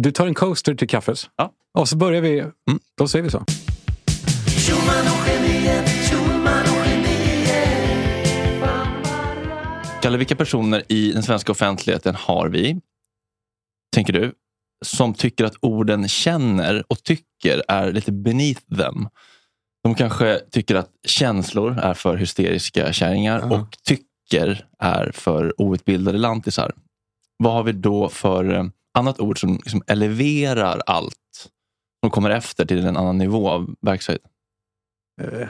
Du 0.00 0.12
tar 0.12 0.26
en 0.26 0.34
coaster 0.34 0.74
till 0.74 0.88
kaffet. 0.88 1.30
Ja. 1.36 1.52
Och 1.78 1.88
så 1.88 1.96
börjar 1.96 2.20
vi. 2.20 2.44
Då 2.98 3.08
säger 3.08 3.22
vi 3.22 3.30
så. 3.30 3.44
Kalle, 10.02 10.18
vilka 10.18 10.36
personer 10.36 10.82
i 10.88 11.12
den 11.12 11.22
svenska 11.22 11.52
offentligheten 11.52 12.14
har 12.14 12.48
vi, 12.48 12.80
tänker 13.94 14.12
du, 14.12 14.32
som 14.84 15.14
tycker 15.14 15.44
att 15.44 15.56
orden 15.60 16.08
känner 16.08 16.84
och 16.88 17.02
tycker 17.02 17.62
är 17.68 17.92
lite 17.92 18.12
beneath 18.12 18.60
them? 18.76 19.08
De 19.82 19.94
kanske 19.94 20.40
tycker 20.50 20.74
att 20.74 20.90
känslor 21.06 21.78
är 21.78 21.94
för 21.94 22.16
hysteriska 22.16 22.92
kärringar 22.92 23.52
och 23.52 23.76
tycker 23.82 24.66
är 24.78 25.10
för 25.14 25.60
outbildade 25.62 26.18
lantisar. 26.18 26.72
Vad 27.36 27.52
har 27.52 27.62
vi 27.62 27.72
då 27.72 28.08
för 28.08 28.54
eh, 28.54 28.64
annat 28.96 29.20
ord 29.20 29.40
som 29.40 29.52
liksom 29.56 29.82
eleverar 29.86 30.82
allt 30.86 31.50
som 32.00 32.10
kommer 32.10 32.30
efter 32.30 32.64
till 32.64 32.86
en 32.86 32.96
annan 32.96 33.18
nivå 33.18 33.48
av 33.48 33.74
verksamhet? 33.80 34.22
Eh, 35.22 35.48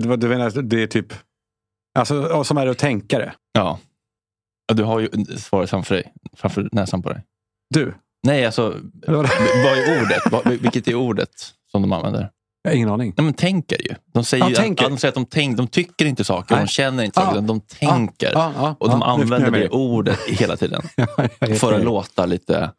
det, 0.00 0.16
du 0.16 0.28
menar, 0.28 0.62
det 0.62 0.82
är 0.82 0.86
typ... 0.86 1.14
Alltså, 1.98 2.44
som 2.44 2.56
är 2.56 2.66
att 2.66 2.78
tänka 2.78 3.18
det. 3.18 3.34
Ja. 3.52 3.78
Du 4.72 4.82
har 4.82 5.00
ju 5.00 5.08
svaret 5.36 5.70
framför 5.70 5.94
dig, 5.94 6.12
framför 6.36 6.68
näsan 6.72 7.02
på 7.02 7.08
dig. 7.08 7.24
Du? 7.74 7.94
Nej, 8.26 8.46
alltså 8.46 8.80
vad 9.06 9.24
är 9.78 10.02
ordet? 10.02 10.62
Vilket 10.62 10.88
är 10.88 10.94
ordet 10.94 11.54
som 11.70 11.82
de 11.82 11.92
använder? 11.92 12.30
Jag 12.62 12.70
har 12.70 12.76
ingen 12.76 12.88
aning. 12.88 13.14
Nej, 13.16 13.24
men 13.24 13.34
tänker 13.34 13.82
ju. 13.82 13.94
De 14.12 14.24
säger, 14.24 14.44
Ja, 14.44 14.48
ju 14.50 14.54
tänker. 14.56 14.84
att, 14.84 14.90
de 14.90 14.98
säger 14.98 15.10
att 15.10 15.14
de, 15.14 15.24
tänk, 15.24 15.56
de 15.56 15.66
tycker 15.68 16.06
inte 16.06 16.24
saker, 16.24 16.54
Nej. 16.54 16.64
de 16.64 16.68
känner 16.68 17.04
inte 17.04 17.14
saker, 17.20 17.28
Ja. 17.28 17.34
utan 17.34 17.46
de 17.46 17.60
tänker. 17.60 18.32
Ja, 18.32 18.52
ja, 18.56 18.76
och 18.80 18.88
de 18.90 19.00
ja, 19.00 19.06
använder 19.06 19.50
det 19.50 19.68
ordet 19.68 20.18
hela 20.28 20.56
tiden. 20.56 20.82
jag 21.38 21.58
för 21.58 21.72
att 21.72 21.84
låta 21.84 22.26
lite 22.26 22.70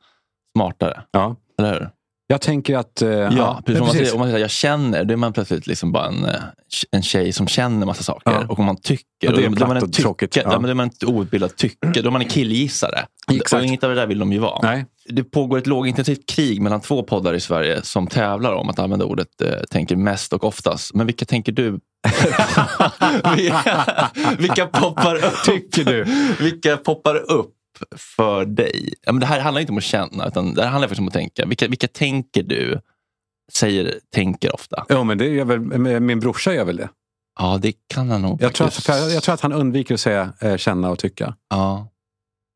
smartare. 0.57 1.01
Ja. 1.11 1.35
Eller 1.59 1.73
hur? 1.73 1.89
Jag 2.27 2.41
tänker 2.41 2.77
att... 2.77 3.01
eh, 3.01 3.09
Ja, 3.09 3.61
precis. 3.65 3.79
Om, 3.81 3.85
man 3.85 3.91
precis. 3.91 3.91
säger, 3.99 4.13
om 4.13 4.19
man 4.19 4.27
säger 4.27 4.39
jag 4.39 4.49
känner, 4.51 5.03
då 5.03 5.13
är 5.13 5.17
man 5.17 5.33
plötsligt 5.33 5.67
liksom 5.67 5.91
bara 5.91 6.07
en, 6.07 6.25
eh, 6.25 6.35
en 6.91 7.01
tjej 7.03 7.33
som 7.33 7.47
känner 7.47 7.85
massa 7.85 8.03
saker. 8.03 8.31
Ja. 8.31 8.45
Och 8.49 8.59
om 8.59 8.65
man 8.65 8.77
tycker, 8.77 9.05
Ja, 9.19 9.31
det 9.31 9.45
är 9.45 9.49
då, 9.49 9.67
man 9.67 9.77
en 9.77 9.91
tråkigt. 9.91 10.31
tycke, 10.31 10.47
Ja. 10.51 10.59
då 10.59 10.67
är 10.67 10.73
man 10.73 10.87
ett 10.87 11.03
outbildat 11.03 11.57
tycke. 11.57 12.01
Då 12.01 12.07
är 12.07 12.11
man 12.11 12.21
en 12.21 12.27
killgissare. 12.27 13.05
Exakt. 13.31 13.53
Och 13.61 13.67
inget 13.67 13.83
av 13.83 13.89
det 13.89 13.95
där 13.95 14.07
vill 14.07 14.19
de 14.19 14.33
ju 14.33 14.39
vara. 14.39 14.59
Nej. 14.63 14.85
Det 15.09 15.23
pågår 15.23 15.57
ett 15.57 15.67
lågintensivt 15.67 16.29
krig 16.29 16.61
mellan 16.61 16.81
två 16.81 17.03
poddar 17.03 17.33
i 17.33 17.39
Sverige 17.39 17.81
som 17.83 18.07
tävlar 18.07 18.53
om 18.53 18.69
att 18.69 18.79
använda 18.79 19.05
ordet 19.05 19.41
eh, 19.41 19.49
tänker 19.71 19.95
mest 19.95 20.33
och 20.33 20.43
oftast. 20.43 20.93
Men 20.93 21.05
vilka 21.07 21.25
tänker 21.25 21.51
du? 21.51 21.79
vilka, 23.35 24.11
vilka 24.37 24.65
poppar 24.65 25.15
upp? 25.15 25.43
Tycker 25.45 25.83
du? 25.83 26.05
Vilka 26.39 26.77
poppar 26.77 27.15
upp 27.31 27.49
för 27.95 28.45
dig? 28.45 28.93
Ja, 29.01 29.11
men 29.11 29.19
det 29.19 29.25
här 29.25 29.39
handlar 29.39 29.61
inte 29.61 29.71
om 29.71 29.77
att 29.77 29.83
känna, 29.83 30.27
utan 30.27 30.53
det 30.53 30.63
här 30.63 30.69
handlar 30.69 30.87
faktiskt 30.87 30.99
om 30.99 31.07
att 31.07 31.13
tänka. 31.13 31.45
Vilka, 31.45 31.67
vilka 31.67 31.87
tänker 31.87 32.43
du 32.43 32.81
säger 33.51 33.99
tänker 34.13 34.53
ofta? 34.53 34.85
Jo, 34.89 35.03
men 35.03 35.17
det 35.17 35.27
gör 35.27 35.45
väl, 35.45 35.59
min 35.99 36.19
brorsa 36.19 36.53
gör 36.53 36.65
väl 36.65 36.77
det. 36.77 36.89
Ja, 37.39 37.59
det 37.61 37.73
kan 37.87 38.09
han 38.09 38.21
nog 38.21 38.41
Jag 38.41 38.53
tror, 38.53 38.67
att, 38.67 38.87
jag 38.87 39.23
tror 39.23 39.33
att 39.33 39.41
han 39.41 39.53
undviker 39.53 39.93
att 39.93 39.99
säga 39.99 40.33
eh, 40.41 40.57
känna 40.57 40.89
och 40.89 40.99
tycka. 40.99 41.35
Ja. 41.49 41.87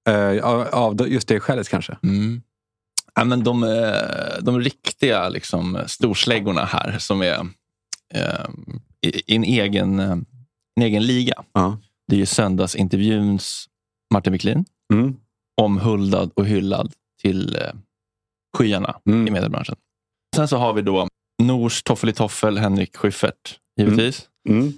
Eh, 0.10 0.46
av, 0.46 0.62
av 0.62 1.10
just 1.10 1.28
det 1.28 1.40
skälet 1.40 1.70
kanske. 1.70 1.98
Mm. 2.04 2.42
Ja, 3.16 3.24
men 3.24 3.44
de, 3.44 3.64
eh, 3.64 4.42
de 4.42 4.60
riktiga 4.60 5.30
liksom, 5.30 5.80
storsläggorna 5.88 6.66
här 6.66 6.96
som 7.00 7.22
är 7.22 7.40
eh, 8.14 8.46
i, 9.02 9.34
i 9.34 9.36
en, 9.36 9.44
egen, 9.44 10.00
eh, 10.00 10.12
en 10.76 10.82
egen 10.82 11.06
liga. 11.06 11.44
Ja. 11.54 11.80
Det 12.08 12.16
är 12.16 12.20
ju 12.20 12.26
söndagsintervjuns 12.26 13.66
Martin 14.14 14.34
Wiklin. 14.34 14.66
Mm. 14.94 15.16
Omhuldad 15.62 16.32
och 16.36 16.46
hyllad 16.46 16.94
till 17.22 17.56
eh, 17.56 17.62
skyarna 18.58 19.00
Mm. 19.10 19.28
i 19.28 19.32
mediebranschen. 19.32 19.76
Sen 20.36 20.48
så 20.48 20.58
har 20.58 20.74
vi 20.74 20.82
då 20.82 21.08
Nors 21.44 21.84
Toffeli-Toffel, 21.84 22.58
Henrik 22.58 22.96
Schyffert, 22.98 23.60
givetvis. 23.80 24.30
Mm. 24.50 24.74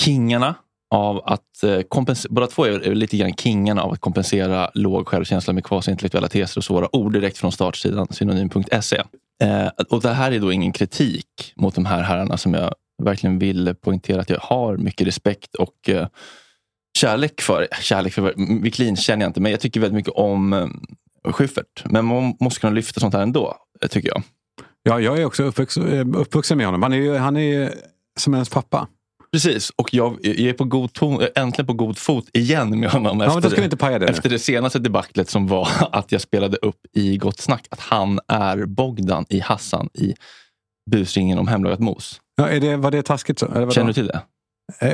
Kingarna 0.00 0.54
av 0.94 1.22
att 1.24 1.62
eh, 1.62 1.80
kompensera, 1.80 2.32
båda 2.34 2.46
två 2.46 2.64
är 2.64 2.80
är 2.80 2.94
lite 2.94 3.16
grann 3.16 3.34
kingarna 3.34 3.82
av 3.82 3.92
att 3.92 4.00
kompensera 4.00 4.70
låg 4.74 5.08
självkänsla 5.08 5.52
med 5.52 5.64
kvasiintellektuella 5.64 6.28
teser 6.28 6.58
och 6.60 6.64
svåra 6.64 6.96
ord 6.96 7.12
direkt 7.12 7.38
från 7.38 7.52
startsidan 7.52 8.06
synonym.se. 8.10 9.02
Eh, 9.42 9.68
och 9.90 10.02
det 10.02 10.12
här 10.12 10.32
är 10.32 10.40
då 10.40 10.52
ingen 10.52 10.72
kritik 10.72 11.52
mot 11.56 11.74
de 11.74 11.86
här 11.86 12.02
herrarna 12.02 12.36
som 12.36 12.54
jag 12.54 12.74
verkligen 13.02 13.38
vill 13.38 13.74
poängtera 13.80 14.20
att 14.20 14.30
jag 14.30 14.40
har 14.40 14.76
mycket 14.76 15.06
respekt 15.06 15.54
och 15.54 15.88
eh, 15.88 16.06
kärlek 16.98 17.40
för. 17.40 17.68
Kärlek 17.80 18.12
för 18.12 18.34
Wiklin 18.62 18.96
känner 18.96 19.24
jag 19.24 19.28
inte, 19.28 19.40
men 19.40 19.52
jag 19.52 19.60
tycker 19.60 19.80
väldigt 19.80 19.96
mycket 19.96 20.12
om 20.12 20.52
eh, 20.52 20.68
Schyffert. 21.32 21.84
Men 21.84 22.04
man 22.04 22.36
måste 22.40 22.60
kunna 22.60 22.72
lyfta 22.72 23.00
sånt 23.00 23.14
här 23.14 23.22
ändå, 23.22 23.56
eh, 23.82 23.88
tycker 23.88 24.08
jag. 24.08 24.22
Ja, 24.82 25.00
jag 25.00 25.18
är 25.18 25.24
också 25.24 25.42
uppvuxen, 25.42 25.92
eh, 25.92 26.20
uppvuxen 26.20 26.58
med 26.58 26.66
honom. 26.66 26.82
Han 26.82 26.92
är 26.92 26.96
ju 26.96 27.16
han 27.16 27.36
är 27.36 27.74
som 28.20 28.34
ens 28.34 28.48
pappa. 28.48 28.88
Precis, 29.32 29.70
och 29.76 29.94
jag, 29.94 30.18
jag 30.22 30.38
är 30.38 30.52
på 30.52 30.64
god 30.64 30.92
ton, 30.92 31.22
äntligen 31.34 31.66
på 31.66 31.72
god 31.72 31.98
fot 31.98 32.24
igen 32.32 32.80
med 32.80 32.90
honom. 32.90 33.20
Ja, 33.20 33.32
men 33.32 33.42
då 33.42 33.50
ska 33.50 33.60
vi 33.60 33.64
inte 33.64 33.76
paja 33.76 33.98
det 33.98 34.06
nu. 34.06 34.12
efter 34.12 34.30
det 34.30 34.38
senaste 34.38 34.78
debaclet 34.78 35.30
som 35.30 35.46
var 35.46 35.68
att 35.92 36.12
jag 36.12 36.20
spelade 36.20 36.56
upp 36.56 36.80
i 36.92 37.16
Gott 37.16 37.40
Snack 37.40 37.66
att 37.70 37.80
han 37.80 38.20
är 38.28 38.66
Bogdan 38.66 39.26
i 39.28 39.40
Hassan 39.40 39.88
i 39.94 40.14
busringen 40.90 41.38
om 41.38 41.48
hemlagat 41.48 41.78
mos. 41.78 42.20
Ja, 42.36 42.48
är 42.48 42.60
det, 42.60 42.76
var 42.76 42.90
det 42.90 43.02
taskigt 43.02 43.38
så? 43.38 43.46
Eller? 43.46 43.70
Känner 43.70 43.86
du 43.86 43.92
till 43.92 44.06
det? 44.06 44.22
Eh, 44.80 44.92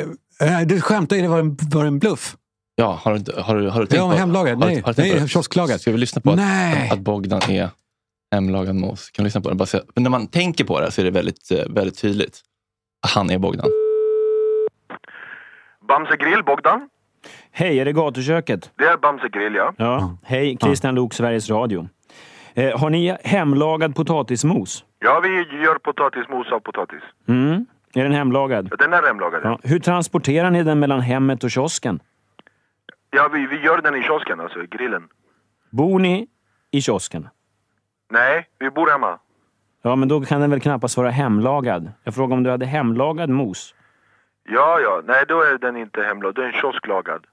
eh, 0.60 0.66
du 0.66 0.80
skämtar, 0.80 1.16
är 1.16 1.22
det 1.22 1.28
var 1.28 1.38
en, 1.38 1.56
var 1.72 1.84
en 1.84 1.98
bluff? 1.98 2.36
Ja, 2.74 2.98
har 3.02 3.12
du, 3.12 3.18
inte- 3.18 3.40
har 3.40 3.56
du, 3.56 3.68
har 3.68 3.80
du 3.80 3.86
tänkt 3.86 3.98
Ja, 4.00 4.10
på- 4.10 4.16
hemlagad. 4.16 4.58
har 4.58 4.68
du- 4.68 4.74
Nej, 4.74 4.82
har 4.86 4.92
du 4.92 5.02
nej 5.02 5.28
kiosklagad. 5.28 5.80
Ska 5.80 5.92
vi 5.92 5.98
lyssna 5.98 6.20
på 6.22 6.34
Nej. 6.34 6.86
att, 6.86 6.92
att 6.92 6.98
Bogdan 7.00 7.40
är 7.50 7.68
hemlagad 8.34 8.74
mos? 8.74 9.10
Kan 9.10 9.22
vi 9.22 9.26
lyssna 9.26 9.40
på 9.40 9.48
det? 9.48 9.54
Bara 9.54 9.66
se. 9.66 9.80
Men 9.94 10.02
när 10.02 10.10
man 10.10 10.26
tänker 10.26 10.64
på 10.64 10.80
det 10.80 10.90
så 10.90 11.00
är 11.00 11.04
det 11.04 11.10
väldigt, 11.10 11.50
eh, 11.50 11.58
väldigt 11.70 11.98
tydligt. 11.98 12.40
Han 13.14 13.30
är 13.30 13.38
Bogdan. 13.38 13.66
Bamse 15.88 16.16
Grill, 16.16 16.44
Bogdan. 16.44 16.88
Hej, 17.52 17.78
är 17.80 17.84
det 17.84 17.92
gatuköket? 17.92 18.70
Det 18.78 18.84
är 18.84 18.96
Bamse 18.96 19.28
Grill, 19.28 19.54
ja. 19.54 19.74
Ja. 19.76 20.16
Hej, 20.22 20.58
Christian 20.62 20.94
Lok, 20.94 21.14
Sveriges 21.14 21.50
Radio. 21.50 21.88
Eh, 22.54 22.78
har 22.78 22.90
ni 22.90 23.16
hemlagad 23.24 23.94
potatismos? 23.94 24.84
Ja, 24.98 25.20
vi 25.20 25.28
gör 25.64 25.78
potatismos 25.78 26.52
av 26.52 26.60
potatis. 26.60 27.00
Mm. 27.28 27.66
Är 27.94 28.02
den 28.02 28.12
hemlagad? 28.12 28.68
Ja, 28.70 28.76
Den 28.76 28.92
är 28.92 29.02
hemlagad. 29.02 29.40
Ja. 29.44 29.58
Hur 29.62 29.78
transporterar 29.78 30.50
ni 30.50 30.62
den 30.62 30.78
mellan 30.78 31.00
hemmet 31.00 31.44
och 31.44 31.50
kiosken? 31.50 32.00
Ja, 33.10 33.28
vi, 33.32 33.46
vi 33.46 33.60
gör 33.60 33.82
den 33.82 33.94
i 33.94 34.02
kiosken, 34.02 34.40
alltså 34.40 34.62
i 34.62 34.66
grillen. 34.66 35.08
Bor 35.70 35.98
ni 35.98 36.26
i 36.70 36.80
kiosken? 36.80 37.28
Nej, 38.10 38.46
vi 38.58 38.70
bor 38.70 38.90
hemma. 38.90 39.18
Ja, 39.82 39.96
men 39.96 40.08
då 40.08 40.20
kan 40.20 40.40
den 40.40 40.50
väl 40.50 40.60
knappast 40.60 40.96
vara 40.96 41.10
hemlagad. 41.10 41.92
Jag 42.04 42.14
frågar 42.14 42.36
om 42.36 42.42
du 42.42 42.50
hade 42.50 42.66
hemlagad 42.66 43.30
mos. 43.30 43.74
Ja, 44.48 44.80
ja. 44.82 45.02
Nej, 45.04 45.24
då 45.28 45.42
är 45.42 45.58
den 45.58 45.76
inte 45.76 46.02
hemlagad. 46.02 46.34
Det 46.34 46.42
är 46.42 46.46
en 46.46 46.52
kiosklagad. 46.60 47.26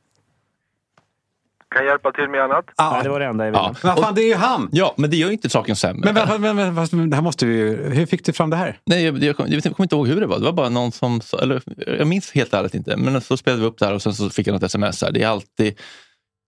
Kan 1.75 1.85
jag 1.85 1.91
hjälpa 1.91 2.11
till 2.11 2.29
med 2.29 2.41
annat? 2.41 2.65
Nej, 2.79 3.03
det 3.03 3.09
var 3.09 3.19
det 3.19 3.25
enda 3.25 3.45
jag 3.45 3.51
ville. 3.51 3.63
Ja. 3.63 3.75
Vad 3.95 3.99
fan, 4.03 4.15
det 4.15 4.21
är 4.21 4.27
ju 4.27 4.35
han! 4.35 4.69
Ja, 4.71 4.93
men 4.97 5.09
det 5.09 5.17
gör 5.17 5.27
ju 5.27 5.33
inte 5.33 5.49
saken 5.49 5.75
sämre. 5.75 6.13
Men, 6.13 6.27
men, 6.27 6.41
men, 6.41 6.55
men, 6.55 6.73
men, 6.75 6.87
men 6.91 7.09
det 7.09 7.15
här 7.15 7.23
måste 7.23 7.45
vi 7.45 7.55
ju... 7.55 7.89
Hur 7.89 8.05
fick 8.05 8.25
du 8.25 8.33
fram 8.33 8.49
det 8.49 8.55
här? 8.55 8.79
Nej, 8.85 9.03
jag, 9.05 9.23
jag, 9.23 9.37
kom- 9.37 9.45
jag, 9.49 9.63
kommer 9.63 9.81
inte 9.83 9.95
ihåg 9.95 10.07
hur 10.07 10.19
det 10.21 10.27
var. 10.27 10.39
Det 10.39 10.45
var 10.45 10.51
bara 10.51 10.69
någon 10.69 10.91
som... 10.91 11.21
sa- 11.21 11.39
Eller, 11.39 11.61
jag 11.99 12.07
minns 12.07 12.31
helt 12.31 12.53
ärligt 12.53 12.73
inte. 12.73 12.97
Men 12.97 13.21
så 13.21 13.37
spelade 13.37 13.61
vi 13.61 13.67
upp 13.67 13.77
det 13.79 13.85
här 13.85 13.93
och 13.93 14.01
sen 14.01 14.13
så 14.13 14.29
fick 14.29 14.47
jag 14.47 14.53
något 14.53 14.63
sms. 14.63 15.01
Här. 15.01 15.11
Det 15.11 15.23
är 15.23 15.27
alltid 15.27 15.79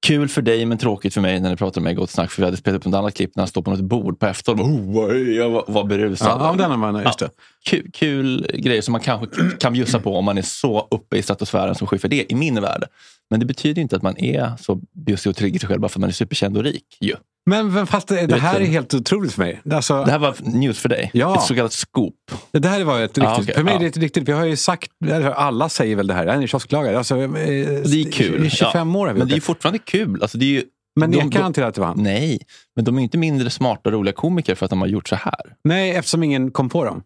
kul 0.07 0.27
för 0.27 0.41
dig 0.41 0.65
men 0.65 0.77
tråkigt 0.77 1.13
för 1.13 1.21
mig 1.21 1.39
när 1.39 1.49
ni 1.49 1.55
pratar 1.55 1.81
med 1.81 1.95
Gott 1.95 2.09
Snack. 2.09 2.31
För 2.31 2.41
vi 2.41 2.45
hade 2.45 2.57
spelat 2.57 2.77
upp 2.81 2.85
ett 2.87 2.93
annat 2.93 3.13
klipp 3.13 3.35
när 3.35 3.41
han 3.41 3.47
står 3.47 3.61
på 3.61 3.71
något 3.71 3.79
bord 3.79 4.19
på 4.19 4.25
efterhåll. 4.25 4.61
Oh, 4.61 5.17
jag 5.17 5.49
var, 5.49 5.63
var 5.67 5.83
berusad. 5.83 6.27
Ja, 6.41 6.55
ja, 6.59 6.67
den 6.67 6.79
man, 6.79 7.03
just 7.03 7.19
det. 7.19 7.29
kul, 7.69 7.89
kul 7.93 8.47
grejer 8.53 8.81
som 8.81 8.91
man 8.91 9.01
kanske 9.01 9.27
kan 9.59 9.73
bjussa 9.73 9.99
på 9.99 10.15
om 10.17 10.25
man 10.25 10.37
är 10.37 10.41
så 10.41 10.87
uppe 10.91 11.17
i 11.17 11.21
stratosfären 11.21 11.75
som 11.75 11.87
Schyffert 11.87 12.13
är 12.13 12.31
i 12.31 12.35
min 12.35 12.61
värld. 12.61 12.83
Men 13.29 13.39
det 13.39 13.45
betyder 13.45 13.81
inte 13.81 13.95
att 13.95 14.01
man 14.03 14.17
är 14.17 14.51
så 14.59 14.79
bjussig 15.05 15.29
och 15.29 15.35
trygg 15.35 15.55
i 15.55 15.59
sig 15.59 15.67
själv 15.69 15.81
bara 15.81 15.89
för 15.89 15.99
att 15.99 16.01
man 16.01 16.09
är 16.09 16.13
superkänd 16.13 16.57
och 16.57 16.63
rik. 16.63 16.97
Ju. 17.01 17.15
Men, 17.49 17.87
fast 17.87 18.07
det, 18.07 18.25
det 18.27 18.35
här 18.39 18.59
är 18.59 18.65
helt 18.65 18.93
otroligt 18.93 19.31
för 19.33 19.41
mig. 19.41 19.61
Alltså, 19.71 20.03
Det 20.05 20.11
här 20.11 20.19
var 20.19 20.35
news 20.41 20.79
för 20.79 20.89
dig. 20.89 21.09
Ja. 21.13 21.35
Ett 21.35 21.41
så 21.43 21.55
kallat 21.55 21.73
scoop. 21.73 22.15
Det 22.51 22.67
här 22.67 22.83
var 22.83 22.95
ett 22.95 23.01
riktigt, 23.01 23.23
Ja, 23.23 23.37
okej, 23.41 23.55
för 23.55 23.63
mig 23.63 23.73
ja. 23.73 23.79
är 23.79 23.83
det 23.83 23.87
ett 23.89 23.97
riktigt, 23.97 24.27
vi 24.27 24.31
har 24.31 24.45
ju 24.45 24.55
sagt, 24.55 24.91
alla 25.35 25.69
säger 25.69 25.95
väl 25.95 26.07
det 26.07 26.13
här, 26.13 26.25
är 26.27 26.47
kiosklagare. 26.47 26.97
Alltså, 26.97 27.17
eh, 27.17 27.29
Det 27.29 28.01
är 28.01 28.11
kul. 28.11 28.45
I 28.45 28.49
25 28.49 28.89
ja. 28.93 28.99
år 28.99 29.07
har 29.07 29.13
vi 29.13 29.19
Men 29.19 29.27
det 29.27 29.35
är 29.35 29.39
fortfarande 29.41 29.79
kul. 29.79 30.21
Alltså, 30.21 30.37
det 30.37 30.45
är 30.45 30.49
ju, 30.49 30.63
Men 30.99 31.11
de- 31.11 31.17
nekar 31.17 31.29
de- 31.39 31.43
han 31.43 31.53
till 31.53 31.63
att 31.63 31.75
det 31.75 31.81
var 31.81 31.87
han? 31.87 32.03
Nej, 32.03 32.39
men 32.75 32.85
de 32.85 32.97
är 32.97 33.01
inte 33.03 33.17
mindre 33.17 33.49
smarta 33.49 33.89
och 33.89 33.93
roliga 33.93 34.13
komiker 34.13 34.55
för 34.55 34.65
att 34.65 34.69
de 34.69 34.81
har 34.81 34.87
gjort 34.87 35.09
så 35.09 35.15
här. 35.15 35.55
Nej, 35.63 35.91
eftersom 35.95 36.23
ingen 36.23 36.51
kom 36.51 36.69
på 36.69 36.85
dem. 36.85 37.03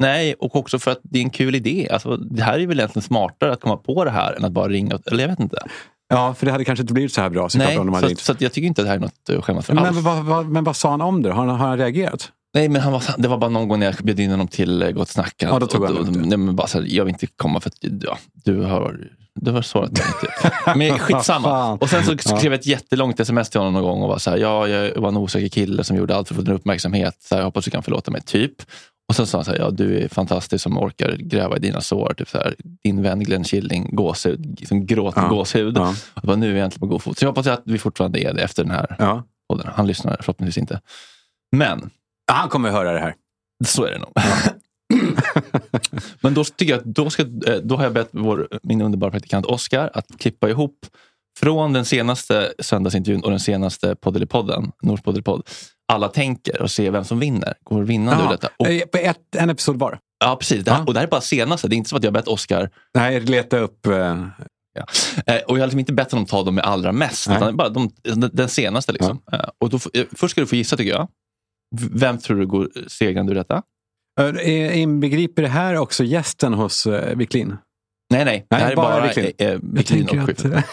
Nej, 0.00 0.34
och 0.34 0.56
också 0.56 0.78
för 0.78 0.90
att 0.90 1.00
det 1.02 1.18
är 1.18 1.22
en 1.22 1.30
kul 1.30 1.54
idé. 1.54 1.88
Alltså, 1.90 2.16
det 2.16 2.42
här 2.42 2.58
är 2.58 2.66
väl 2.66 2.78
egentligen 2.78 3.02
smartare 3.02 3.52
att 3.52 3.60
komma 3.60 3.76
på 3.76 4.04
det 4.04 4.10
här 4.10 4.32
än 4.32 4.44
att 4.44 4.52
bara 4.52 4.68
ringa. 4.68 4.98
Eller 5.06 5.22
jag 5.22 5.28
vet 5.28 5.40
inte. 5.40 5.58
Ja, 6.08 6.34
för 6.34 6.46
det 6.46 6.52
hade 6.52 6.64
kanske 6.64 6.82
inte 6.82 6.94
blivit 6.94 7.12
så 7.12 7.20
här 7.20 7.30
bra 7.30 7.48
såklart 7.48 7.78
om 7.78 7.86
de 7.86 7.94
hade 7.94 8.00
så, 8.00 8.08
ringt. 8.08 8.20
så 8.20 8.34
jag 8.38 8.52
tycker 8.52 8.66
inte 8.66 8.80
att 8.80 8.86
det 8.86 8.88
här 8.88 8.96
är 8.96 9.00
något 9.00 9.38
att 9.38 9.44
skämmas 9.44 9.66
för 9.66 9.76
alls. 9.76 9.94
Men, 9.94 10.04
vad, 10.04 10.24
vad, 10.24 10.46
men 10.46 10.64
vad 10.64 10.76
sa 10.76 10.90
han 10.90 11.00
om 11.00 11.22
det? 11.22 11.32
Har 11.32 11.46
han, 11.46 11.58
har 11.58 11.68
han 11.68 11.78
reagerat? 11.78 12.32
Nej, 12.54 12.68
men 12.68 12.82
han 12.82 12.92
var, 12.92 13.02
det 13.18 13.28
var 13.28 13.38
bara 13.38 13.50
någon 13.50 13.68
gång 13.68 13.78
när 13.78 13.86
jag 13.86 13.94
bjöd 13.94 14.20
in 14.20 14.30
honom 14.30 14.48
till 14.48 14.82
eh, 14.82 14.90
Gott 14.90 15.08
Snack. 15.08 15.34
Ja, 15.36 15.58
då 15.58 15.66
tog 15.66 15.84
han 15.84 15.96
och, 15.96 16.08
upp 16.08 16.14
det. 16.14 16.20
nej, 16.20 16.38
men 16.38 16.56
bara 16.56 16.66
så 16.66 16.78
här, 16.78 16.86
Jag 16.88 17.04
vill 17.04 17.14
inte 17.14 17.26
komma 17.26 17.60
för 17.60 17.70
att 17.70 17.76
ja, 17.80 18.18
du 18.44 18.62
har 18.62 19.10
du 19.34 19.50
har 19.50 19.62
sårat 19.62 19.92
mig. 19.92 20.02
Typ. 20.20 20.76
Men 20.76 20.98
skitsamma. 20.98 21.72
Och 21.80 21.90
sen 21.90 22.04
så 22.04 22.18
skrev 22.18 22.52
jag 22.52 22.54
ett 22.54 22.66
jättelångt 22.66 23.20
sms 23.20 23.50
till 23.50 23.60
honom 23.60 23.74
någon 23.74 23.82
gång 23.82 24.02
och 24.02 24.08
var 24.08 24.18
så 24.18 24.30
här, 24.30 24.36
ja, 24.36 24.68
jag 24.68 25.00
var 25.00 25.08
en 25.08 25.16
osäker 25.16 25.48
kille 25.48 25.84
som 25.84 25.96
gjorde 25.96 26.16
allt 26.16 26.28
för 26.28 26.34
att 26.34 26.36
få 26.36 26.42
din 26.42 26.54
uppmärksamhet. 26.54 27.16
Så 27.20 27.34
här, 27.34 27.40
jag 27.40 27.46
hoppas 27.46 27.64
du 27.64 27.70
kan 27.70 27.82
förlåta 27.82 28.10
mig, 28.10 28.20
typ. 28.20 28.52
Och 29.10 29.16
sen 29.16 29.26
sa 29.26 29.38
han 29.38 29.44
så 29.44 29.50
här, 29.50 29.58
ja 29.58 29.70
du 29.70 29.98
är 29.98 30.08
fantastisk 30.08 30.62
som 30.62 30.78
orkar 30.78 31.16
gräva 31.16 31.56
i 31.56 31.60
dina 31.60 31.80
sår. 31.80 32.14
Typ 32.16 32.28
så 32.28 32.38
här, 32.38 32.54
din 32.84 33.02
vän 33.02 33.20
Glenn 33.24 33.44
Killing, 33.44 33.88
gåshud, 33.96 34.56
liksom 34.60 34.86
gråter 34.86 35.20
Ja. 35.22 35.28
gåshud. 35.28 35.76
Ja. 35.76 35.94
Och 36.14 36.22
bara, 36.22 36.36
nu 36.36 36.50
är 36.50 36.54
vi 36.54 36.60
äntligen 36.60 36.80
på 36.80 36.86
god 36.86 37.02
fot. 37.02 37.18
Så 37.18 37.24
jag 37.24 37.30
hoppas 37.30 37.46
att 37.46 37.62
vi 37.64 37.78
fortfarande 37.78 38.20
är 38.22 38.34
det 38.34 38.42
efter 38.42 38.62
den 38.64 38.72
här 38.72 38.96
Ja. 38.98 39.22
podden. 39.48 39.66
Han 39.74 39.86
lyssnar 39.86 40.16
förhoppningsvis 40.20 40.58
inte. 40.58 40.80
Men 41.56 41.90
Ja, 42.26 42.34
Han 42.34 42.48
kommer 42.48 42.70
höra 42.70 42.92
det 42.92 43.00
här. 43.00 43.14
så 43.66 43.84
är 43.84 43.90
det 43.90 43.98
nog. 43.98 44.12
Men 46.20 46.34
då 46.34 46.44
tycker 46.44 46.72
jag 46.72 46.78
att 46.78 46.84
då, 46.84 47.10
ska, 47.10 47.22
eh, 47.22 47.56
då 47.62 47.76
har 47.76 47.84
jag 47.84 47.92
bett 47.92 48.08
vår, 48.10 48.48
min 48.62 48.82
underbara 48.82 49.10
praktikant 49.10 49.46
Oskar 49.46 49.90
att 49.94 50.06
klippa 50.18 50.48
ihop 50.50 50.86
från 51.40 51.72
den 51.72 51.84
senaste 51.84 52.52
söndagsintervjun 52.58 53.24
och 53.24 53.30
den 53.30 53.40
senaste 53.40 53.94
podden, 54.28 54.72
Nors 54.82 55.00
podd, 55.02 55.42
alla 55.90 56.08
tänker 56.08 56.62
och 56.62 56.70
se 56.70 56.90
vem 56.90 57.04
som 57.04 57.18
vinner. 57.20 57.54
Går 57.64 57.82
vinnande 57.82 58.22
ur 58.22 58.26
Ja. 58.26 58.30
detta. 58.32 58.48
Och, 58.58 58.66
Eh, 58.68 58.82
På 58.86 58.98
ett, 58.98 59.34
en 59.36 59.50
episod 59.50 59.78
var. 59.78 59.98
ja, 60.24 60.36
precis. 60.36 60.64
Det 60.64 60.70
här, 60.70 60.78
Ja. 60.78 60.84
Och 60.86 60.94
det 60.94 61.00
här 61.00 61.06
är 61.06 61.10
bara 61.10 61.20
senaste. 61.20 61.68
Det 61.68 61.74
är 61.74 61.76
inte 61.76 61.90
så 61.90 61.96
att 61.96 62.04
jag 62.04 62.12
bett 62.12 62.28
Oskar 62.28 62.70
Nej, 62.94 63.20
leta 63.20 63.58
upp... 63.58 63.86
Eh, 63.86 64.26
Ja. 64.74 64.84
Eh, 65.26 65.40
och 65.42 65.56
jag 65.56 65.62
har 65.62 65.66
liksom 65.66 65.78
inte 65.78 65.92
bett 65.92 66.10
honom 66.12 66.26
ta 66.26 66.42
dem 66.42 66.54
med 66.54 66.64
allra 66.64 66.92
mest. 66.92 67.28
Nej. 67.28 67.36
Utan 67.36 67.46
det 67.48 67.52
är 67.52 67.56
bara 67.56 67.68
de, 67.68 67.90
den, 68.32 68.48
senaste. 68.48 68.92
Liksom. 68.92 69.22
Eh, 69.32 69.40
och 69.60 69.70
då, 69.70 69.78
först 70.16 70.30
ska 70.30 70.40
du 70.40 70.46
få 70.46 70.56
gissa 70.56 70.76
tycker 70.76 70.90
jag. 70.92 71.08
Vem 71.92 72.18
tror 72.18 72.36
du 72.36 72.46
går 72.46 72.68
segrande 72.88 73.32
ur 73.32 73.36
detta? 73.36 73.62
inbegriper 74.72 75.42
det 75.42 75.48
här 75.48 75.76
också 75.76 76.04
gästen 76.04 76.54
hos 76.54 76.86
Wiklin? 77.14 77.56
Nej, 78.10 78.24
nej. 78.24 78.46
Det 78.50 78.56
här 78.56 78.70
är 78.72 78.76
bara 78.76 79.00
bara 79.00 79.06
Wiklin. 79.06 79.32
eh, 79.38 79.48
eh, 79.48 79.58
Wiklin 79.62 80.08
och 80.20 80.26
Schyffert. 80.26 80.64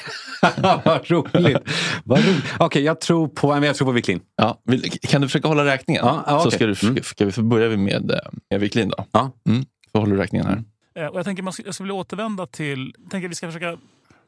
att... 0.42 0.86
Vad 0.86 1.12
roligt. 1.12 1.58
Vad 2.04 2.20
roligt. 2.20 2.44
Okej, 2.60 2.84
jag 2.84 3.02
tror 3.02 3.28
på, 3.28 3.48
men 3.54 3.64
jag 3.64 3.76
tror 3.76 3.86
på 3.86 3.92
Wiklin. 3.92 4.20
Ja, 4.36 4.62
kan 5.02 5.22
du 5.22 5.28
försöka 5.28 5.48
hålla 5.48 5.66
räkningen? 5.66 6.06
Ja, 6.06 6.24
ja, 6.28 6.40
Så 6.40 6.48
okej. 6.48 6.52
ska, 6.76 6.88
du, 6.88 6.90
Mm. 6.90 7.04
ska 7.04 7.26
vi 7.26 7.42
börja 7.42 7.78
med, 7.78 8.12
eh, 8.12 8.18
med 8.50 8.60
Wiklin 8.60 8.90
då? 8.90 9.06
Ja. 9.12 9.32
Mm. 9.50 9.66
Så 9.92 10.00
håller 10.00 10.16
du 10.16 10.22
räkningen 10.22 10.48
här. 10.48 10.64
Eh, 11.04 11.08
Och 11.10 11.18
jag 11.20 11.26
tänker 11.26 11.44
man 11.44 11.54
ska, 11.54 11.64
jag 11.66 11.74
skulle 11.74 11.88
vilja 11.88 12.00
återvända 12.02 12.46
till... 12.48 12.94
Jag 13.02 13.12
tänker 13.12 13.28
vi 13.30 13.36
ska 13.36 13.48
försöka... 13.48 13.78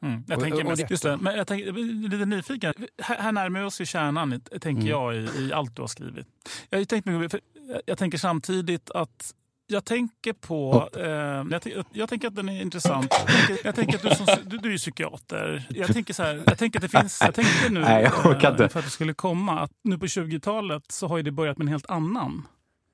Mm, 0.03 0.23
jag 0.27 0.39
tänker 0.39 0.63
mest, 0.63 0.91
just 0.91 1.03
det, 1.03 1.17
men 1.17 1.35
jag, 1.37 1.47
tänker, 1.47 1.71
lite 2.09 2.25
nyfiken. 2.25 2.73
Här, 3.01 3.15
här 3.17 3.31
närmar 3.31 3.59
vi 3.59 3.65
oss 3.65 3.81
ju 3.81 3.85
kärnan, 3.85 4.41
tänker 4.61 4.69
Mm. 4.69 4.87
jag, 4.87 5.15
i, 5.15 5.27
i 5.39 5.53
allt 5.53 5.75
du 5.75 5.81
har 5.81 5.87
skrivit. 5.87 6.25
Jag, 6.69 6.87
tänkt 6.87 7.07
jag- 7.07 7.31
jag 7.85 7.97
tänker 7.97 8.17
samtidigt 8.17 8.91
att 8.91 9.31
jag 9.71 9.85
tänker 9.85 10.33
på... 10.33 10.89
Eh, 10.97 11.05
jag, 11.51 11.61
tänker- 11.61 11.83
jag 11.93 12.09
tänker 12.09 12.27
att 12.27 12.35
den 12.35 12.49
är 12.49 12.61
intressant. 12.61 13.13
Jag 13.27 13.27
tänker, 13.47 13.65
jag 13.65 13.75
tänker 13.75 13.95
att 13.95 14.01
du, 14.01 14.25
som, 14.25 14.25
du, 14.45 14.57
du 14.57 14.73
är 14.73 14.77
psykiater. 14.77 15.67
Jag 15.69 15.93
tänker, 15.93 16.13
så 16.13 16.23
här, 16.23 16.43
jag 16.45 16.57
tänker 16.57 16.79
att 16.79 16.91
det 16.91 16.99
finns... 16.99 17.21
Jag 17.21 17.35
tänkte 17.35 17.69
nu, 17.69 17.79
Nej, 17.79 18.03
jag 18.03 18.43
eh, 18.43 18.67
för 18.67 18.79
att 18.79 18.85
det 18.85 18.91
skulle 18.91 19.13
komma, 19.13 19.59
att 19.59 19.71
nu 19.83 19.97
på 19.97 20.05
20-talet 20.05 20.83
så 20.91 21.07
har 21.07 21.17
ju 21.17 21.23
det 21.23 21.31
börjat 21.31 21.57
med 21.57 21.65
en 21.65 21.69
helt 21.71 21.89
annan 21.89 22.47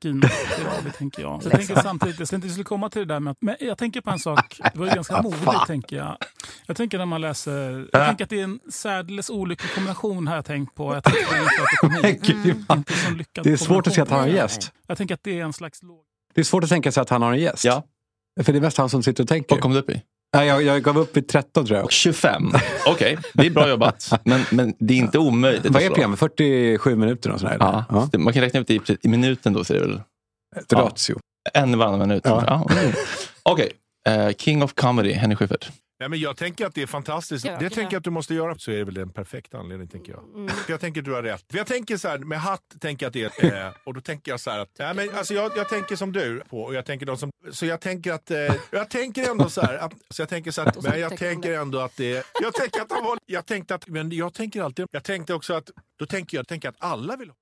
Kina 0.03 0.27
Piravi, 0.27 0.91
tänker 0.97 1.21
jag. 1.21 1.43
Så 1.43 1.49
jag 1.49 1.57
tänker 1.57 1.75
samtidigt, 1.75 2.19
jag 2.19 2.29
tänkte 2.29 2.49
skulle 2.49 2.63
komma 2.63 2.89
till 2.89 3.07
det 3.07 3.13
där 3.13 3.19
med 3.19 3.31
att, 3.31 3.37
men 3.41 3.55
jag 3.59 3.77
tänker 3.77 4.01
på 4.01 4.09
en 4.09 4.19
sak, 4.19 4.59
det 4.73 4.79
var 4.79 4.85
ju 4.85 4.91
ganska 4.93 5.21
modigt 5.21 5.67
tänker 5.67 5.95
jag. 5.95 6.17
Jag 6.67 6.77
tänker 6.77 6.97
när 6.97 7.05
man 7.05 7.21
läser, 7.21 7.87
jag 7.91 8.07
tänker 8.07 8.23
att 8.23 8.29
det 8.29 8.39
är 8.39 8.43
en 8.43 8.59
särdeles 8.71 9.29
olycklig 9.29 9.71
kombination 9.73 10.27
har 10.27 10.35
jag 10.35 10.45
tänkt 10.45 10.75
på. 10.75 10.93
Jag 10.93 10.97
att 10.97 11.03
du 11.03 11.77
kom 11.77 11.91
hit. 11.91 12.29
Inte 12.29 12.93
lyckad 13.15 13.43
Det 13.43 13.51
är 13.51 13.57
svårt 13.57 13.87
att 13.87 13.93
se 13.93 14.01
att 14.01 14.09
han 14.09 14.19
kombination. 14.19 14.43
gäst. 14.43 14.71
Jag 14.87 14.97
tänker 14.97 15.15
att 15.15 15.23
det 15.23 15.39
är 15.39 15.43
en 15.43 15.53
slags 15.53 15.83
låg... 15.83 16.03
Det 16.35 16.41
är 16.41 16.45
svårt 16.45 16.63
att 16.63 16.69
tänka 16.69 16.91
sig 16.91 17.01
att 17.01 17.09
han 17.09 17.21
har 17.21 17.33
en 17.33 17.39
gäst. 17.39 17.65
Ja. 17.65 17.83
För 18.43 18.53
det 18.53 18.59
är 18.59 18.61
mest 18.61 18.77
han 18.77 18.89
som 18.89 19.03
sitter 19.03 19.23
och 19.23 19.29
tänker. 19.29 19.55
Vad 19.55 19.61
kom 19.61 19.73
du 19.73 19.79
upp 19.79 19.89
i? 19.89 20.01
Nej, 20.35 20.47
jag, 20.47 20.63
jag 20.63 20.81
gav 20.83 20.97
upp 20.97 21.17
i 21.17 21.21
13 21.21 21.65
tror 21.65 21.77
jag. 21.77 21.85
Och 21.85 21.91
25. 21.91 22.51
Okej, 22.87 23.17
det 23.33 23.45
är 23.45 23.49
bra 23.49 23.69
jobbat. 23.69 24.21
Men, 24.23 24.41
men 24.51 24.73
det 24.79 24.93
är 24.93 24.97
inte 24.97 25.17
omöjligt. 25.19 25.65
Vad 25.69 25.81
är 25.81 25.87
programmet? 25.87 26.19
47 26.19 26.95
minuter 26.95 27.31
och 27.31 27.39
sådär? 27.39 27.57
Ja, 27.59 27.85
ja. 27.89 28.19
Man 28.19 28.33
kan 28.33 28.41
räkna 28.41 28.59
ut 28.59 28.67
det 28.67 28.89
i, 28.89 28.97
i 29.01 29.07
minuten 29.07 29.53
då. 29.53 29.63
Så 29.63 29.73
det 29.73 29.79
väl 29.79 30.01
Ett 30.55 30.73
ratio. 30.73 31.19
en 31.53 31.73
i 31.73 31.75
varannan 31.75 31.99
minut. 31.99 32.23
Ja. 32.25 32.43
Ja. 32.47 32.77
Mm. 32.79 32.93
Okej, 33.43 33.71
eh, 34.07 34.29
King 34.37 34.63
of 34.63 34.73
Comedy, 34.73 35.11
Henry 35.11 35.35
Schyffert. 35.35 35.71
Ja, 35.97 36.09
men 36.09 36.19
jag 36.19 36.37
tänker 36.37 36.65
att 36.65 36.75
det 36.75 36.81
är 36.81 36.87
fantastiskt. 36.87 37.45
Ja, 37.45 37.57
det 37.59 37.69
tänker 37.69 37.93
jag 37.93 37.99
att 37.99 38.03
du 38.03 38.09
måste 38.09 38.33
göra. 38.33 38.55
Så 38.57 38.71
är 38.71 38.75
det 38.75 38.83
väl 38.83 38.97
en 38.97 39.09
perfekt 39.09 39.53
anledning, 39.53 39.87
tänker 39.87 40.11
jag. 40.11 40.49
Jag 40.67 40.79
tänker 40.79 41.01
att 41.01 41.05
du 41.05 41.13
har 41.13 41.23
rätt. 41.23 41.45
För 41.51 41.57
jag 41.57 41.67
tänker 41.67 41.97
så 41.97 42.07
här, 42.07 42.17
med 42.17 42.39
hatt 42.39 42.61
tänker 42.79 43.05
jag 43.05 43.09
att 43.09 43.33
det 43.37 43.43
är... 43.43 43.65
Eh, 43.65 43.71
och 43.83 43.93
då 43.93 44.01
tänker 44.01 44.31
jag 44.31 44.39
så 44.39 44.51
här 44.51 44.59
att... 44.59 44.69
Ja, 44.77 44.93
men, 44.93 45.09
alltså, 45.15 45.33
jag, 45.33 45.51
jag 45.57 45.69
tänker 45.69 45.95
som 45.95 46.11
du. 46.11 46.41
på 46.49 46.61
och 46.61 46.75
jag 46.75 46.85
tänker 46.85 47.05
de 47.05 47.17
som, 47.17 47.31
Så 47.51 47.65
jag 47.65 47.81
tänker 47.81 48.13
att... 48.13 48.31
Eh, 48.31 48.37
jag 48.71 48.89
tänker 48.89 49.31
ändå 49.31 49.49
så 49.49 49.61
här... 49.61 49.77
Att, 49.77 49.93
så 50.09 50.21
jag 50.21 50.29
tänker 50.29 50.51
så 50.51 50.61
att, 50.61 50.83
men 50.83 50.99
jag 50.99 51.17
tänker 51.17 51.53
ändå 51.53 51.79
att 51.79 51.97
det... 51.97 52.25
Jag 52.41 52.53
tänker 52.53 52.81
att 52.81 52.91
han 52.91 53.03
var... 53.03 53.17
Jag 53.25 53.45
tänkte 53.45 53.75
att... 53.75 53.87
Men 53.87 54.11
jag 54.11 54.33
tänker 54.33 54.61
alltid... 54.61 54.85
Jag 54.91 55.03
tänkte 55.03 55.33
också 55.33 55.53
att... 55.53 55.69
Då 55.99 56.05
tänker 56.05 56.37
jag 56.37 56.47
tänker 56.47 56.69
att 56.69 56.75
alla 56.79 57.15
vill 57.15 57.29
ha... 57.29 57.35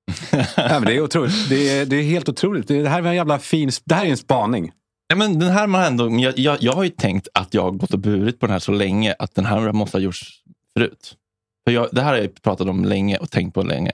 Ja, 0.57 0.79
men 0.79 0.85
det 0.85 0.93
är 0.93 1.01
otroligt. 1.01 1.49
Det 1.49 1.69
är, 1.69 1.85
det 1.85 1.95
är 1.95 2.03
helt 2.03 2.29
otroligt. 2.29 2.67
Det, 2.67 2.81
det 2.81 2.89
här 2.89 3.03
är 3.03 3.07
en 3.07 3.15
jävla 3.15 3.39
fin... 3.39 3.71
Det 3.85 3.95
här 3.95 4.05
är 4.05 4.09
en 4.09 4.17
spaning. 4.17 4.71
Ja, 5.13 5.17
men 5.17 5.39
den 5.39 5.51
här 5.51 5.67
man 5.67 5.83
ändå, 5.83 6.19
jag, 6.19 6.39
jag, 6.39 6.57
jag 6.61 6.73
har 6.73 6.83
ju 6.83 6.89
tänkt 6.89 7.27
att 7.33 7.53
jag 7.53 7.61
har 7.61 7.71
gått 7.71 7.93
och 7.93 7.99
burit 7.99 8.39
på 8.39 8.45
den 8.45 8.53
här 8.53 8.59
så 8.59 8.71
länge 8.71 9.15
att 9.19 9.35
den 9.35 9.45
här 9.45 9.71
måste 9.71 9.97
ha 9.97 10.01
gjorts 10.01 10.41
förut. 10.77 11.15
För 11.65 11.71
jag, 11.71 11.87
det 11.91 12.01
här 12.01 12.09
har 12.09 12.17
jag 12.17 12.41
pratat 12.41 12.67
om 12.67 12.85
länge 12.85 13.17
och 13.17 13.31
tänkt 13.31 13.53
på 13.53 13.63
länge. 13.63 13.91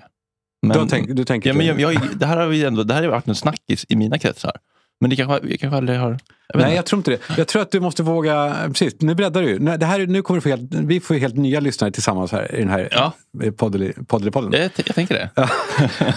Men, 0.61 0.79
du, 0.79 0.87
tänkt, 0.87 1.15
du 1.15 1.25
tänker 1.25 1.49
ja, 1.49 1.55
men 1.55 1.65
jag, 1.65 1.81
jag, 1.81 2.01
det 2.15 2.25
här 2.25 2.37
har 2.37 2.47
vi 2.47 2.65
ändå, 2.65 2.83
det 2.83 2.93
här 2.93 3.03
har 3.03 3.09
varit 3.09 3.27
en 3.27 3.35
snackis 3.35 3.85
i 3.89 3.95
mina 3.95 4.17
kretsar. 4.17 4.51
Men 5.01 5.09
det 5.09 5.15
kanske, 5.15 5.47
jag 5.49 5.59
kanske 5.59 5.77
aldrig 5.77 5.99
har... 5.99 6.09
Jag 6.09 6.59
Nej, 6.59 6.65
inte. 6.65 6.75
jag 6.75 6.85
tror 6.85 6.99
inte 6.99 7.11
det. 7.11 7.19
Jag 7.37 7.47
tror 7.47 7.61
att 7.61 7.71
du 7.71 7.79
måste 7.79 8.03
våga... 8.03 8.55
Precis, 8.67 8.95
nu 8.99 9.15
breddar 9.15 9.41
du. 9.41 9.59
Det 9.59 9.85
här, 9.85 10.07
nu 10.07 10.21
kommer 10.21 10.37
du 10.37 10.41
få 10.41 10.49
helt, 10.49 10.73
vi 10.73 10.99
får 10.99 11.15
helt 11.15 11.35
nya 11.35 11.59
lyssnare 11.59 11.91
tillsammans 11.91 12.31
här 12.31 12.55
i 12.55 12.59
den 12.59 12.69
här 12.69 12.87
Ja. 12.91 13.13
podden. 13.57 13.93
podden. 14.07 14.51
jag, 14.51 14.71
jag 14.75 14.95
tänker 14.95 15.13
det. 15.15 15.29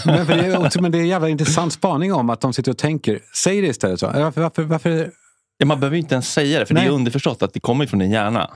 men, 0.06 0.26
för 0.26 0.36
det 0.36 0.46
är, 0.46 0.66
också- 0.66 0.82
men 0.82 0.92
det 0.92 0.98
är 0.98 1.02
en 1.02 1.08
jävla 1.08 1.28
intressant 1.28 1.72
spaning 1.72 2.12
om 2.12 2.30
att 2.30 2.40
de 2.40 2.52
sitter 2.52 2.70
och 2.70 2.78
tänker. 2.78 3.20
Säg 3.34 3.60
det 3.60 3.66
istället. 3.66 4.00
Så. 4.00 4.06
Varför, 4.06 4.40
varför, 4.40 4.62
varför, 4.62 5.10
Ja, 5.58 5.66
man 5.66 5.80
behöver 5.80 5.96
inte 5.96 6.14
ens 6.14 6.32
säga 6.32 6.58
det, 6.58 6.66
för 6.66 6.74
det 6.74 6.80
Nej. 6.80 6.88
är 6.88 6.92
underförstått 6.94 7.42
att 7.42 7.52
det 7.54 7.60
kommer 7.60 7.86
från 7.86 7.98
din 7.98 8.10
hjärna. 8.10 8.50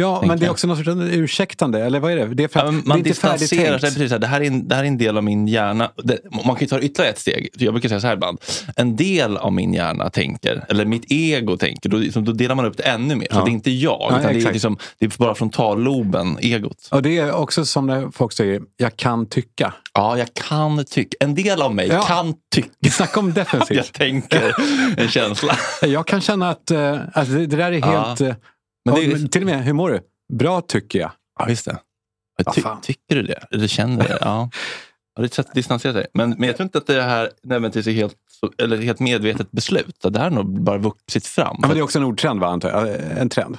Ja, 0.00 0.22
men 0.26 0.38
det 0.38 0.44
är 0.44 0.46
jag. 0.46 0.52
också 0.52 0.66
något 0.66 0.78
sorts 0.78 0.88
ursäktande, 1.12 1.84
eller 1.84 2.00
vad 2.00 2.12
är 2.12 2.16
det? 2.16 2.34
Det 2.34 2.44
är 2.44 2.48
för 2.48 2.60
Ja, 2.60 2.66
det 2.66 2.72
man 2.84 2.98
inte 2.98 3.10
distanserar 3.10 3.78
sig. 3.78 3.90
Precis, 3.90 4.10
så 4.10 4.18
det, 4.18 4.26
här 4.26 4.40
är 4.40 4.44
en, 4.46 4.68
det 4.68 4.74
här 4.74 4.82
är 4.82 4.88
en 4.88 4.98
del 4.98 5.16
av 5.16 5.24
min 5.24 5.48
hjärna. 5.48 5.90
Det, 6.04 6.18
man 6.32 6.44
kan 6.44 6.58
ju 6.60 6.66
ta 6.66 6.80
ytterligare 6.80 7.12
ett 7.12 7.18
steg. 7.18 7.48
Jag 7.58 7.74
brukar 7.74 7.88
säga 7.88 8.00
så 8.00 8.06
här 8.06 8.14
ibland. 8.14 8.38
En 8.76 8.96
del 8.96 9.36
av 9.36 9.52
min 9.52 9.74
hjärna 9.74 10.10
tänker, 10.10 10.64
eller 10.68 10.84
mitt 10.84 11.04
ego 11.12 11.56
tänker. 11.56 11.88
Då, 11.88 11.96
liksom, 11.96 12.24
då 12.24 12.32
delar 12.32 12.54
man 12.54 12.64
upp 12.64 12.76
det 12.76 12.82
ännu 12.82 13.14
mer. 13.16 13.26
Så 13.30 13.36
Ja. 13.38 13.44
det 13.44 13.50
är 13.50 13.52
inte 13.52 13.70
jag, 13.70 13.98
Ja, 14.10 14.18
utan 14.20 14.32
det, 14.34 14.44
är 14.48 14.52
liksom, 14.52 14.78
det 14.98 15.06
är 15.06 15.12
bara 15.18 15.34
frontalloben, 15.34 16.38
egot. 16.40 16.88
Och 16.90 17.02
det 17.02 17.18
är 17.18 17.32
också 17.32 17.64
som 17.64 17.86
när 17.86 18.10
folk 18.10 18.32
säger, 18.32 18.62
jag 18.76 18.96
kan 18.96 19.26
tycka. 19.26 19.72
Ja, 19.94 20.18
jag 20.18 20.28
kan 20.34 20.84
tycka. 20.84 21.16
En 21.20 21.34
del 21.34 21.62
av 21.62 21.74
mig 21.74 21.88
kan 22.06 22.34
tycka. 22.54 22.90
Snacka 22.90 23.20
om 23.20 23.26
Jag 23.26 23.34
defensivt. 23.34 23.92
tänker 23.92 24.54
en 25.00 25.08
känsla. 25.08 25.56
Jag 25.82 26.06
kan 26.06 26.20
känna 26.20 26.50
att, 26.50 26.70
eh, 26.70 26.98
att 27.12 27.30
det, 27.30 27.46
det 27.46 27.56
där 27.56 27.72
är 27.72 27.82
helt... 27.82 28.38
Men 28.86 28.94
det 28.94 29.12
är- 29.24 29.28
till 29.28 29.42
och 29.42 29.46
med, 29.46 29.64
hur 29.64 29.72
mår 29.72 29.90
du? 29.90 30.00
Bra 30.32 30.60
tycker 30.60 30.98
jag. 30.98 31.10
Ja, 31.38 31.48
just 31.48 31.64
det. 31.64 31.78
Ty, 32.54 32.60
fan. 32.60 32.80
tycker 32.80 33.16
du 33.16 33.22
det? 33.22 33.44
Eller 33.50 33.66
känner 33.66 34.02
du 34.02 34.08
det? 34.08 34.18
Ja. 34.20 34.50
Ja, 35.14 35.22
det 35.22 35.38
är 35.38 35.40
ett 35.40 35.54
distansera 35.54 35.92
sig. 35.92 36.06
Men, 36.14 36.30
men 36.30 36.42
jag 36.42 36.56
tror 36.56 36.64
inte 36.64 36.78
att 36.78 36.86
det 36.86 37.02
här 37.02 37.30
nödvändigtvis 37.42 37.86
är 37.86 37.92
helt, 37.92 38.16
eller 38.58 38.76
helt 38.76 39.00
medvetet 39.00 39.50
beslut. 39.50 39.96
Det 40.02 40.18
här 40.18 40.30
har 40.30 40.36
nog 40.36 40.60
bara 40.62 40.78
vuxit 40.78 41.26
fram. 41.26 41.56
Ja, 41.62 41.68
men 41.68 41.70
det 41.70 41.78
är 41.78 41.82
också 41.82 41.98
en 41.98 42.04
ordtrend, 42.04 42.40
va, 42.40 42.46
antar 42.48 42.68
jag? 42.70 42.88
En 43.18 43.28
trend. 43.28 43.58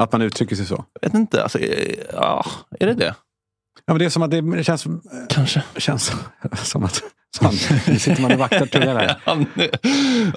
Att 0.00 0.12
man 0.12 0.22
uttrycker 0.22 0.56
sig 0.56 0.66
så. 0.66 0.84
Jag 1.00 1.08
vet 1.08 1.14
inte. 1.14 1.42
Alltså, 1.42 1.58
eh, 1.58 1.94
ja, 2.12 2.46
är 2.80 2.86
det 2.86 2.94
det? 2.94 3.14
Ja, 3.84 3.92
men 3.92 3.98
det 3.98 4.04
är 4.04 4.08
som 4.08 4.22
att 4.22 4.30
det 4.30 4.64
känns, 4.64 4.80
som- 4.82 5.02
Kanske. 5.28 5.62
känns 5.76 6.12
som 6.62 6.84
att... 6.84 7.02
Som, 7.36 7.50
nu 7.86 7.98
sitter 7.98 8.22
man 8.22 8.32
och 8.32 8.38
vaktar 8.38 8.80
här. 8.80 9.20
Ja, 9.26 9.36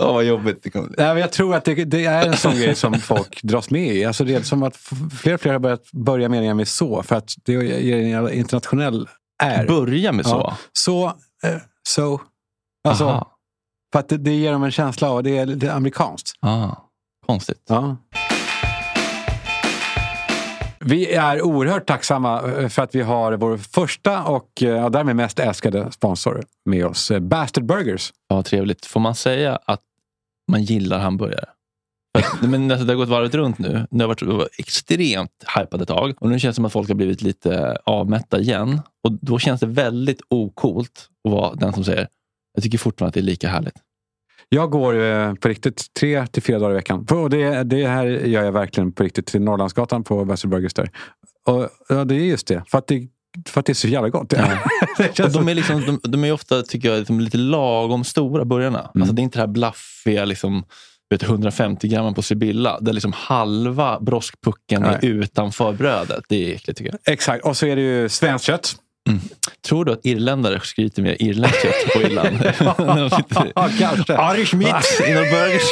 Åh, 0.08 0.14
vad 0.14 0.24
jobbigt 0.24 0.64
det 0.64 0.70
kommer 0.70 0.88
bli. 0.88 1.04
Jag 1.04 1.32
tror 1.32 1.56
att 1.56 1.66
det, 1.66 1.86
det 1.86 2.06
är 2.06 2.28
en 2.28 2.38
sån 2.38 2.56
grej 2.56 2.76
som 2.76 2.94
folk 3.00 3.44
dras 3.44 3.70
med 3.70 3.96
i. 3.96 4.06
Alltså 4.06 4.24
det 4.24 4.36
är 4.36 4.42
som 4.42 4.64
att 4.64 4.78
fler 5.22 5.34
och 5.34 5.42
fler 5.42 5.52
har 5.52 5.60
börjat 5.60 5.92
börja 5.92 6.30
meningar 6.30 6.54
med 6.54 6.68
så. 6.68 7.04
För 7.04 7.16
att 7.16 7.34
det 7.44 7.54
ger 7.54 8.16
en 8.18 8.34
internationell 8.34 9.10
är. 9.44 9.68
Börja 9.68 10.12
med 10.12 10.26
så. 10.26 10.32
Ja. 10.32 10.58
Så, 10.74 11.06
eh, 11.44 11.58
so. 11.88 12.20
Alltså, 12.88 13.06
Aha. 13.06 13.28
för 13.92 14.00
att 14.00 14.10
det, 14.10 14.18
det 14.18 14.32
ger 14.34 14.52
dem 14.52 14.64
en 14.64 14.72
känsla 14.72 15.10
av 15.10 15.24
det 15.24 15.38
är, 15.38 15.46
det 15.46 15.68
är 15.68 15.72
amerikanskt. 15.72 16.32
Ah, 16.42 16.76
konstigt. 17.26 17.64
Ja. 17.70 17.98
Vi 20.86 21.14
är 21.14 21.42
oerhört 21.42 21.88
tacksamma 21.88 22.42
eh, 22.42 22.70
för 22.70 22.82
att 22.82 22.96
vi 22.96 23.02
har 23.02 23.34
vår 23.34 23.58
första 23.58 24.24
och 24.24 24.64
eh, 24.64 24.70
ja, 24.70 24.90
därmed 24.90 25.16
mest 25.16 25.40
älskade 25.40 25.92
sponsor 25.92 26.44
med 26.66 26.86
oss. 26.86 27.12
Eh, 27.12 27.20
Bastard 27.20 27.66
Burgers. 27.66 28.14
Ja, 28.30 28.44
trevligt. 28.44 28.86
Får 28.86 29.00
man 29.00 29.16
säga 29.16 29.60
att 29.66 29.82
man 30.52 30.64
gillar 30.64 31.00
hamburgare? 31.00 31.46
Men 32.42 32.72
alltså, 32.72 32.86
det 32.86 32.94
har 32.94 32.98
gått 32.98 33.10
varvet 33.10 33.34
runt 33.34 33.60
nu. 33.60 33.88
Det 33.92 34.04
har 34.04 34.08
varit 34.08 34.20
det 34.20 34.26
var 34.26 34.50
extremt 34.58 35.46
hypat 35.58 35.82
ett 35.82 35.88
tag. 35.88 36.14
Och 36.20 36.30
nu 36.30 36.40
känns 36.40 36.54
det 36.54 36.56
som 36.56 36.66
att 36.66 36.74
folk 36.74 36.88
har 36.88 36.96
blivit 36.96 37.22
lite 37.22 37.78
avmätta 37.84 38.40
igen. 38.40 38.82
Och 39.04 39.12
då 39.22 39.40
känns 39.40 39.60
det 39.60 39.68
väldigt 39.68 40.22
okult 40.30 41.10
att 41.24 41.32
vara 41.32 41.56
den 41.56 41.74
som 41.74 41.84
säger 41.84 42.08
jag 42.54 42.64
tycker 42.64 42.78
fortfarande 42.78 43.10
att 43.10 43.14
det 43.14 43.20
är 43.20 43.24
lika 43.24 43.50
härligt. 43.50 43.76
Jag 44.54 44.70
går 44.70 45.02
eh, 45.04 45.34
på 45.34 45.48
riktigt 45.48 45.94
tre 45.94 46.28
till 46.28 46.44
fyra 46.44 46.60
dagar 46.60 46.72
i 46.72 46.76
veckan. 46.76 47.08
Och 47.12 47.30
det, 47.30 47.64
det 47.64 47.88
här 47.88 48.06
gör 48.06 48.44
jag 48.44 48.52
verkligen 48.52 48.92
på 48.92 49.04
riktigt 49.04 49.26
till 49.26 49.42
Norrlandsgatan 49.42 50.04
på 50.04 50.26
Burgers 50.26 50.74
där. 50.74 50.90
Och 51.46 51.70
ja, 51.90 52.06
det 52.06 52.16
är 52.16 52.20
just 52.20 52.48
det. 52.48 52.64
För 52.68 52.78
att 52.78 52.88
det, 52.88 53.08
för 53.48 53.60
att 53.60 53.66
det 53.66 53.72
är 53.72 53.74
så 53.76 53.88
jävla 53.88 54.10
gott. 54.10 54.30
det 54.98 55.20
Och 55.20 55.32
de, 55.32 55.50
är 55.50 55.56
liksom, 55.56 56.00
de, 56.04 56.12
de 56.12 56.24
är 56.24 56.32
ofta, 56.32 56.62
tycker 56.62 56.90
jag, 56.90 57.00
liksom 57.00 57.20
lite 57.20 57.38
lagom 57.38 58.04
stora 58.04 58.46
burgarna. 58.46 58.80
Mm. 58.80 59.02
Alltså, 59.02 59.16
det 59.16 59.22
är 59.22 59.24
inte 59.24 59.38
det 59.38 59.42
här 59.42 59.48
blaffiga 59.48 60.26
liksom, 60.26 60.66
vet, 61.10 61.24
150 61.24 61.88
gram 61.88 62.14
på 62.14 62.22
Sibylla. 62.22 62.80
Där 62.80 62.94
liksom 62.94 63.14
halva 63.14 64.00
broskpucken 64.00 64.84
är 64.84 65.00
Nej. 65.02 65.12
utanför 65.12 65.74
brödet. 65.74 66.24
Det 66.30 66.52
är 66.52 66.56
äckligt 66.56 66.78
tycker 66.78 66.92
jag. 66.92 67.14
Exakt. 67.14 67.46
Och 67.46 67.58
så 67.58 67.66
är 67.66 67.76
det 67.76 67.82
ju 67.82 68.10
svenskt 68.10 68.46
kött. 68.46 68.76
Tror 69.68 69.86
du 69.86 69.92
att 69.92 70.06
irländare 70.06 70.60
skryter 70.60 71.02
med 71.02 71.18
irländskt 71.20 71.62
kött 71.62 71.94
på 71.94 72.02
Irland? 72.02 72.38
Kanske. 73.80 74.14
Irish 74.14 74.56
meat 74.56 74.86
in 75.08 75.18
a 75.18 75.22
burgers. 75.32 75.64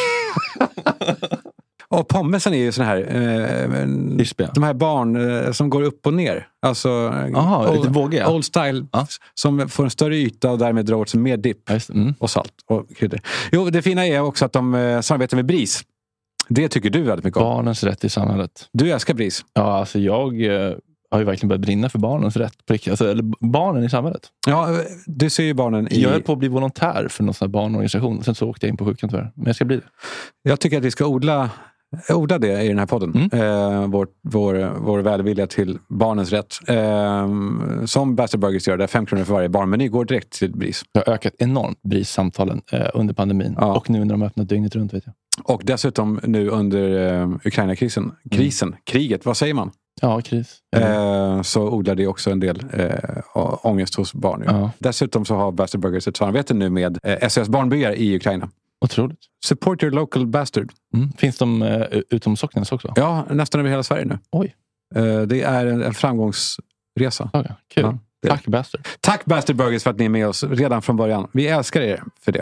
Och 1.88 2.08
pommesen 2.08 2.54
är 2.54 2.58
ju 2.58 2.72
sån 2.72 2.86
här... 2.86 2.98
Eh, 2.98 4.18
Krispiga. 4.18 4.52
de 4.54 4.64
här 4.64 4.74
barn 4.74 5.46
eh, 5.46 5.52
som 5.52 5.70
går 5.70 5.82
upp 5.82 6.08
och 6.08 6.14
ner. 6.14 6.48
Alltså, 6.62 6.90
Aha, 7.36 7.70
old, 7.70 7.78
lite 7.78 7.90
vågiga. 7.90 8.30
Old 8.30 8.46
style. 8.46 8.86
Ja. 8.92 9.08
Som 9.34 9.70
får 9.70 9.84
en 9.84 9.90
större 9.90 10.18
yta 10.18 10.52
och 10.52 10.58
därmed 10.58 10.86
drar 10.86 10.96
åt 10.96 11.10
sig 11.10 11.20
mer 11.20 11.38
dipp. 11.38 11.70
Mm. 11.90 12.14
och 12.20 12.30
salt 12.30 12.54
och 12.66 12.96
kryddor. 12.98 13.20
Jo, 13.52 13.70
det 13.70 13.82
fina 13.82 14.08
är 14.08 14.20
också 14.20 14.46
att 14.46 14.54
de 14.54 14.76
eh, 14.76 15.02
samarbetar 15.02 15.38
med 15.38 15.46
BRIS. 15.46 15.84
Det 16.50 16.70
tycker 16.70 16.90
du 16.90 17.02
väldigt 17.02 17.26
mycket 17.26 17.38
om. 17.38 17.44
Barnens 17.44 17.84
rätt 17.84 18.04
i 18.04 18.10
samhället. 18.10 18.70
Du 18.74 18.92
älskar 18.92 19.14
BRIS. 19.14 19.46
Ja, 19.54 19.80
alltså 19.80 20.00
jag 20.00 20.46
eh, 20.46 20.74
har 21.12 21.20
ju 21.20 21.25
verkligen 21.25 21.48
börjat 21.48 21.62
brinna 21.62 21.89
för 21.89 22.00
barnens 22.00 22.38
rätt. 22.38 22.65
På 22.65 22.74
riktigt. 22.74 22.91
Alltså, 22.91 23.12
eller 23.12 23.24
barnen 23.39 23.84
i 23.84 23.89
samhället. 23.89 24.22
Ja, 24.48 24.80
du 25.06 25.30
ser 25.30 25.44
ju 25.44 25.53
barnen 25.53 25.94
i... 25.94 26.01
Jag 26.01 26.10
höll 26.10 26.22
på 26.22 26.34
att 26.34 26.39
bli 26.39 26.48
volontär 26.48 27.08
för 27.10 27.24
någon 27.24 27.34
sån 27.34 27.46
här 27.46 27.51
barnorganisation. 27.51 28.24
Sen 28.24 28.36
så 28.36 28.50
åkte 28.50 28.65
jag 28.65 28.74
in 28.74 28.77
på 28.77 28.86
sjukan 28.86 29.10
tyvärr. 29.10 29.32
Men 29.36 29.46
jag 29.46 29.56
ska 29.56 29.65
bli 29.65 29.75
det. 29.75 29.84
Jag 30.44 30.60
tycker 30.60 30.77
att 30.77 30.84
vi 30.84 30.91
ska 30.91 31.06
odla, 31.06 31.50
odla 32.10 32.38
det 32.39 32.62
i 32.62 32.68
den 32.68 32.80
här 32.80 32.86
podden. 32.86 33.30
Mm. 33.32 33.41
Eh, 33.41 33.88
vår, 33.88 34.08
vår, 34.22 34.74
vår 34.80 35.00
välvilja 35.00 35.48
till 35.48 35.77
barnens 35.89 36.32
rätt. 36.32 36.56
Eh, 36.68 37.30
som 37.86 38.15
Bastard 38.15 38.41
Burgers 38.41 38.68
gör, 38.68 38.77
där 38.77 38.88
fem 38.88 39.06
kronor 39.06 39.24
för 39.24 39.34
varje 39.34 39.50
barnmeny 39.50 39.88
går 39.88 40.06
direkt 40.06 40.30
till 40.30 40.51
BRIS. 40.51 40.84
Jag 40.91 41.06
har 41.06 41.13
ökat 41.13 41.34
enormt 41.38 41.82
BRIS-samtalen 41.84 42.62
eh, 42.72 42.88
under 42.94 43.13
pandemin. 43.13 43.56
Ja. 43.58 43.75
Och 43.75 43.89
nu 43.89 44.00
när 44.00 44.06
de 44.13 44.22
har 44.22 44.27
öppnat 44.27 44.50
dygnet 44.50 44.75
runt. 44.75 44.94
Vet 44.94 45.03
jag. 45.06 45.15
Och 45.44 45.62
dessutom 45.65 46.20
nu 46.24 46.50
under 46.50 47.12
eh, 47.22 47.30
Ukraina-krisen, 47.46 48.12
krisen, 48.32 48.75
kriget, 48.84 49.25
vad 49.25 49.38
säger 49.38 49.53
man? 49.53 49.72
Ja, 50.01 50.22
kris. 50.22 50.58
Eh, 50.75 51.41
så 51.41 51.70
odlar 51.70 51.96
det 51.96 52.08
också 52.08 52.31
en 52.31 52.39
del 52.39 52.63
eh, 52.74 53.65
ångest 53.65 53.96
hos 53.96 54.13
barn. 54.13 54.43
Ja. 54.46 54.72
Dessutom 54.79 55.25
så 55.25 55.36
har 55.36 55.51
Bastard 55.51 55.81
Burgers 55.81 56.08
ett 56.08 56.17
samarbete 56.17 56.53
nu 56.53 56.70
med 56.70 57.00
eh, 57.03 57.29
SOS 57.29 57.50
Barnbyar 57.50 57.91
i 57.91 58.15
Ukraina. 58.15 58.50
Otroligt. 58.86 59.20
Support 59.46 59.84
your 59.84 59.93
local 59.93 60.27
bastard. 60.27 60.72
Mm. 60.93 61.12
Finns 61.12 61.38
de 61.38 61.62
eh, 61.62 62.00
utom 62.10 62.38
Socknes 62.38 62.72
också? 62.72 62.93
Ja, 62.96 63.25
nästan 63.29 63.60
över 63.62 63.70
hela 63.70 63.84
Sverige 63.84 64.05
nu. 64.05 64.20
Oj. 64.31 64.55
Eh, 64.96 65.22
det 65.22 65.41
är 65.41 65.65
en, 65.65 65.84
en 65.84 65.93
framgångsresa. 65.93 67.29
Ja. 67.34 67.43
Kul. 67.74 67.84
Ja, 67.84 67.98
Tack 68.29 68.48
Bastard. 68.48 68.88
Tack 69.01 69.25
Bastard 69.25 69.55
Burgers 69.55 69.84
för 69.84 69.89
att 69.89 70.00
ni 70.00 70.05
är 70.05 70.10
med 70.10 70.27
oss 70.27 70.43
redan 70.43 70.81
från 70.81 70.96
början. 70.98 71.27
Vi 71.34 71.48
älskar 71.48 71.81
er 71.81 72.03
för 72.22 72.31
det. 72.31 72.41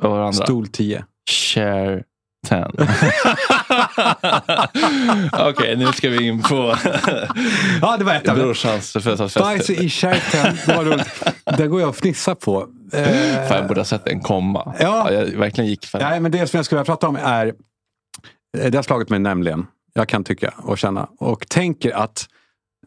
Vad 0.00 0.10
var 0.10 0.18
det 0.18 0.24
andra? 0.26 0.44
Stol 0.44 0.66
10. 0.68 1.04
Share 1.30 2.02
10. 2.48 2.66
Okej, 5.48 5.76
nu 5.76 5.92
ska 5.92 6.08
vi 6.08 6.26
in 6.26 6.42
på 6.42 6.74
Ja, 7.82 7.96
det 7.96 8.04
var 8.04 8.14
ett 8.14 8.24
brorsans 8.34 8.92
födelsedagsfest. 8.92 9.44
Bajs 9.44 9.70
i 9.70 9.88
kärten. 9.88 10.56
Det 10.66 10.76
var 10.76 10.84
roligt. 10.84 11.24
Det 11.58 11.66
går 11.66 11.80
jag 11.80 11.90
att 11.90 11.96
fnissa 11.96 12.34
på. 12.34 12.68
Eh, 12.92 13.04
Fan, 13.48 13.56
jag 13.56 13.68
borde 13.68 13.80
ha 13.80 13.84
sett 13.84 14.06
en 14.08 14.20
komma. 14.20 14.74
Ja. 14.80 15.12
jag 15.12 15.24
verkligen 15.26 15.70
gick 15.70 15.86
för 15.86 15.98
Nej, 15.98 16.20
men 16.20 16.32
det 16.32 16.46
som 16.46 16.56
jag 16.58 16.64
skulle 16.66 16.78
vilja 16.78 16.84
prata 16.92 17.08
om 17.08 17.16
är... 17.16 17.46
eh, 18.58 18.70
Det 18.70 18.78
har 18.78 18.82
slagit 18.82 19.08
mig 19.10 19.18
nämligen. 19.18 19.66
Jag 19.94 20.08
kan 20.08 20.24
tycka 20.24 20.54
och 20.56 20.78
känna. 20.78 21.08
Och 21.18 21.48
tänker 21.48 21.92
att 21.92 22.26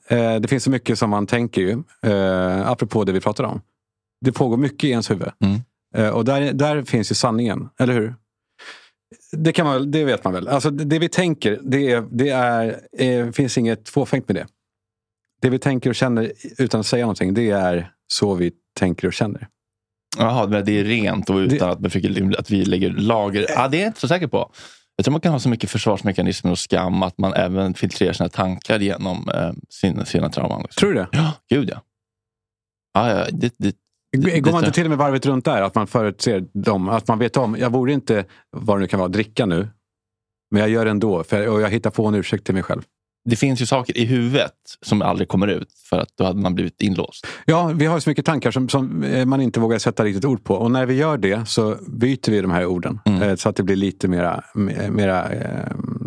eh, 0.09 0.35
det 0.35 0.47
finns 0.47 0.63
så 0.63 0.69
mycket 0.69 0.99
som 0.99 1.09
man 1.09 1.27
tänker 1.27 1.61
ju. 1.61 1.83
Eh, 2.11 2.67
apropå 2.69 3.03
det 3.03 3.11
vi 3.11 3.21
pratade 3.21 3.49
om. 3.49 3.61
Det 4.25 4.31
pågår 4.31 4.57
mycket 4.57 4.83
i 4.83 4.89
ens 4.89 5.11
huvud. 5.11 5.29
Mm. 5.43 5.59
Eh, 5.95 6.09
och 6.09 6.25
där, 6.25 6.53
där 6.53 6.83
finns 6.83 7.11
ju 7.11 7.15
sanningen, 7.15 7.69
eller 7.79 7.93
hur? 7.93 8.15
Det, 9.31 9.53
kan 9.53 9.65
man, 9.65 9.91
det 9.91 10.05
vet 10.05 10.23
man 10.23 10.33
väl. 10.33 10.47
Alltså, 10.47 10.69
det, 10.69 10.83
det 10.83 10.99
vi 10.99 11.09
tänker, 11.09 11.59
det, 11.63 11.91
är, 11.91 12.07
det 12.11 12.29
är, 12.29 12.79
eh, 12.97 13.31
finns 13.31 13.57
inget 13.57 13.89
fåfängt 13.89 14.27
med 14.27 14.35
det. 14.35 14.47
Det 15.41 15.49
vi 15.49 15.59
tänker 15.59 15.89
och 15.89 15.95
känner 15.95 16.31
utan 16.57 16.79
att 16.79 16.85
säga 16.85 17.03
någonting, 17.03 17.33
det 17.33 17.51
är 17.51 17.91
så 18.07 18.33
vi 18.33 18.51
tänker 18.79 19.07
och 19.07 19.13
känner. 19.13 19.47
Jaha, 20.17 20.47
men 20.47 20.65
det 20.65 20.79
är 20.79 20.83
rent 20.83 21.29
och 21.29 21.35
utan 21.35 21.69
att, 21.69 21.79
man 21.79 21.91
försöker, 21.91 22.39
att 22.39 22.51
vi 22.51 22.65
lägger 22.65 22.89
lager. 22.89 23.45
Ja, 23.49 23.67
det 23.67 23.77
är 23.77 23.81
jag 23.81 23.89
inte 23.89 23.99
så 23.99 24.07
säker 24.07 24.27
på. 24.27 24.51
Jag 24.95 25.05
tror 25.05 25.11
man 25.11 25.21
kan 25.21 25.31
ha 25.31 25.39
så 25.39 25.49
mycket 25.49 25.69
försvarsmekanismer 25.69 26.51
och 26.51 26.59
skam 26.59 27.03
att 27.03 27.17
man 27.17 27.33
även 27.33 27.73
filtrerar 27.73 28.13
sina 28.13 28.29
tankar 28.29 28.79
genom 28.79 29.29
eh, 29.29 29.51
sina, 29.69 30.05
sina 30.05 30.29
trauman. 30.29 30.61
Liksom. 30.61 30.79
Tror 30.79 30.93
du 30.93 30.99
det? 30.99 31.07
Ja, 31.11 31.33
gud 31.49 31.69
ja. 31.69 31.81
ja, 32.93 33.09
ja 33.09 33.25
det, 33.31 33.31
det, 33.31 33.53
det, 33.57 33.75
Går 34.15 34.51
man 34.51 34.63
inte 34.63 34.75
till 34.75 34.83
och 34.85 34.89
med 34.89 34.97
varvet 34.97 35.25
runt 35.25 35.45
där? 35.45 35.61
Att 35.61 35.75
man 35.75 35.87
förutser 35.87 36.45
dem? 36.53 36.89
Att 36.89 37.07
man 37.07 37.19
vet 37.19 37.37
om, 37.37 37.55
jag 37.59 37.71
borde 37.71 37.93
inte, 37.93 38.25
vad 38.51 38.77
det 38.77 38.81
nu 38.81 38.87
kan 38.87 38.99
vara, 38.99 39.09
dricka 39.09 39.45
nu. 39.45 39.67
Men 40.51 40.59
jag 40.61 40.69
gör 40.69 40.85
det 40.85 40.91
ändå. 40.91 41.23
För, 41.23 41.47
och 41.47 41.61
jag 41.61 41.69
hittar 41.69 41.89
på 41.89 42.05
en 42.07 42.15
ursäkt 42.15 42.45
till 42.45 42.53
mig 42.53 42.63
själv. 42.63 42.81
det 43.29 43.35
finns 43.35 43.61
ju 43.61 43.65
saker 43.65 43.97
i 43.97 44.05
huvudet 44.05 44.53
som 44.81 45.01
aldrig 45.01 45.27
kommer 45.27 45.47
ut 45.47 45.67
för 45.89 45.99
att 45.99 46.09
då 46.17 46.23
hade 46.23 46.39
man 46.39 46.55
blivit 46.55 46.81
inlåst. 46.81 47.27
Ja, 47.45 47.71
vi 47.75 47.85
har 47.85 47.99
så 47.99 48.09
mycket 48.09 48.25
tankar 48.25 48.51
som, 48.51 48.69
som 48.69 49.03
eh, 49.03 49.25
man 49.25 49.41
inte 49.41 49.59
vågar 49.59 49.77
sätta 49.79 50.03
riktigt 50.03 50.25
ord 50.25 50.43
på. 50.43 50.55
Och 50.55 50.71
när 50.71 50.85
vi 50.85 50.93
gör 50.93 51.17
det 51.17 51.47
så 51.49 51.75
byter 51.87 52.31
vi 52.31 52.41
de 52.41 52.51
här 52.51 52.65
orden. 52.65 52.99
Eh, 53.05 53.35
Så 53.35 53.49
att 53.49 53.55
det 53.55 53.63
blir 53.63 53.75
lite 53.75 54.07
mera, 54.07 54.43
mera 54.89 55.29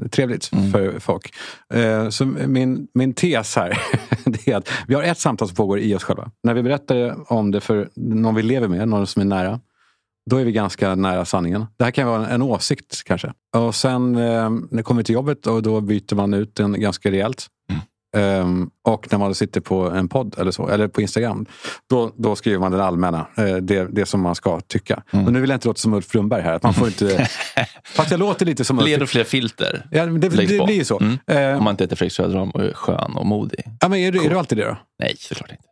trevligt 0.09 0.45
för 0.73 0.99
folk. 0.99 1.35
Eh, 1.75 2.09
så 2.09 2.25
min, 2.25 2.89
min 2.95 3.15
tes 3.15 3.57
här 3.57 3.79
det 4.25 4.49
är 4.49 4.57
att 4.57 4.71
vi 4.87 4.95
har 4.95 5.03
ett 5.03 5.19
samtal 5.19 5.49
som 5.49 5.57
pågår 5.57 5.79
i 5.79 5.95
oss 5.95 6.05
själva. 6.05 6.31
När 6.43 6.55
vi 6.55 6.63
berättar 6.63 7.33
om 7.33 7.51
det 7.51 7.61
för 7.61 7.89
någon 7.95 8.35
vi 8.35 8.43
lever 8.43 8.69
med, 8.69 8.89
någon 8.89 9.07
som 9.07 9.23
är 9.23 9.27
nära. 9.27 9.61
Då 10.31 10.37
är 10.37 10.45
vi 10.45 10.53
ganska 10.53 10.95
nära 10.95 11.25
sanningen. 11.25 11.67
Det 11.77 11.85
här 11.85 11.91
kan 11.91 12.07
vara 12.07 12.27
en, 12.27 12.31
en 12.31 12.43
åsikt 12.43 13.03
kanske. 13.05 13.33
Och 13.57 13.75
sen 13.75 14.17
eh, 14.17 14.51
när 14.51 14.77
det 14.77 14.83
kommer 14.83 15.03
till 15.03 15.15
jobbet 15.15 15.47
och 15.47 15.63
då 15.63 15.81
byter 15.81 16.15
man 16.15 16.35
ut 16.35 16.55
den 16.55 16.81
ganska 16.81 17.11
rejält. 17.11 17.47
Ehm, 18.17 18.71
och 18.85 19.09
när 19.13 19.19
man 19.19 19.35
sitter 19.35 19.61
på 19.61 19.91
en 19.91 20.09
podd 20.09 20.35
eller 20.39 20.51
så, 20.51 20.69
eller 20.69 20.89
på 20.89 21.01
Instagram, 21.03 21.47
då, 21.91 22.13
då 22.17 22.37
skriver 22.37 22.59
man 22.59 22.73
den 22.73 22.81
allmänna, 22.81 23.27
eh, 23.37 23.57
det, 23.57 23.85
det 23.91 24.07
som 24.07 24.21
man 24.21 24.35
ska 24.35 24.61
tycka. 24.61 25.03
Och 25.11 25.33
nu 25.33 25.41
vill 25.41 25.51
jag 25.51 25.57
inte 25.57 25.69
låta 25.69 25.79
som 25.79 25.95
Ulf 25.95 26.09
Brunberg 26.13 26.43
här. 26.43 26.53
Att 26.53 26.63
man 26.63 26.75
får 26.75 26.87
inte, 26.87 27.29
fast 27.85 28.11
jag 28.11 28.21
låter 28.21 28.47
lite 28.47 28.65
som 28.65 28.79
Ulf. 28.79 28.87
Fler 28.89 29.03
och 29.03 29.09
fler 29.09 29.25
filter 29.25 29.87
Ja, 29.91 30.07
det, 30.07 30.29
det 30.29 30.59
på. 30.59 30.65
blir 30.65 30.77
ju 30.77 30.85
så. 30.85 31.01
Mm. 31.01 31.19
Eh, 31.27 31.59
Om 31.59 31.65
man 31.65 31.71
inte 31.73 31.85
heter 31.85 31.97
Fredrik 31.97 32.13
Söderholm 32.13 32.51
och 32.51 32.65
är 32.65 32.73
skön 32.73 33.17
och 33.17 33.27
modig. 33.27 33.61
ja, 33.81 33.89
men 33.89 33.99
är, 33.99 34.13
du, 34.13 34.25
är 34.25 34.31
du 34.31 34.39
alltid 34.39 34.59
det 34.59 34.65
då? 34.65 34.77
Nej, 35.03 35.17
såklart 35.19 35.51
inte. 35.51 35.63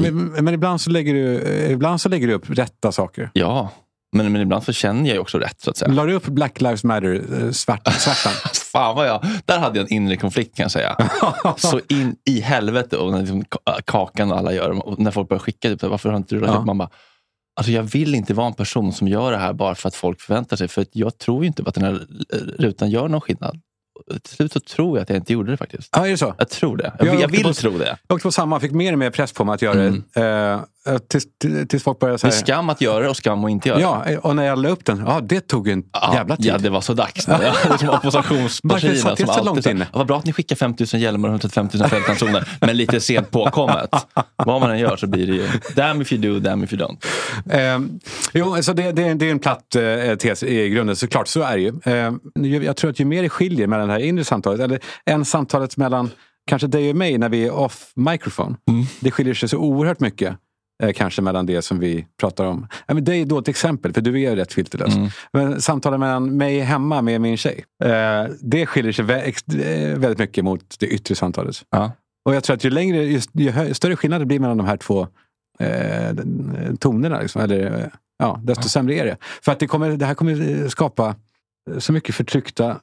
Nej, 0.00 0.12
men, 0.12 0.44
men 0.44 0.54
ibland, 0.54 0.80
så 0.80 0.90
lägger 0.90 1.14
du, 1.14 1.42
ibland 1.70 2.00
så 2.00 2.08
lägger 2.08 2.26
du 2.26 2.32
upp 2.34 2.50
rätta 2.50 2.92
saker. 2.92 3.30
Ja, 3.32 3.70
men, 4.12 4.32
men 4.32 4.42
ibland 4.42 4.64
så 4.64 4.72
känner 4.72 5.08
jag 5.08 5.14
ju 5.14 5.18
också 5.20 5.38
rätt 5.38 5.60
så 5.60 5.70
att 5.70 5.76
säga. 5.76 5.92
La 5.92 6.04
du 6.04 6.14
upp 6.14 6.26
Black 6.26 6.60
Lives 6.60 6.84
Matter 6.84 7.22
eh, 7.42 7.50
svart? 7.50 7.88
Fan 8.72 8.96
vad 8.96 9.08
jag, 9.08 9.24
där 9.44 9.58
hade 9.58 9.78
jag 9.78 9.86
en 9.92 9.96
inre 9.96 10.16
konflikt 10.16 10.56
kan 10.56 10.64
jag 10.64 10.70
säga. 10.70 10.96
så 11.56 11.80
in 11.88 12.16
i 12.30 12.40
helvete 12.40 12.96
och 12.96 13.18
liksom 13.18 13.42
ka- 13.42 13.80
kakan 13.84 14.32
och 14.32 14.38
alla 14.38 14.52
gör 14.52 14.88
och 14.88 14.98
när 14.98 15.10
folk 15.10 15.28
börjar 15.28 15.40
skicka, 15.40 15.68
typ, 15.68 15.82
varför 15.82 16.08
har 16.10 16.16
inte 16.16 16.34
du 16.34 16.40
lagt 16.40 16.52
Ja. 16.52 16.58
upp? 16.60 16.66
Man 16.66 16.78
bara, 16.78 16.90
alltså 17.56 17.72
jag 17.72 17.82
vill 17.82 18.14
inte 18.14 18.34
vara 18.34 18.46
en 18.46 18.52
person 18.54 18.92
som 18.92 19.08
gör 19.08 19.32
det 19.32 19.38
här 19.38 19.52
bara 19.52 19.74
för 19.74 19.88
att 19.88 19.94
folk 19.94 20.20
förväntar 20.20 20.56
sig. 20.56 20.68
För 20.68 20.86
jag 20.92 21.18
tror 21.18 21.42
ju 21.42 21.46
inte 21.46 21.62
att 21.66 21.74
den 21.74 21.84
här 21.84 22.06
rutan 22.58 22.90
gör 22.90 23.08
någon 23.08 23.20
skillnad. 23.20 23.60
Till 24.22 24.36
slut 24.36 24.52
så 24.52 24.60
tror 24.60 24.96
jag 24.98 25.02
att 25.02 25.08
jag 25.08 25.16
inte 25.16 25.32
gjorde 25.32 25.50
det 25.50 25.56
faktiskt. 25.56 25.88
Ja, 25.92 26.06
är 26.06 26.10
det 26.10 26.16
så? 26.18 26.34
Jag 26.38 26.48
tror 26.48 26.76
det. 26.76 26.92
Jag, 26.98 27.08
Jag 27.08 27.20
jag 27.20 27.28
vill 27.28 27.42
på- 27.42 27.52
tro 27.52 27.78
det. 27.78 27.96
Jag 28.08 28.14
åkte 28.14 28.22
på 28.28 28.32
samma, 28.32 28.60
fick 28.60 28.72
mer 28.72 28.92
och 28.92 28.98
mer 28.98 29.10
press 29.10 29.32
på 29.32 29.44
mig 29.44 29.54
att 29.54 29.62
göra 29.62 29.74
det. 30.14 30.20
Eh, 30.20 30.60
tills, 31.10 31.24
tills 31.68 31.82
folk 31.82 31.98
började 31.98 32.18
Det 32.22 32.26
är 32.26 32.30
säga... 32.30 32.40
skam 32.44 32.70
att 32.70 32.80
göra 32.80 33.02
det 33.02 33.08
och 33.08 33.16
skam 33.16 33.44
att 33.44 33.50
inte 33.50 33.68
göra 33.68 33.78
det. 34.04 34.12
Ja, 34.12 34.18
och 34.22 34.36
när 34.36 34.44
jag 34.44 34.58
la 34.58 34.68
upp 34.68 34.84
den, 34.84 35.02
ja 35.06 35.20
det 35.20 35.40
tog 35.40 35.68
en 35.68 35.82
Ja, 35.92 36.14
jävla 36.14 36.36
tid. 36.36 36.46
Ja, 36.46 36.58
det 36.58 36.70
var 36.70 36.80
så 36.80 36.94
dags. 36.94 37.26
det 37.26 37.32
är 37.32 37.76
som 37.78 37.88
oppositionspartierna 37.88 38.96
som 39.16 39.26
så 39.26 39.32
alltid 39.32 39.44
långt 39.46 39.62
så- 39.64 39.70
inne? 39.70 39.86
Ja, 39.92 39.98
Vad 39.98 40.06
bra 40.06 40.18
att 40.18 40.24
ni 40.26 40.32
skickar 40.32 40.56
5 40.56 40.74
000 40.92 41.02
hjälmar 41.02 41.28
och 41.28 41.32
135 41.32 41.68
000 41.80 41.88
fältransoner, 41.88 42.48
men 42.60 42.76
lite 42.76 43.00
sent 43.00 43.30
påkommet. 43.30 43.90
Vad 44.36 44.60
man 44.60 44.70
än 44.70 44.78
gör 44.78 44.96
så 44.96 45.06
blir 45.06 45.26
det 45.26 45.32
ju 45.32 45.48
damn 45.76 46.02
if 46.02 46.12
you 46.12 46.22
do, 46.34 46.40
damn 46.40 46.64
if 46.64 46.72
you 46.72 46.82
don't. 46.82 46.96
Eh, 47.74 47.80
jo, 48.32 48.54
alltså 48.54 48.74
det, 48.74 48.92
det, 48.92 49.14
det 49.14 49.26
är 49.26 49.30
en 49.30 49.38
platt 49.38 49.74
eh, 49.76 50.14
tes 50.16 50.42
i 50.42 50.68
grunden, 50.68 50.96
såklart. 50.96 51.28
Så 51.28 51.42
är 51.42 51.56
det 51.56 51.62
ju. 51.62 51.72
Eh, 51.84 52.12
ju- 52.44 52.64
jag 52.64 52.76
tror 52.76 52.90
att 52.90 53.00
ju 53.00 53.04
mer 53.04 53.22
det 53.22 53.28
skiljer 53.28 53.66
mellan 53.66 53.86
det 53.88 53.92
här 53.94 54.00
inre 54.00 54.24
samtalet, 54.24 54.60
eller 54.60 54.80
en 55.04 55.24
samtalet 55.24 55.76
mellan 55.76 56.10
kanske 56.46 56.66
dig 56.68 56.90
och 56.90 56.96
mig 56.96 57.18
när 57.18 57.28
vi 57.28 57.46
är 57.46 57.50
off 57.54 57.92
microphone. 57.94 58.56
Det 59.00 59.10
skiljer 59.10 59.34
sig 59.34 59.48
så 59.48 59.56
oerhört 59.58 60.00
mycket. 60.00 60.36
Eh, 60.82 60.92
kanske 60.92 61.22
mellan 61.22 61.46
det 61.46 61.62
som 61.62 61.78
vi 61.78 62.06
pratar 62.20 62.44
om. 62.44 62.66
Ja, 62.86 62.94
men 62.94 63.04
det 63.04 63.16
är 63.16 63.24
då 63.26 63.38
ett 63.38 63.48
exempel, 63.48 63.92
för 63.92 64.00
du 64.00 64.14
är 64.14 64.30
ju 64.30 64.36
rätt 64.36 64.52
filterlös. 64.52 64.94
Men 65.32 65.60
samtalet 65.60 66.00
mellan 66.00 66.36
mig 66.36 66.60
hemma 66.60 67.02
med 67.02 67.20
min 67.20 67.36
tjej. 67.36 67.64
Eh, 67.84 68.24
det 68.40 68.66
skiljer 68.66 68.92
sig 68.92 69.04
vä- 69.04 69.60
eh, 69.64 69.98
väldigt 69.98 70.18
mycket 70.18 70.44
mot 70.44 70.76
det 70.78 70.86
yttre 70.86 71.14
samtalet. 71.14 71.56
Ja. 71.70 71.92
Och 72.24 72.34
jag 72.34 72.44
tror 72.44 72.56
att 72.56 72.64
ju, 72.64 72.70
längre, 72.70 73.04
ju, 73.04 73.20
ju 73.32 73.74
större 73.74 73.96
skillnad 73.96 74.20
det 74.20 74.26
blir 74.26 74.40
mellan 74.40 74.56
de 74.56 74.66
här 74.66 74.76
två 74.76 75.08
eh, 75.60 76.08
eh, 76.08 76.14
tonerna, 76.80 77.20
liksom, 77.20 77.42
eller, 77.42 77.80
eh, 77.80 77.86
ja, 78.18 78.40
desto 78.42 78.68
sämre 78.68 78.94
är 78.94 79.04
det. 79.04 79.16
För 79.42 79.52
att 79.52 79.58
det, 79.58 79.66
kommer, 79.66 79.90
det 79.90 80.06
här 80.06 80.14
kommer 80.14 80.68
skapa 80.68 81.14
så 81.78 81.92
mycket 81.92 82.14
förtryckta... 82.14 82.80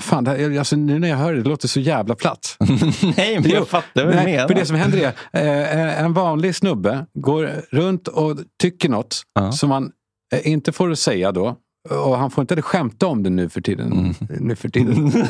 Fan, 0.00 0.24
det 0.24 0.30
här, 0.30 0.58
alltså, 0.58 0.76
nu 0.76 0.98
när 0.98 1.08
jag 1.08 1.16
hör 1.16 1.34
det, 1.34 1.42
det 1.42 1.48
låter 1.48 1.68
så 1.68 1.80
jävla 1.80 2.14
platt. 2.14 2.56
Nej, 3.16 3.40
men 3.40 3.50
jag 3.50 3.68
fattar 3.68 4.04
vad 4.04 4.14
du 4.14 4.22
menar. 4.22 4.48
För 4.48 4.54
det 4.54 4.66
som 4.66 4.76
händer 4.76 5.12
är, 5.32 5.42
eh, 5.42 6.00
en 6.04 6.12
vanlig 6.12 6.54
snubbe 6.54 7.06
går 7.14 7.50
runt 7.70 8.08
och 8.08 8.38
tycker 8.60 8.88
något 8.88 9.22
Ja. 9.34 9.52
som 9.52 9.68
man 9.68 9.92
eh, 10.34 10.48
inte 10.52 10.72
får 10.72 10.94
säga 10.94 11.32
då. 11.32 11.56
Och 11.90 12.18
han 12.18 12.30
får 12.30 12.42
inte 12.42 12.62
skämta 12.62 13.06
om 13.06 13.22
det 13.22 13.30
nu 13.30 13.48
för 13.48 13.60
tiden. 13.60 13.92
Mm. 13.92 14.14
Nu 14.40 14.56
för 14.56 14.68
tiden. 14.68 15.12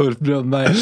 Ulf 0.00 0.18
Brunnberg. 0.18 0.76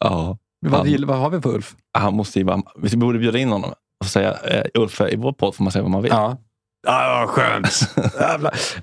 Ja. 0.00 0.38
Vad, 0.66 1.00
vad 1.00 1.18
har 1.18 1.30
vi 1.30 1.40
på 1.40 1.50
Ulf? 1.52 1.74
Han 1.98 2.14
måste 2.14 2.38
ju 2.40 2.46
vi 2.82 2.96
borde 2.96 3.18
bjuda 3.18 3.38
in 3.38 3.48
honom 3.48 3.70
och 4.00 4.06
säga 4.06 4.32
eh, 4.32 4.64
Ulf, 4.74 5.00
i 5.00 5.16
vår 5.16 5.32
podd 5.32 5.54
får 5.54 5.64
man 5.64 5.72
säga 5.72 5.82
vad 5.82 5.90
man 5.90 6.02
vill. 6.02 6.12
Ja. 6.12 6.36
Ja, 6.86 7.26
vad 7.26 7.28
skönt. 7.28 7.80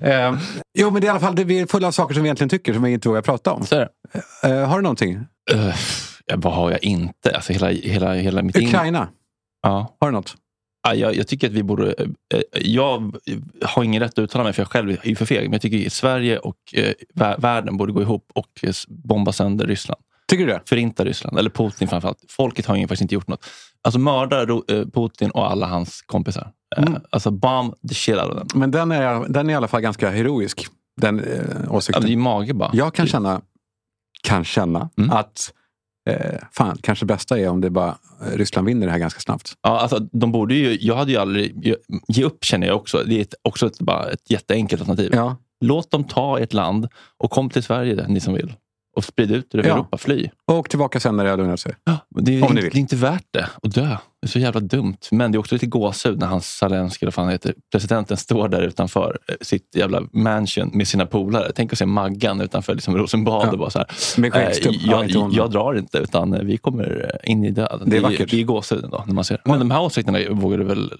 Eh, 0.00 0.38
jo, 0.78 0.90
men 0.90 1.00
det 1.00 1.04
är 1.06 1.08
i 1.08 1.10
alla 1.10 1.20
fall 1.20 1.34
det, 1.34 1.44
vi 1.44 1.58
är 1.60 1.66
fulla 1.66 1.86
av 1.86 1.92
saker 1.92 2.14
som 2.14 2.22
vi 2.22 2.26
egentligen 2.26 2.48
tycker 2.48 2.72
som 2.74 2.82
vi 2.82 2.92
inte 2.92 3.08
vågar 3.08 3.22
prata 3.22 3.52
om. 3.52 3.64
Eh, 4.42 4.68
har 4.68 4.76
du 4.76 4.82
någonting? 4.82 5.20
Ja, 6.26 6.34
vad 6.36 6.52
har 6.54 6.70
jag 6.70 6.84
inte? 6.84 7.34
Alltså 7.34 7.52
hela, 7.52 7.68
hela, 7.70 8.14
hela 8.14 8.42
mitt 8.42 8.56
in- 8.56 8.68
Ukraina, 8.68 9.08
Ja. 9.62 9.96
har 10.00 10.08
du 10.08 10.12
något? 10.12 10.36
Ja, 10.88 10.94
jag, 10.94 11.16
jag 11.16 11.28
tycker 11.28 11.46
att 11.46 11.52
vi 11.52 11.62
borde... 11.62 11.94
eh, 11.98 12.06
eh, 12.34 12.40
Jag 12.52 13.16
har 13.64 13.84
ingen 13.84 14.02
rätt 14.02 14.12
att 14.12 14.18
uttala 14.18 14.44
mig 14.44 14.52
för 14.52 14.62
jag 14.62 14.68
själv 14.70 14.90
är 15.02 15.14
för 15.14 15.24
feg. 15.26 15.42
Men 15.44 15.52
jag 15.52 15.62
tycker 15.62 15.86
att 15.86 15.92
Sverige 15.92 16.38
och 16.38 16.56
vä- 17.14 17.40
världen 17.40 17.76
borde 17.76 17.92
gå 17.92 18.02
ihop 18.02 18.30
och 18.34 18.48
bomba 18.88 19.32
sönder 19.32 19.66
Ryssland. 19.66 20.00
Tycker 20.28 20.46
du 20.46 20.52
det? 20.52 20.60
Förinta 20.66 21.04
Ryssland. 21.04 21.38
Eller 21.38 21.50
Putin 21.50 21.88
framförallt. 21.88 22.18
Folket 22.30 22.66
har 22.66 22.76
ju 22.76 22.82
faktiskt 22.82 23.02
inte 23.02 23.14
gjort 23.14 23.28
något. 23.28 23.44
Alltså 23.82 23.98
mörda 23.98 24.46
Putin 24.94 25.30
och 25.30 25.50
alla 25.50 25.66
hans 25.66 26.02
kompisar. 26.02 26.50
Eh, 26.76 26.82
Mm. 26.86 27.00
Alltså 27.10 27.30
bomb 27.30 27.74
the 27.88 27.94
shit 27.94 28.16
out 28.16 28.24
of 28.32 28.38
them. 28.38 28.60
Men 28.60 28.70
den 28.70 28.92
är, 28.92 29.28
den 29.28 29.48
är 29.48 29.52
i 29.52 29.56
alla 29.56 29.68
fall 29.68 29.80
ganska 29.80 30.10
heroisk. 30.10 30.66
Den 31.00 31.20
eh, 31.20 31.38
Ja, 31.64 31.70
åsikten. 31.70 32.02
det 32.02 32.12
är 32.12 32.16
mage 32.16 32.54
bara. 32.54 32.70
Jag 32.72 32.94
kan 32.94 33.06
känna, 33.06 33.40
kan 34.22 34.44
känna 34.44 34.90
Mm. 34.98 35.10
att 35.10 35.52
eh, 36.10 36.38
fan, 36.52 36.78
kanske 36.82 37.06
bästa 37.06 37.38
är 37.38 37.48
om 37.48 37.60
det 37.60 37.70
bara 37.70 37.98
eh, 38.26 38.36
Ryssland 38.36 38.66
vinner 38.66 38.86
det 38.86 38.92
här 38.92 38.98
ganska 38.98 39.20
snabbt. 39.20 39.52
Ja, 39.62 39.80
alltså, 39.80 39.98
de 40.12 40.32
borde 40.32 40.54
ju, 40.54 40.78
jag 40.80 40.96
hade 40.96 41.12
ju 41.12 41.18
aldrig... 41.18 41.66
Ge, 41.66 41.76
ge 42.08 42.24
upp 42.24 42.44
känner 42.44 42.66
jag 42.66 42.76
också. 42.76 43.02
Det 43.06 43.14
är 43.16 43.20
ett, 43.22 43.34
också 43.42 43.66
ett, 43.66 43.78
bara 43.80 44.10
ett 44.10 44.30
jätteenkelt 44.30 44.82
alternativ. 44.82 45.10
Ja. 45.14 45.36
Låt 45.60 45.90
dem 45.90 46.04
ta 46.04 46.38
ett 46.38 46.52
land 46.52 46.88
och 47.18 47.30
kom 47.30 47.50
till 47.50 47.62
Sverige, 47.62 48.04
ni 48.08 48.20
som 48.20 48.34
vill. 48.34 48.52
Och 48.98 49.04
sprid 49.04 49.30
ut 49.30 49.48
det 49.50 49.58
över 49.58 49.68
Ja. 49.68 49.74
Europa. 49.74 49.98
Fly. 49.98 50.28
Och 50.46 50.70
tillbaka 50.70 51.00
sen 51.00 51.16
när 51.16 51.24
det 51.24 51.30
har 51.30 51.36
lugnat 51.36 51.60
sig. 51.60 51.74
Det 52.08 52.38
är, 52.38 52.44
Om 52.44 52.54
ni 52.54 52.60
inte, 52.60 52.62
vill. 52.62 52.70
det 52.72 52.78
är 52.78 52.80
inte 52.80 52.96
värt 52.96 53.24
det 53.30 53.48
att 53.62 53.74
dö. 53.74 53.96
Det 54.20 54.26
är 54.26 54.28
så 54.28 54.38
jävla 54.38 54.60
dumt. 54.60 54.96
Men 55.10 55.32
det 55.32 55.36
är 55.36 55.40
också 55.40 55.54
lite 55.54 55.66
gåshud 55.66 56.18
när 56.18 56.26
han 56.26 56.40
Zelenskyj, 56.40 56.98
eller 57.06 57.16
vad 57.16 57.24
han 57.24 57.32
heter, 57.32 57.54
presidenten 57.72 58.16
står 58.16 58.48
där 58.48 58.62
utanför 58.62 59.18
eh, 59.28 59.34
sitt 59.40 59.76
jävla 59.76 60.02
mansion 60.12 60.70
med 60.74 60.88
sina 60.88 61.06
polare. 61.06 61.52
Tänk 61.54 61.72
att 61.72 61.78
se 61.78 61.86
Maggan 61.86 62.40
utanför 62.40 62.74
liksom 62.74 62.96
Rosenbad 62.96 63.46
Ja. 63.46 63.52
och 63.52 63.58
bara 63.58 63.70
så 63.70 63.78
här. 63.78 64.20
Med 64.20 64.32
skäggstubb. 64.32 64.74
eh, 64.74 64.80
Ja, 64.84 65.04
jag, 65.04 65.20
hon. 65.20 65.32
jag 65.32 65.50
drar 65.50 65.78
inte 65.78 65.98
utan 65.98 66.34
eh, 66.34 66.40
vi 66.42 66.56
kommer 66.56 67.16
in 67.24 67.44
i 67.44 67.50
döden. 67.50 67.90
Det 67.90 67.96
är 67.96 68.00
vackert. 68.00 68.30
Det 68.30 68.40
är 68.40 68.44
gåshud 68.44 68.84
ändå 68.84 69.04
när 69.06 69.14
man 69.14 69.24
ser. 69.24 69.40
Men 69.44 69.58
de 69.58 69.70
här 69.70 69.82
åsikterna 69.82 70.18
vågar 70.30 70.58
du 70.58 70.64
väl... 70.64 70.92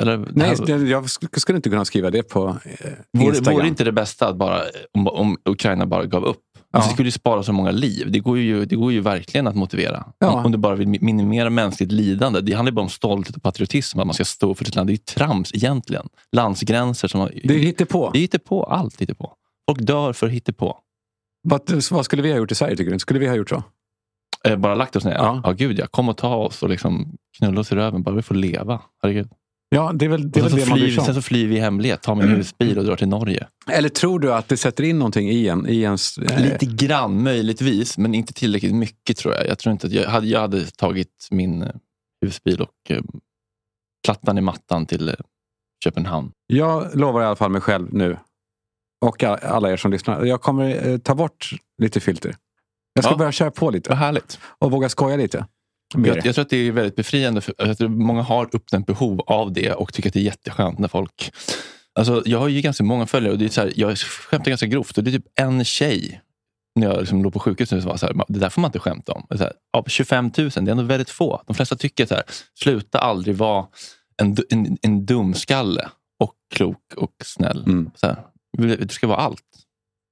Eller, 0.00 0.16
Nej, 0.32 0.48
här- 0.68 0.86
jag 0.86 1.04
sk- 1.04 1.38
skulle 1.38 1.56
inte 1.56 1.70
kunna 1.70 1.84
skriva 1.84 2.10
det 2.10 2.22
på 2.22 2.48
eh, 2.64 2.90
Vore, 3.12 3.26
Instagram. 3.28 3.54
vore 3.54 3.68
inte 3.68 3.84
det 3.84 3.92
bästa 3.92 4.28
att 4.28 4.36
bara, 4.36 4.60
om, 4.94 5.06
om 5.08 5.36
Ukraina 5.44 5.86
bara 5.86 6.04
gav 6.04 6.24
upp? 6.24 6.38
Alltså, 6.72 6.88
Det 6.90 6.94
skulle 6.94 7.06
ju 7.08 7.12
spara 7.12 7.42
så 7.42 7.52
många 7.52 7.70
liv. 7.70 8.10
Det 8.10 8.18
går 8.18 8.38
ju, 8.38 8.64
det 8.64 8.76
går 8.76 8.92
ju 8.92 9.00
verkligen 9.00 9.46
att 9.46 9.54
motivera. 9.56 10.04
Om, 10.24 10.44
om 10.44 10.52
du 10.52 10.58
bara 10.58 10.74
vill 10.74 10.88
mi- 10.88 10.98
minimera 11.04 11.50
mänskligt 11.50 11.92
lidande. 11.92 12.40
Det 12.40 12.52
handlar 12.52 12.70
ju 12.72 12.74
bara 12.74 12.82
om 12.82 12.88
stolthet 12.88 13.36
och 13.36 13.42
patriotism. 13.42 14.00
Att 14.00 14.06
man 14.06 14.14
ska 14.14 14.24
stå 14.24 14.54
för 14.54 14.64
sitt 14.64 14.74
land. 14.74 14.88
Det 14.88 14.90
är 14.90 14.94
ju 14.94 14.98
trams 14.98 15.54
egentligen. 15.54 16.08
Landsgränser 16.32 17.08
som... 17.08 17.28
Det 17.44 17.54
är 17.54 17.58
hittepå. 17.58 18.10
Det 18.12 18.18
är 18.18 18.20
hittepå. 18.20 18.62
Allt 18.64 19.00
hittepå. 19.00 19.32
Folk 19.70 19.80
dör 19.80 20.12
för 20.12 20.26
hittepå. 20.28 20.76
Vad, 21.48 21.60
vad 21.90 22.04
skulle 22.04 22.22
vi 22.22 22.30
ha 22.30 22.38
gjort 22.38 22.52
i 22.52 22.54
Sverige 22.54 22.76
tycker 22.76 22.92
du? 22.92 22.98
Skulle 22.98 23.18
vi 23.20 23.28
ha 23.28 23.34
gjort 23.34 23.48
så? 23.50 23.62
Eh, 24.44 24.56
bara 24.56 24.74
lagt 24.74 24.96
oss 24.96 25.04
ner. 25.04 25.12
Ja. 25.14 25.40
Ja. 25.44 25.52
gud 25.52 25.78
ja. 25.78 25.86
Kom 25.86 26.08
och 26.08 26.16
ta 26.16 26.34
oss 26.36 26.62
och 26.62 26.68
liksom 26.68 27.16
knulla 27.38 27.60
oss 27.60 27.72
i 27.72 27.74
röven. 27.74 28.02
Bara 28.02 28.14
vi 28.14 28.22
får 28.22 28.34
leva. 28.34 28.80
Herregud. 29.02 29.28
Ja, 29.74 29.92
det 29.94 30.04
är 30.04 30.08
väl 30.08 30.30
det, 30.30 30.40
är 30.40 30.42
väl 30.42 30.52
det 30.52 30.62
så 30.62 30.68
man 30.70 30.78
bryr 30.78 30.90
sen 31.00 31.14
så 31.14 31.22
flyr 31.22 31.46
vi 31.48 31.56
i 31.56 31.60
hemlighet. 31.60 32.02
Tar 32.02 32.14
min 32.14 32.28
husbil 32.28 32.78
och 32.78 32.84
drar 32.84 32.96
till 32.96 33.08
Norge. 33.08 33.46
Eller 33.70 33.88
tror 33.88 34.18
du 34.20 34.34
att 34.34 34.48
det 34.48 34.56
sätter 34.56 34.84
in 34.84 34.98
någonting 34.98 35.30
i 35.30 35.48
en? 35.48 35.66
I 35.68 35.80
ens, 35.80 36.18
eh, 36.18 36.40
Lite 36.42 36.66
grann 36.66 37.22
möjligtvis, 37.22 37.98
men 37.98 38.14
inte 38.14 38.32
tillräckligt 38.32 38.74
mycket 38.74 39.16
tror 39.16 39.34
jag. 39.34 39.46
Jag 39.46 39.58
tror 39.58 39.72
inte 39.72 39.86
att 39.86 39.92
jag 39.92 40.08
hade, 40.10 40.26
jag 40.26 40.40
hade 40.40 40.66
tagit 40.66 41.28
min 41.30 41.62
eh, 41.62 41.68
husbil 42.24 42.60
och 42.60 42.90
eh, 42.90 43.02
plattan 44.04 44.38
i 44.38 44.40
mattan 44.40 44.86
till 44.86 45.08
eh, 45.08 45.14
Köpenhamn. 45.84 46.30
Jag 46.46 46.94
lovar 46.96 47.22
i 47.22 47.24
alla 47.24 47.36
fall 47.36 47.50
mig 47.50 47.60
själv 47.60 47.94
nu 47.94 48.16
och 49.04 49.22
alla 49.24 49.72
er 49.72 49.76
som 49.76 49.90
lyssnar. 49.92 50.24
Jag 50.24 50.40
kommer 50.40 50.88
eh, 50.88 50.98
ta 50.98 51.14
bort 51.14 51.50
lite 51.82 52.00
filter. 52.00 52.36
Jag 52.94 53.04
ska 53.04 53.12
Ja. 53.12 53.18
börja 53.18 53.32
köra 53.32 53.50
på 53.50 53.64
Vad 53.64 53.74
lite 53.74 53.94
härligt. 53.94 54.38
och 54.44 54.70
våga 54.70 54.88
skoja 54.88 55.16
lite. 55.16 55.46
Jag, 55.96 56.26
jag 56.26 56.34
tror 56.34 56.42
att 56.42 56.50
det 56.50 56.56
är 56.56 56.72
väldigt 56.72 56.96
befriande. 56.96 57.40
För, 57.40 57.54
jag 57.58 57.78
tror 57.78 57.88
många 57.88 58.22
har 58.22 58.48
uppdämt 58.52 58.86
behov 58.86 59.20
av 59.20 59.52
det 59.52 59.72
och 59.72 59.92
tycker 59.92 60.10
att 60.10 60.14
det 60.14 60.20
är 60.20 60.24
jätteskönt 60.24 60.78
när 60.78 60.88
folk... 60.88 61.32
Alltså, 61.94 62.22
jag 62.26 62.38
har 62.38 62.48
ju 62.48 62.60
ganska 62.60 62.84
många 62.84 63.06
följare 63.06 63.32
och 63.32 63.38
det 63.38 63.44
är 63.44 63.48
så 63.48 63.60
här, 63.60 63.72
jag 63.76 63.98
skämtar 63.98 64.50
ganska 64.50 64.66
grovt. 64.66 64.98
Och 64.98 65.04
det 65.04 65.10
är 65.10 65.12
typ 65.12 65.26
en 65.34 65.64
tjej 65.64 66.20
när 66.74 66.86
jag 66.86 67.00
liksom 67.00 67.22
låg 67.22 67.32
på 67.32 67.38
sjukhus 67.38 67.72
nu 67.72 67.80
som 67.80 67.90
var 67.90 67.96
så 67.96 68.06
här, 68.06 68.14
det 68.28 68.38
där 68.38 68.50
får 68.50 68.60
man 68.60 68.68
inte 68.68 68.78
skämta 68.78 69.12
om. 69.12 69.26
Så 69.30 69.38
här, 69.38 69.52
av 69.72 69.84
25 69.86 70.24
000, 70.24 70.50
det 70.50 70.60
är 70.60 70.68
ändå 70.68 70.82
väldigt 70.82 71.10
få. 71.10 71.42
De 71.46 71.54
flesta 71.54 71.76
tycker 71.76 72.06
så 72.06 72.14
här, 72.14 72.24
sluta 72.54 72.98
aldrig 72.98 73.36
vara 73.36 73.66
en, 74.22 74.36
en, 74.50 74.78
en 74.82 75.06
dumskalle 75.06 75.88
och 76.18 76.34
klok 76.54 76.94
och 76.96 77.12
snäll. 77.24 77.64
Mm. 77.66 77.90
Så 77.94 78.06
här, 78.06 78.16
du 78.58 78.88
ska 78.88 79.06
vara 79.06 79.18
allt. 79.18 79.42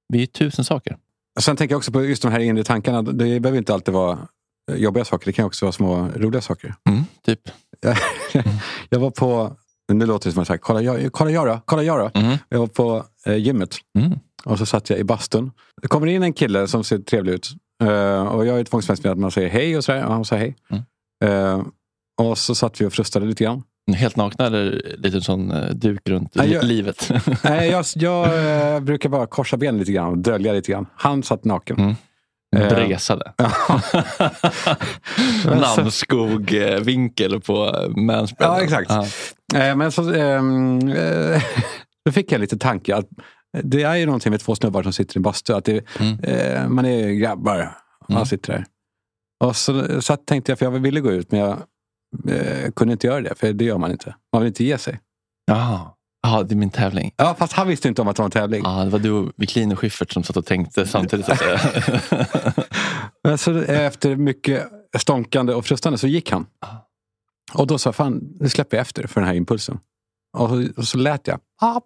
Vi 0.07 0.21
är 0.21 0.25
tusen 0.25 0.65
saker. 0.65 0.97
Sen 1.39 1.55
tänker 1.55 1.73
jag 1.73 1.77
också 1.77 1.91
på 1.91 2.03
just 2.03 2.21
de 2.21 2.31
här 2.31 2.39
inre 2.39 2.63
tankarna. 2.63 3.01
Det 3.01 3.39
behöver 3.39 3.57
inte 3.57 3.73
alltid 3.73 3.93
vara 3.93 4.27
jobbiga 4.77 5.05
saker. 5.05 5.25
Det 5.25 5.33
kan 5.33 5.45
också 5.45 5.65
vara 5.65 5.71
små 5.73 6.07
roliga 6.15 6.41
saker. 6.41 6.75
Mm, 6.89 7.03
typ. 7.25 7.39
jag 8.89 8.99
var 8.99 9.11
på, 9.11 9.55
nu 9.93 10.05
låter 10.05 10.29
det 10.29 10.33
som 10.33 10.41
att 10.43 10.49
jag 10.49 10.61
kolla 10.61 10.81
jag, 10.81 11.11
kolla 11.13 11.31
jag 11.31 11.47
då, 11.47 11.59
kolla 11.65 11.83
jag 11.83 11.99
då. 12.13 12.19
Mm. 12.19 12.37
Jag 12.49 12.59
var 12.59 12.67
på 12.67 13.03
eh, 13.25 13.35
gymmet 13.35 13.75
Mm. 13.99 14.19
och 14.45 14.57
så 14.57 14.65
satt 14.65 14.89
jag 14.89 14.99
i 14.99 15.03
bastun. 15.03 15.51
Det 15.81 15.87
kommer 15.87 16.07
in 16.07 16.23
en 16.23 16.33
kille 16.33 16.67
som 16.67 16.83
ser 16.83 16.97
trevlig 16.97 17.33
ut. 17.33 17.49
Eh, 17.83 18.21
och 18.27 18.45
jag 18.45 18.59
är 18.59 18.63
tvångsmässig 18.63 19.05
med 19.05 19.11
att 19.11 19.17
man 19.19 19.31
säger 19.31 19.49
hej 19.49 19.77
och 19.77 19.83
sådär. 19.83 20.05
Och 20.05 20.13
han 20.13 20.25
sa 20.25 20.35
hej. 20.35 20.55
Mm. 20.69 20.83
Eh, 21.59 21.65
och 22.21 22.37
så 22.37 22.55
satt 22.55 22.81
vi 22.81 22.85
och 22.85 22.93
frustade 22.93 23.25
lite 23.25 23.43
grann. 23.43 23.63
Helt 23.95 24.15
nakna 24.15 24.45
eller 24.45 24.95
lite 24.97 25.21
sån 25.21 25.51
eh, 25.51 25.69
duk 25.69 26.09
runt 26.09 26.35
Nej, 26.35 26.51
jag- 26.51 26.63
livet? 26.65 27.11
Nej, 27.43 27.69
jag 27.69 27.85
jag 27.95 28.73
eh, 28.75 28.79
brukar 28.79 29.09
bara 29.09 29.25
korsa 29.27 29.57
benen 29.57 29.79
lite 29.79 29.91
grann 29.91 30.07
och 30.11 30.17
dölja 30.17 30.53
lite 30.53 30.71
grann. 30.71 30.85
Han 30.95 31.23
satt 31.23 31.45
naken. 31.45 31.95
Eh, 32.55 32.67
Bresade. 32.69 33.33
Namnskog-vinkel 35.45 37.41
på 37.41 37.67
eh, 37.67 37.89
manspread. 37.89 38.51
Ja, 38.51 38.61
exakt. 38.63 38.91
Ja. 39.53 39.59
Eh, 39.59 39.75
men 39.75 39.91
så, 39.91 40.13
ehm, 40.13 40.89
eh, 40.89 41.41
då 42.05 42.11
fick 42.11 42.31
jag 42.31 42.41
lite 42.41 42.57
tanke 42.57 42.95
att 42.95 43.05
det 43.63 43.83
är 43.83 43.95
ju 43.95 44.05
någonting 44.05 44.29
med 44.31 44.39
två 44.39 44.55
snubbar 44.55 44.83
som 44.83 44.93
sitter 44.93 45.17
i 45.17 45.19
bastu. 45.19 45.53
Att 45.53 45.65
det, 45.65 45.85
Mm. 45.99 46.19
eh, 46.23 46.67
man 46.69 46.85
är 46.85 47.07
ju 47.07 47.15
grabbar. 47.15 47.57
Man 48.09 48.17
Mm. 48.17 48.25
sitter 48.25 48.53
där. 48.53 48.65
Och 49.43 49.55
så, 49.55 50.01
så 50.01 50.15
tänkte 50.15 50.51
jag, 50.51 50.59
för 50.59 50.65
jag 50.65 50.71
ville 50.71 50.99
gå 50.99 51.11
ut 51.11 51.31
men 51.31 51.39
jag 51.39 51.57
eh, 52.29 52.71
kunde 52.75 52.91
inte 52.91 53.07
göra 53.07 53.21
det. 53.21 53.35
För 53.35 53.53
det 53.53 53.65
gör 53.65 53.77
man 53.77 53.91
inte. 53.91 54.15
Man 54.33 54.41
vill 54.41 54.47
inte 54.47 54.63
ge 54.63 54.77
sig. 54.77 54.99
Jaha. 55.45 55.79
Ja, 56.23 56.43
det 56.43 56.53
är 56.53 56.57
min 56.57 56.69
tävling. 56.69 57.13
Ja, 57.17 57.35
fast 57.39 57.53
han 57.53 57.67
visste 57.67 57.87
inte 57.87 58.01
om 58.01 58.07
att 58.07 58.15
det 58.15 58.21
var 58.21 58.25
en 58.25 58.31
tävling. 58.31 58.61
Ja, 58.65 58.83
det 58.83 58.89
var 58.89 58.99
du 58.99 59.31
Wiklin 59.37 59.71
och 59.71 59.79
Schyffert 59.79 60.11
som 60.11 60.23
satt 60.23 60.37
och 60.37 60.45
tänkte 60.45 60.87
samtidigt. 60.87 61.25
Så 61.25 61.31
att 61.31 61.39
säga. 61.39 61.59
Men 63.23 63.37
så 63.37 63.61
efter 63.61 64.15
mycket 64.15 64.67
stånkande 64.97 65.53
och 65.53 65.65
frustande 65.65 65.97
så 65.97 66.07
gick 66.07 66.31
han. 66.31 66.45
Och 67.53 67.67
då 67.67 67.77
sa 67.77 67.87
jag, 67.87 67.95
fan, 67.95 68.21
nu 68.39 68.49
släpper 68.49 68.77
jag 68.77 68.81
efter 68.81 69.07
för 69.07 69.21
den 69.21 69.27
här 69.27 69.35
impulsen. 69.35 69.79
Och 70.37 70.49
så, 70.49 70.67
och 70.77 70.87
så 70.87 70.97
lät 70.97 71.27
jag. 71.27 71.39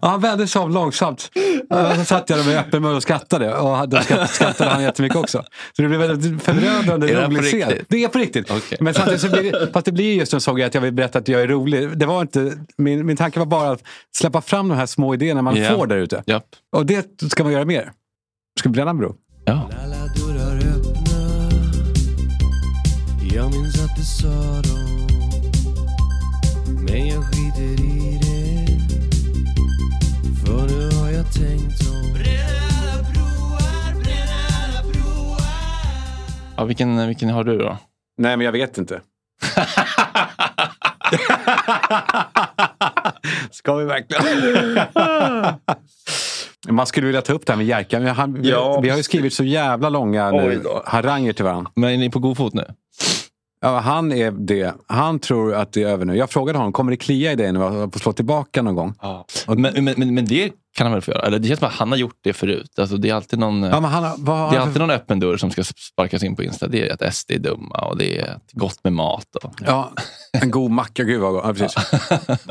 Och 0.00 0.08
han 0.08 0.20
vände 0.20 0.46
sig 0.46 0.62
om 0.62 0.70
långsamt. 0.70 1.30
Och 1.70 1.96
så 1.96 2.04
satt 2.04 2.30
jag 2.30 2.38
där 2.38 2.44
med 2.46 2.58
öppen 2.58 2.82
mun 2.82 2.96
och 2.96 3.02
skrattade. 3.02 3.54
Och 3.54 3.88
då 3.88 3.96
skratt- 3.96 4.30
skrattade 4.30 4.70
han 4.70 4.82
jättemycket 4.82 5.18
också. 5.18 5.44
Så 5.76 5.82
det 5.82 5.88
blev 5.88 6.00
väldigt 6.00 6.42
förödande 6.42 7.12
Är 7.12 7.26
rolig 7.26 7.42
scen. 7.44 7.68
riktigt? 7.68 7.86
Det 7.88 8.04
är 8.04 8.08
på 8.08 8.18
riktigt. 8.18 8.50
Okej. 8.50 8.78
Men 8.80 8.94
samtidigt 8.94 9.20
så 9.20 9.28
blir 9.30 9.52
det, 9.52 9.68
fast 9.72 9.84
det 9.86 9.92
blir 9.92 10.14
just 10.14 10.34
en 10.34 10.40
sån 10.40 10.56
grej 10.56 10.66
att 10.66 10.74
jag 10.74 10.80
vill 10.80 10.92
berätta 10.92 11.18
att 11.18 11.28
jag 11.28 11.40
är 11.42 11.46
rolig. 11.48 11.98
Det 11.98 12.06
var 12.06 12.20
inte, 12.20 12.52
min, 12.78 13.06
min 13.06 13.16
tanke 13.16 13.38
var 13.38 13.46
bara 13.46 13.70
att 13.70 13.82
släppa 14.16 14.40
fram 14.40 14.68
de 14.68 14.74
här 14.74 14.86
små 14.86 15.14
idéerna 15.14 15.42
man 15.42 15.56
Ja. 15.56 15.70
får 15.76 15.86
där 15.86 15.96
ute. 15.96 16.22
Japp. 16.26 16.44
Och 16.76 16.86
det 16.86 17.06
ska 17.30 17.42
man 17.44 17.52
göra 17.52 17.64
mer. 17.64 17.92
Ska 18.60 18.68
vi 18.68 18.72
bränna 18.72 18.94
bro? 18.94 19.14
Ja. 19.44 19.70
Jag 23.34 23.50
minns 23.50 23.84
att 23.84 23.96
du 23.96 24.02
sa 24.04 24.28
dem 24.62 25.06
Men 26.88 27.06
jag 27.06 27.24
skiter 27.24 27.84
i 27.84 28.18
det 28.22 28.25
nu 31.38 31.44
har 31.46 31.52
jag 31.52 31.60
tänkt 31.60 31.88
om 31.88 31.96
Ja, 36.56 36.64
vilken, 36.64 37.06
vilken 37.06 37.30
har 37.30 37.44
du 37.44 37.58
då? 37.58 37.76
Nej, 38.18 38.36
men 38.36 38.44
jag 38.44 38.52
vet 38.52 38.78
inte. 38.78 39.00
Ska 43.50 43.74
vi 43.74 43.84
verkligen? 43.84 44.24
Man 46.68 46.86
skulle 46.86 47.06
vilja 47.06 47.22
ta 47.22 47.32
upp 47.32 47.46
det 47.46 47.52
här 47.52 47.56
med 47.56 47.66
Jerka. 47.66 48.00
Men 48.00 48.08
han, 48.14 48.44
Ja. 48.44 48.80
vi 48.80 48.88
har 48.88 48.96
ju 48.96 49.02
skrivit 49.02 49.32
så 49.32 49.44
jävla 49.44 49.88
långa 49.88 50.30
nu, 50.30 50.62
haranger 50.86 51.32
till 51.32 51.44
varandra. 51.44 51.70
Men 51.74 51.90
är 51.90 51.96
ni 51.96 52.10
på 52.10 52.18
god 52.18 52.36
fot 52.36 52.54
nu? 52.54 52.64
Ja, 53.60 53.78
han 53.78 54.12
är 54.12 54.30
det. 54.30 54.74
Han 54.86 55.18
tror 55.18 55.54
att 55.54 55.72
det 55.72 55.82
är 55.82 55.88
över 55.88 56.04
nu. 56.04 56.16
Jag 56.16 56.30
frågade 56.30 56.58
honom, 56.58 56.72
kommer 56.72 56.90
det 56.90 56.96
klia 56.96 57.32
i 57.32 57.34
dig 57.34 57.52
nu 57.52 57.64
att 57.64 57.92
få 57.92 57.98
slå 57.98 58.12
tillbaka 58.12 58.62
någon 58.62 58.74
gång? 58.74 58.94
Ja. 59.02 59.26
Men, 59.46 59.84
men, 59.84 59.94
men, 59.98 60.14
men 60.14 60.24
det 60.24 60.52
kan 60.76 60.86
han 60.86 60.92
väl 60.92 61.02
få 61.02 61.10
göra? 61.10 61.22
Eller 61.26 61.38
det 61.38 61.48
känns 61.48 61.58
som 61.60 61.68
att 61.68 61.74
han 61.74 61.90
har 61.90 61.98
gjort 61.98 62.18
det 62.22 62.32
förut. 62.32 62.78
Alltså, 62.78 62.96
det 62.96 63.10
är 63.10 63.14
alltid 63.14 63.38
någon... 63.38 63.62
Ja, 63.62 63.80
har- 63.80 64.14
vad 64.18 64.52
Det 64.52 64.56
är 64.56 64.60
alltid 64.60 64.72
för- 64.72 64.80
någon 64.80 64.90
öppen 64.90 65.20
dörr 65.20 65.36
som 65.36 65.50
ska 65.50 65.64
sparkas 65.64 66.22
in 66.22 66.36
på 66.36 66.42
Insta. 66.42 66.68
Det 66.68 66.88
är 66.88 66.92
att 67.04 67.14
SD 67.14 67.30
är 67.30 67.38
dumma 67.38 67.78
och 67.78 67.96
det 67.98 68.18
är 68.18 68.38
gott 68.52 68.78
med 68.84 68.92
mat. 68.92 69.36
Och... 69.42 69.52
Ja, 69.66 69.92
en 70.32 70.50
god 70.50 70.70
macka. 70.70 71.02
Gud 71.04 71.20
vad 71.20 71.32
gott. 71.32 71.44
Ja, 71.46 71.52
precis. 71.54 71.92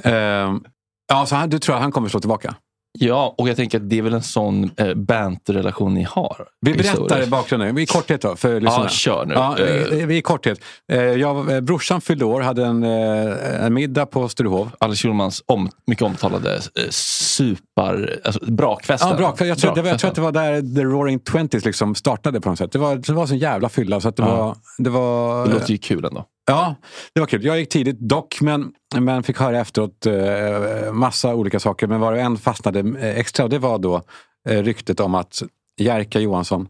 Ehm, 0.06 0.64
ja, 1.10 1.26
så 1.26 1.36
han, 1.36 1.50
du 1.50 1.60
tror 1.60 1.76
att 1.76 1.82
han 1.82 1.92
kommer 1.92 2.10
slå 2.10 2.20
tillbaka? 2.20 2.56
Ja, 3.00 3.36
och 3.38 3.50
jag 3.50 3.56
tänker 3.56 3.78
att 3.80 3.90
det 3.90 3.98
är 3.98 4.02
väl 4.02 4.14
en 4.14 4.22
sån 4.24 4.72
eh, 4.78 4.94
banterrelation 4.94 5.94
ni 5.94 6.04
har. 6.04 6.46
Vi 6.62 6.74
berättar 6.74 7.24
i 7.24 7.28
bakgrunden, 7.28 7.78
i 7.78 7.86
korthet 7.86 8.22
då, 8.22 8.36
för 8.36 8.60
lyssnarna. 8.62 8.84
Ja, 8.84 8.90
kör 8.90 9.26
nu. 9.26 9.34
Ja, 9.34 9.58
Eh. 9.60 10.10
i, 10.12 10.18
i 10.18 10.22
korthet. 10.22 10.60
Eh, 10.92 11.00
Jag, 11.04 11.52
eh, 11.52 11.62
brorsan 11.62 12.02
fyllde 12.02 12.26
år, 12.26 12.42
hade 12.42 12.66
en, 12.66 12.84
eh, 12.84 13.66
en 13.66 13.74
middag 13.74 14.06
på 14.06 14.30
Sturehof. 14.30 14.68
Alex 14.80 15.02
Schulmans 15.02 15.44
om, 15.46 15.70
mycket 15.88 16.04
omtalade 16.04 16.56
eh, 16.56 16.90
super... 16.90 18.20
Alltså, 18.26 18.46
brakfesten. 18.52 19.10
Ja, 19.10 19.18
bra. 19.18 19.36
För 19.36 19.46
jag, 19.46 19.58
tror, 19.58 19.76
det 19.76 19.82
var- 19.82 19.90
jag 19.90 20.00
tror 20.00 20.10
att 20.10 20.16
det 20.16 20.22
Brakfesten. 20.22 20.44
var 20.46 20.62
där 20.64 20.76
The 20.76 20.84
Roaring 20.84 21.20
Twenties 21.20 21.66
liksom 21.66 21.96
startade 21.96 22.42
på 22.42 22.50
något 22.50 22.58
sätt. 22.58 22.72
Det 22.72 22.80
var, 22.80 22.96
det 22.96 23.14
var 23.14 23.26
sån 23.28 23.38
jävla 23.38 23.70
fylla. 23.70 24.00
Så 24.02 24.08
att 24.10 24.16
det, 24.16 24.24
Ja. 24.24 24.36
var, 24.38 24.56
det 24.78 24.90
var... 24.90 25.46
Det 25.48 25.54
låter 25.54 25.72
ju 25.72 25.78
kul 25.78 26.06
ändå. 26.06 26.26
Ja, 26.46 26.76
det 27.14 27.20
var 27.20 27.28
kul. 27.28 27.46
Jag 27.46 27.60
gick 27.60 27.70
tidigt 27.70 28.00
dock, 28.00 28.42
men, 28.42 28.74
men 29.00 29.24
fick 29.24 29.40
höra 29.40 29.60
efteråt 29.60 30.06
eh, 30.06 30.94
massa 30.94 31.36
olika 31.36 31.60
saker. 31.60 31.88
Men 31.88 32.00
var 32.00 32.14
det 32.14 32.22
en 32.22 32.38
fastnade 32.38 32.80
eh, 32.80 33.20
extra 33.20 33.44
och 33.44 33.50
det 33.50 33.60
var 33.60 33.78
då 33.80 34.02
eh, 34.50 34.64
ryktet 34.64 35.00
om 35.00 35.16
att 35.16 35.44
Jerka 35.80 36.20
Johansson. 36.20 36.68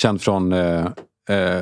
Känd 0.00 0.22
från... 0.22 0.52
Eh, 0.52 0.86
eh, 1.30 1.60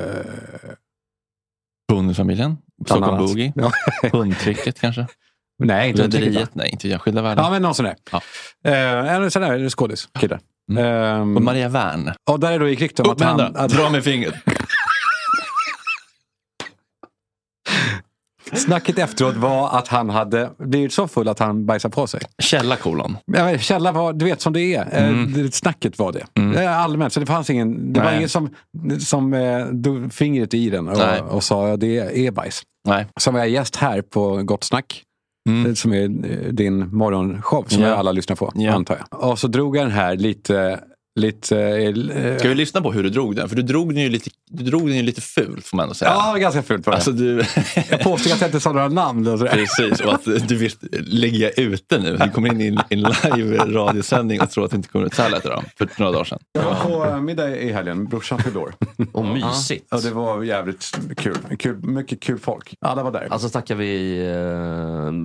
Bonusfamiljen? 1.91 2.57
Stockholm. 2.85 3.17
Boogie? 3.17 3.53
Ja. 3.55 3.71
Hundtricket 4.11 4.79
kanske? 4.81 5.07
nej, 5.63 5.89
inte 5.89 6.03
Rederiet? 6.03 6.55
Nej, 6.55 6.69
inte 6.69 6.87
jag. 6.87 7.01
Skilda 7.01 7.21
världar. 7.21 7.43
Ja, 7.43 7.49
men 7.49 7.61
någon 7.61 7.75
sån 7.75 7.85
där. 7.85 7.95
Ja. 8.11 8.21
Eh, 8.71 9.13
en 9.13 9.31
sån 9.31 9.41
där 9.41 9.69
skådis, 9.69 10.09
kille. 10.19 10.39
Ehm, 10.77 11.35
Och 11.37 11.41
Maria 11.43 11.69
Wern? 11.69 12.11
och 12.29 12.39
där 12.39 12.51
är 12.51 12.59
då 12.59 12.67
gick 12.67 12.81
rykte 12.81 13.01
om 13.01 13.09
Upp 13.09 13.21
att 13.21 13.27
han... 13.27 13.55
Att, 13.55 13.71
Dra 13.71 13.89
med 13.89 14.03
fingret. 14.03 14.35
Snacket 18.53 18.97
efteråt 18.99 19.35
var 19.35 19.69
att 19.77 19.87
han 19.87 20.09
hade 20.09 20.49
blivit 20.57 20.93
så 20.93 21.07
full 21.07 21.27
att 21.27 21.39
han 21.39 21.65
bajsade 21.65 21.93
på 21.95 22.07
sig. 22.07 22.21
Källa 22.39 22.75
kolon. 22.75 23.17
Ja, 23.25 23.57
Källa 23.57 23.91
var, 23.91 24.13
du 24.13 24.25
vet 24.25 24.41
som 24.41 24.53
det 24.53 24.75
är. 24.75 24.87
Eh, 24.91 25.07
Mm. 25.09 25.51
Snacket 25.51 25.99
var 25.99 26.11
det. 26.11 26.25
Är 26.59 26.67
Allmänt, 26.67 27.13
så 27.13 27.19
det 27.19 27.25
fanns 27.25 27.49
ingen, 27.49 27.93
det 27.93 27.99
var 27.99 28.07
Nej. 28.07 28.15
ingen 28.17 28.29
som, 28.29 28.49
som 28.99 29.33
eh, 29.33 29.65
fingret 30.11 30.53
i 30.53 30.69
den 30.69 30.85
Nej. 30.85 31.21
och, 31.21 31.31
och 31.35 31.43
sa 31.43 31.67
att 31.73 31.79
det 31.79 31.97
är 32.27 32.31
bajs. 32.31 32.61
Nej. 32.87 33.05
Som 33.19 33.33
var 33.33 33.41
jag 33.41 33.49
gäst 33.49 33.75
här 33.75 34.01
på 34.01 34.43
Gott 34.43 34.63
Snack. 34.63 35.03
eh, 35.67 35.73
Som 35.73 35.93
är 35.93 36.03
eh, 36.03 36.51
din 36.51 36.95
morgonshow 36.95 37.65
som 37.67 37.77
Mm. 37.77 37.89
Ja. 37.89 37.95
alla 37.97 38.11
lyssnar 38.11 38.35
på, 38.35 38.51
Ja. 38.55 38.73
antar 38.73 38.97
jag. 39.11 39.23
Och 39.29 39.39
så 39.39 39.47
drog 39.47 39.77
jag 39.77 39.85
den 39.85 39.91
här 39.91 40.15
lite... 40.15 40.79
lite 41.17 41.57
eh, 41.59 42.37
Ska 42.37 42.49
vi 42.49 42.55
lyssna 42.55 42.81
på 42.81 42.91
hur 42.91 43.03
du 43.03 43.09
drog 43.09 43.35
den? 43.35 43.49
För 43.49 43.55
du 43.55 43.61
drog 43.61 43.93
den 43.93 44.03
ju 44.03 44.09
lite, 44.09 44.29
du 44.49 44.63
drog 44.63 44.87
den 44.87 44.97
ju 44.97 45.03
lite 45.03 45.21
fult 45.21 45.65
får 45.65 45.77
man 45.77 45.83
ändå 45.83 45.95
säga. 45.95 46.11
Ja, 46.11 46.35
ganska 46.37 46.63
fult 46.63 46.85
var 46.85 46.91
det. 46.91 46.97
Alltså 46.97 47.11
du... 47.11 47.43
Jag 47.89 47.99
påstod 47.99 48.33
att 48.33 48.41
jag 48.41 48.47
inte 48.47 48.59
sa 48.59 48.71
några 48.71 48.87
namn. 48.87 49.27
Och. 49.27 49.39
Precis, 49.39 49.99
och 49.99 50.13
att 50.13 50.47
du 50.47 50.55
vill 50.55 50.71
lägga 50.91 51.49
ute 51.49 51.99
nu. 51.99 52.17
Du 52.17 52.29
kommer 52.29 52.49
in 52.49 52.61
i 52.61 52.67
en, 52.67 52.79
en 52.89 52.99
live 52.99 53.57
radiosändning 53.57 54.41
och 54.41 54.49
tror 54.51 54.65
att 54.65 54.71
det 54.71 54.77
inte 54.77 54.89
kommer 54.89 55.05
ut. 55.05 55.13
Så 55.13 55.21
här 55.21 55.29
lät 55.29 55.43
det 55.43 55.49
då, 55.49 55.63
för 55.77 55.89
några 55.97 56.11
dagar 56.11 56.23
sedan. 56.25 56.39
Jag 56.51 56.63
var 56.63 56.75
på 56.75 57.05
eh, 57.05 57.21
middag 57.21 57.57
i 57.57 57.71
helgen, 57.71 58.05
brorsan 58.05 58.39
fyllde 58.39 58.59
år. 58.59 58.73
Och 59.11 59.25
mysigt. 59.25 59.87
Ja, 59.89 59.97
det 59.97 60.11
var 60.11 60.43
jävligt 60.43 60.97
kul. 61.17 61.37
kul. 61.59 61.83
Mycket 61.83 62.19
kul 62.19 62.39
folk. 62.39 62.73
Alla 62.81 63.03
var 63.03 63.11
där. 63.11 63.27
Alltså 63.31 63.49
snackar 63.49 63.75
vi 63.75 64.19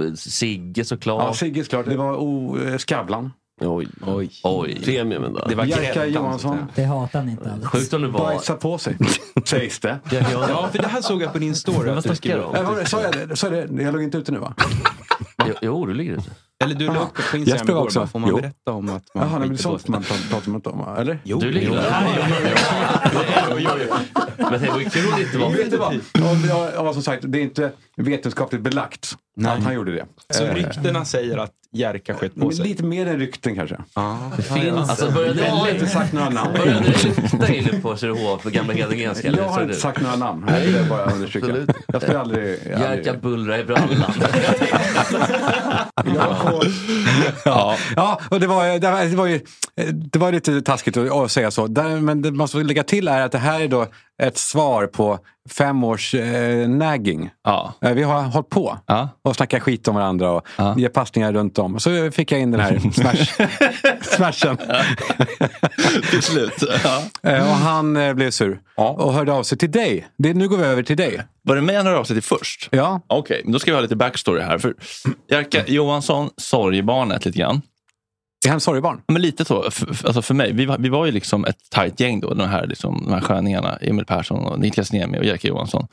eh, 0.09 0.15
Sigge 0.15 0.85
såklart. 0.85 1.25
Ja, 1.27 1.35
Sigge 1.35 1.65
såklart. 1.65 1.87
Det 1.87 1.97
var 1.97 2.17
o, 2.17 2.59
eh, 2.67 2.79
Skavlan. 2.79 3.31
Oj. 3.67 3.89
Oj. 4.07 4.31
Oj. 4.43 4.81
Premiumen 4.85 5.33
då. 5.33 5.45
Det 5.49 5.55
var 5.55 5.65
Jerka 5.65 6.07
Johansson. 6.07 6.59
Det 6.75 6.85
hatar 6.85 7.19
han 7.19 7.29
inte 7.29 7.53
alls. 7.53 7.67
Sjukt 7.67 7.93
om 7.93 8.03
det 8.03 8.09
var... 8.09 8.21
Bajsa 8.21 8.55
på 8.55 8.79
sig, 8.79 8.97
sägs 9.45 9.81
det. 9.81 9.99
Ja, 10.11 10.69
för 10.73 10.79
det 10.79 10.89
här 10.89 11.01
såg 11.01 11.23
jag 11.23 11.33
på 11.33 11.39
din 11.39 11.55
story. 11.55 11.91
vad 11.91 12.03
snackar 12.05 12.37
du 12.39 12.43
om? 12.45 12.65
Var 12.65 12.77
det- 12.77 12.87
Sa 12.87 13.03
jag 13.03 13.29
det? 13.29 13.37
Sa 13.37 13.49
jag 13.49 13.69
det? 13.77 13.83
Jag 13.83 13.93
låg 13.93 14.03
inte 14.03 14.19
ute 14.19 14.33
nu 14.33 14.39
va? 14.39 14.55
Jo, 15.49 15.55
Jo, 15.63 15.87
du 15.87 15.95
ligger 15.95 16.13
ute. 16.13 16.31
Eller 16.65 16.75
du 16.75 16.87
la 16.87 17.01
upp 17.03 17.15
på 17.31 17.37
Instagram 17.37 17.69
igår. 17.69 17.83
också. 17.85 18.07
Får 18.07 18.19
man 18.19 18.31
Jo. 18.31 18.37
berätta 18.37 18.73
om 18.73 18.89
att 18.89 19.05
man 19.15 19.29
Jaha, 19.29 19.39
men 19.39 19.49
skiter 19.51 19.63
på 19.71 19.79
sånt 19.79 19.89
man 19.89 20.03
pratar 20.31 20.51
man 20.51 20.55
inte 20.57 20.69
om? 20.69 20.97
Eller? 20.99 21.19
Jo, 21.25 21.39
Du 21.39 21.51
ligger 21.51 21.69
jo. 21.69 21.75
där. 21.75 22.07
Men 24.51 24.61
det 24.63 24.69
var 24.71 24.79
ju 24.79 24.91
kul 24.91 25.11
det 25.17 25.23
inte 25.23 25.39
var... 25.39 25.51
Vet 25.51 25.71
du 25.71 25.77
vad? 25.77 26.01
Ja, 26.75 26.93
som 26.93 27.03
sagt, 27.03 27.25
det 27.27 27.39
är 27.39 27.43
inte 27.43 27.73
vetenskapligt 27.97 28.63
belagt 28.63 29.17
att 29.41 29.63
han 29.63 29.75
gjorde 29.75 29.93
det. 29.93 30.07
Så 30.31 30.45
Eh, 30.45 30.55
ryktena 30.55 31.05
säger 31.05 31.39
att 31.39 31.53
Jerka 31.75 32.15
sket 32.15 32.35
på 32.35 32.41
men 32.41 32.53
sig. 32.53 32.67
lite 32.67 32.85
mer 32.85 33.07
än 33.07 33.19
rykten 33.19 33.55
kanske. 33.55 33.77
Ja. 33.95 34.31
Det 34.37 34.43
finns... 34.43 34.91
Alltså 34.91 35.11
började 35.11 35.41
Jag 35.45 35.51
har 35.51 35.67
det 35.67 35.73
inte 35.73 35.87
sagt 35.87 36.13
några 36.13 36.29
namn. 36.29 36.53
Började 36.53 36.81
det 36.81 37.05
lukta 37.05 37.55
inne 37.55 37.81
på 37.81 37.97
på 38.43 38.51
gamla 38.51 38.73
Hedengrenska? 38.73 39.29
Jag 39.29 39.49
har 39.49 39.61
är 39.61 39.63
inte 39.63 39.75
sagt 39.75 40.01
några 40.01 40.17
namn. 40.17 40.45
Jag 40.49 40.61
vill 40.61 40.89
bara 40.89 41.05
understryka. 41.05 41.47
Absolut. 41.47 41.71
Jag 41.87 42.03
skulle 42.03 42.19
aldrig... 42.19 42.59
Jerka 42.67 42.87
aldrig... 42.87 43.21
bullra 43.21 43.59
i 43.59 43.65
brallan. 43.65 44.13
Ja, 47.45 47.77
ja 47.97 48.21
och 48.29 48.41
det 48.41 48.47
var, 48.47 48.79
det, 48.79 48.91
var, 48.91 49.05
det, 49.05 49.17
var 49.17 49.27
ju, 49.27 49.41
det 49.93 50.19
var 50.19 50.33
lite 50.33 50.63
taskigt 50.63 50.97
att, 50.97 51.11
att 51.11 51.31
säga 51.31 51.51
så. 51.51 51.67
Där, 51.67 52.01
men 52.01 52.23
det 52.23 52.31
man 52.31 52.49
ska 52.49 52.59
lägga 52.59 52.83
till 52.83 53.09
är 53.09 53.21
att 53.21 53.33
det 53.33 53.39
här 53.39 53.61
är 53.61 53.69
då 53.69 53.87
ett 54.23 54.39
svar 54.39 54.87
på 54.87 55.19
fem 55.51 55.85
års 55.85 56.15
eh, 56.15 56.69
nagging. 56.69 57.31
Ja. 57.45 57.75
Eh, 57.81 57.93
Vi 57.93 58.03
har 58.03 58.23
hållit 58.23 58.49
på 58.51 58.79
Ja. 58.87 59.09
och 59.25 59.37
snackat 59.37 59.63
skit 59.63 59.89
om 59.89 59.95
varandra 59.95 60.31
och 60.31 60.47
Ja. 60.57 60.75
ger 60.79 60.89
passningar 60.89 61.33
runt 61.33 61.59
om. 61.59 61.81
Så 61.81 62.11
fick 62.11 62.33
jag 62.33 62.41
in 62.41 62.51
den 62.51 62.61
här 62.61 62.79
smash, 62.93 63.49
smashen. 64.03 64.57
Till 66.11 66.23
slut. 66.23 66.63
Eh, 67.23 67.41
och 67.51 67.57
han 67.57 67.97
eh, 67.97 68.15
blev 68.15 68.31
sur 68.31 68.61
och 68.77 69.13
hörde 69.13 69.33
av 69.33 69.43
sig 69.43 69.59
till 69.59 69.71
dig. 69.71 70.07
Det, 70.19 70.35
nu 70.35 70.49
går 70.49 70.57
vi 70.57 70.65
över 70.65 70.83
till 70.83 70.97
dig. 70.97 71.23
Var 71.43 71.57
det 71.57 71.63
mig 71.63 71.77
han 71.77 71.87
hörde 71.87 71.99
av 71.99 72.05
sig 72.05 72.17
till 72.17 72.23
först? 72.23 72.69
Ja. 72.73 73.01
Okej, 73.07 73.41
men 73.45 73.53
då 73.53 73.59
ska 73.59 73.71
vi 73.71 73.75
ha 73.75 73.83
lite 73.83 73.97
backstory 73.97 74.43
här. 74.43 74.59
För 74.59 74.75
Jerka 75.31 75.65
Johansson, 75.67 76.31
sorgebarnet 76.37 77.25
lite 77.25 77.39
grann. 77.39 77.63
Är 78.47 78.51
han 78.51 78.61
sorgebarn? 78.61 79.03
Men 79.09 79.23
lite 79.23 79.45
så. 79.45 79.63
Alltså 79.63 80.23
för 80.23 80.35
mig, 80.35 80.53
vi 80.53 80.67
var, 80.67 80.79
vi 80.79 80.89
var 80.89 81.07
ju 81.07 81.13
liksom 81.13 81.45
ett 81.45 81.71
tajt 81.71 82.01
gäng 82.01 82.21
då. 82.21 82.35
De 82.35 82.49
här, 82.49 82.67
liksom, 82.67 83.03
de 83.05 83.13
här 83.13 83.21
sköningarna. 83.21 83.77
Emil 83.77 84.05
Persson, 84.05 84.45
och 84.45 84.59
Niklas 84.61 84.93
Niemi 84.93 85.19
och 85.19 85.25
Jerka 85.25 85.49
Johansson. 85.49 85.87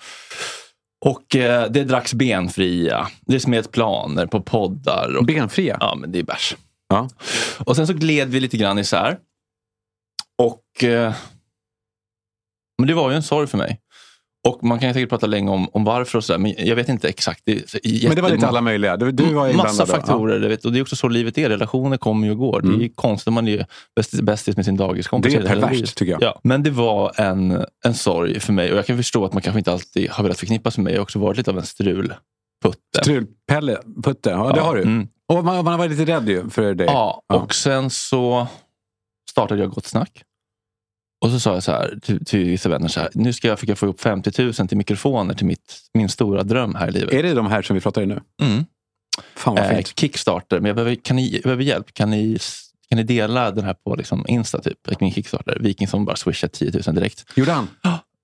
Och 1.05 1.35
eh, 1.35 1.71
det 1.71 1.83
dracks 1.83 2.13
benfria. 2.13 3.07
Det 3.21 3.39
smeds 3.39 3.67
planer 3.67 4.25
på 4.25 4.41
poddar. 4.41 5.15
Och, 5.17 5.25
Benfria? 5.25 5.77
ja, 5.79 5.95
men 5.95 6.11
det 6.11 6.19
är 6.19 6.23
bärs. 6.23 6.55
Ja. 6.89 7.09
Och 7.57 7.75
sen 7.75 7.87
så 7.87 7.93
gled 7.93 8.29
vi 8.29 8.39
lite 8.39 8.57
grann 8.57 8.79
isär. 8.79 9.17
Och 10.37 10.83
eh, 10.83 11.13
men 12.77 12.87
det 12.87 12.93
var 12.93 13.09
ju 13.09 13.15
en 13.15 13.23
sorg 13.23 13.47
för 13.47 13.57
mig. 13.57 13.79
Och 14.47 14.63
man 14.63 14.79
kan 14.79 14.93
säkert 14.93 15.09
prata 15.09 15.27
länge 15.27 15.51
om, 15.51 15.69
om 15.71 15.83
varför 15.83 16.17
och 16.17 16.23
sådär, 16.23 16.39
men 16.39 16.53
jag 16.57 16.75
vet 16.75 16.89
inte 16.89 17.09
exakt. 17.09 17.41
Det, 17.45 17.51
är 17.53 18.07
Men 18.07 18.15
det 18.15 18.21
var 18.21 18.29
lite 18.29 18.47
alla 18.47 18.61
möjliga. 18.61 18.97
Du, 18.97 19.11
du 19.11 19.33
var. 19.33 19.53
Massa 19.53 19.85
då. 19.85 19.91
faktorer. 19.91 20.39
Du 20.39 20.47
vet, 20.47 20.65
och 20.65 20.71
det 20.71 20.79
är 20.79 20.81
också 20.81 20.95
så 20.95 21.07
livet 21.07 21.37
är. 21.37 21.49
Relationer 21.49 21.97
kommer 21.97 22.27
ju 22.27 22.31
och 22.31 22.37
går. 22.37 22.61
Det 22.61 22.67
är 22.67 22.79
ju 22.79 22.89
konstigt. 22.89 23.33
Man 23.33 23.47
är 23.47 23.51
ju 23.51 23.63
bästis, 24.21 24.55
med 24.55 24.65
sin 24.65 24.77
dagiskompis. 24.77 25.33
Mm. 25.33 25.43
Det 25.43 25.49
är 25.49 25.61
perverst, 25.61 25.97
tycker 25.97 26.11
jag. 26.11 26.21
Ja, 26.21 26.39
men 26.43 26.63
det 26.63 26.69
var 26.69 27.21
en, 27.21 27.65
en 27.85 27.93
sorg 27.93 28.39
för 28.39 28.53
mig. 28.53 28.71
Och 28.71 28.77
jag 28.77 28.85
kan 28.85 28.97
förstå 28.97 29.25
att 29.25 29.33
man 29.33 29.41
kanske 29.41 29.59
inte 29.59 29.71
alltid 29.71 30.09
har 30.09 30.23
velat 30.23 30.39
förknippas 30.39 30.77
med 30.77 30.83
mig. 30.83 30.93
Jag 30.93 30.99
har 30.99 31.03
också 31.03 31.19
varit 31.19 31.37
lite 31.37 31.51
av 31.51 31.57
en 31.57 31.65
strulputte. 31.65 32.19
Strulpelle, 33.01 33.77
putte. 34.03 34.29
Ja, 34.29 34.51
det 34.53 34.61
har 34.61 34.75
du. 34.75 34.81
Mm. 34.81 35.07
Och 35.27 35.43
man, 35.43 35.55
man 35.55 35.67
har 35.67 35.77
varit 35.77 35.91
lite 35.91 36.05
rädd 36.05 36.29
ju 36.29 36.49
för 36.49 36.73
dig. 36.73 36.87
Ja, 36.87 37.21
och 37.33 37.55
sen 37.55 37.89
så 37.89 38.47
startade 39.31 39.61
jag 39.61 39.71
Gott 39.71 39.85
Snack. 39.85 40.23
Och 41.21 41.29
så 41.29 41.39
sa 41.39 41.53
jag 41.53 41.63
så 41.63 41.71
här 41.71 41.99
till, 42.01 42.25
till 42.25 42.45
vissa 42.45 42.69
vänner, 42.69 42.87
så 42.87 42.99
här, 42.99 43.09
nu 43.13 43.33
ska 43.33 43.47
jag 43.47 43.59
försöka 43.59 43.75
få 43.75 43.85
ihop 43.85 44.01
50 44.01 44.43
000 44.43 44.53
till 44.53 44.77
mikrofoner 44.77 45.33
till 45.33 45.45
mitt, 45.45 45.77
min 45.93 46.09
stora 46.09 46.43
dröm 46.43 46.75
här 46.75 46.87
i 46.87 46.91
livet. 46.91 47.13
Är 47.13 47.23
det 47.23 47.33
de 47.33 47.47
här 47.47 47.61
som 47.61 47.73
vi 47.73 47.81
pratar 47.81 48.01
i 48.01 48.05
nu? 48.05 48.21
Mm. 48.41 48.65
Fan 49.35 49.55
vad 49.55 49.65
Eh, 49.65 49.75
fint. 49.75 49.99
Kickstarter, 49.99 50.59
men 50.59 50.65
jag 50.65 50.75
behöver, 50.75 50.95
kan 50.95 51.15
ni, 51.15 51.33
jag 51.33 51.43
behöver 51.43 51.63
hjälp. 51.63 51.93
Kan 51.93 52.09
ni, 52.09 52.37
kan 52.89 52.97
ni 52.97 53.03
dela 53.03 53.51
den 53.51 53.65
här 53.65 53.73
på 53.73 53.95
liksom 53.95 54.25
Insta? 54.27 54.61
Typ, 54.61 54.99
min 54.99 55.11
Kickstarter. 55.11 55.57
Viking 55.59 55.87
som 55.87 56.05
bara 56.05 56.15
swishade 56.15 56.53
10 56.53 56.71
000 56.85 56.95
direkt. 56.95 57.25
Gjorde 57.35 57.51
han? 57.51 57.67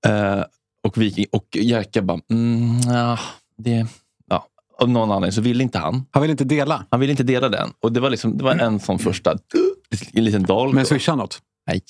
Eh, 0.05 0.43
och, 0.84 0.97
Viking, 0.97 1.25
och 1.31 1.47
Jerka 1.55 2.01
bara, 2.01 2.19
mm, 2.31 2.79
ja, 2.79 3.19
det. 3.58 3.88
Av 4.77 4.89
någon 4.89 5.12
anledning 5.12 5.31
så 5.31 5.41
ville 5.41 5.63
inte 5.63 5.77
han. 5.79 6.05
Han 6.12 6.21
vill 6.21 6.31
inte 6.31 6.43
dela? 6.43 6.86
Han 6.91 6.99
ville 6.99 7.12
inte 7.12 7.23
dela 7.23 7.49
den. 7.49 7.69
Och 7.79 7.91
det 7.91 7.99
var, 7.99 8.10
liksom, 8.10 8.38
det 8.38 8.43
var 8.43 8.55
en 8.55 8.79
sån 8.79 8.99
första 8.99 9.38
en 10.13 10.23
liten 10.23 10.43
dolk. 10.43 10.73
Men 10.73 10.86
swisha 10.86 11.15
något? 11.15 11.39
Nej. 11.67 11.81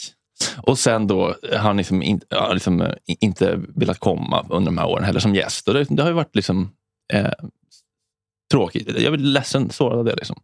Och 0.57 0.79
sen 0.79 1.07
då 1.07 1.35
har 1.51 1.57
han 1.57 1.77
liksom 1.77 2.03
in, 2.03 2.21
ja, 2.29 2.53
liksom, 2.53 2.81
eh, 2.81 2.93
inte 3.07 3.59
velat 3.75 3.99
komma 3.99 4.45
under 4.49 4.65
de 4.65 4.77
här 4.77 4.87
åren 4.87 5.03
heller 5.03 5.19
som 5.19 5.35
gäst. 5.35 5.67
Och 5.67 5.73
det, 5.73 5.83
det 5.89 6.01
har 6.01 6.09
ju 6.09 6.15
varit 6.15 6.35
liksom, 6.35 6.71
eh, 7.13 7.31
tråkigt. 8.51 8.87
Jag 8.99 9.13
är 9.13 9.17
ledsen, 9.17 9.69
sårad 9.69 9.99
av 9.99 10.05
det. 10.05 10.15
Liksom. 10.15 10.35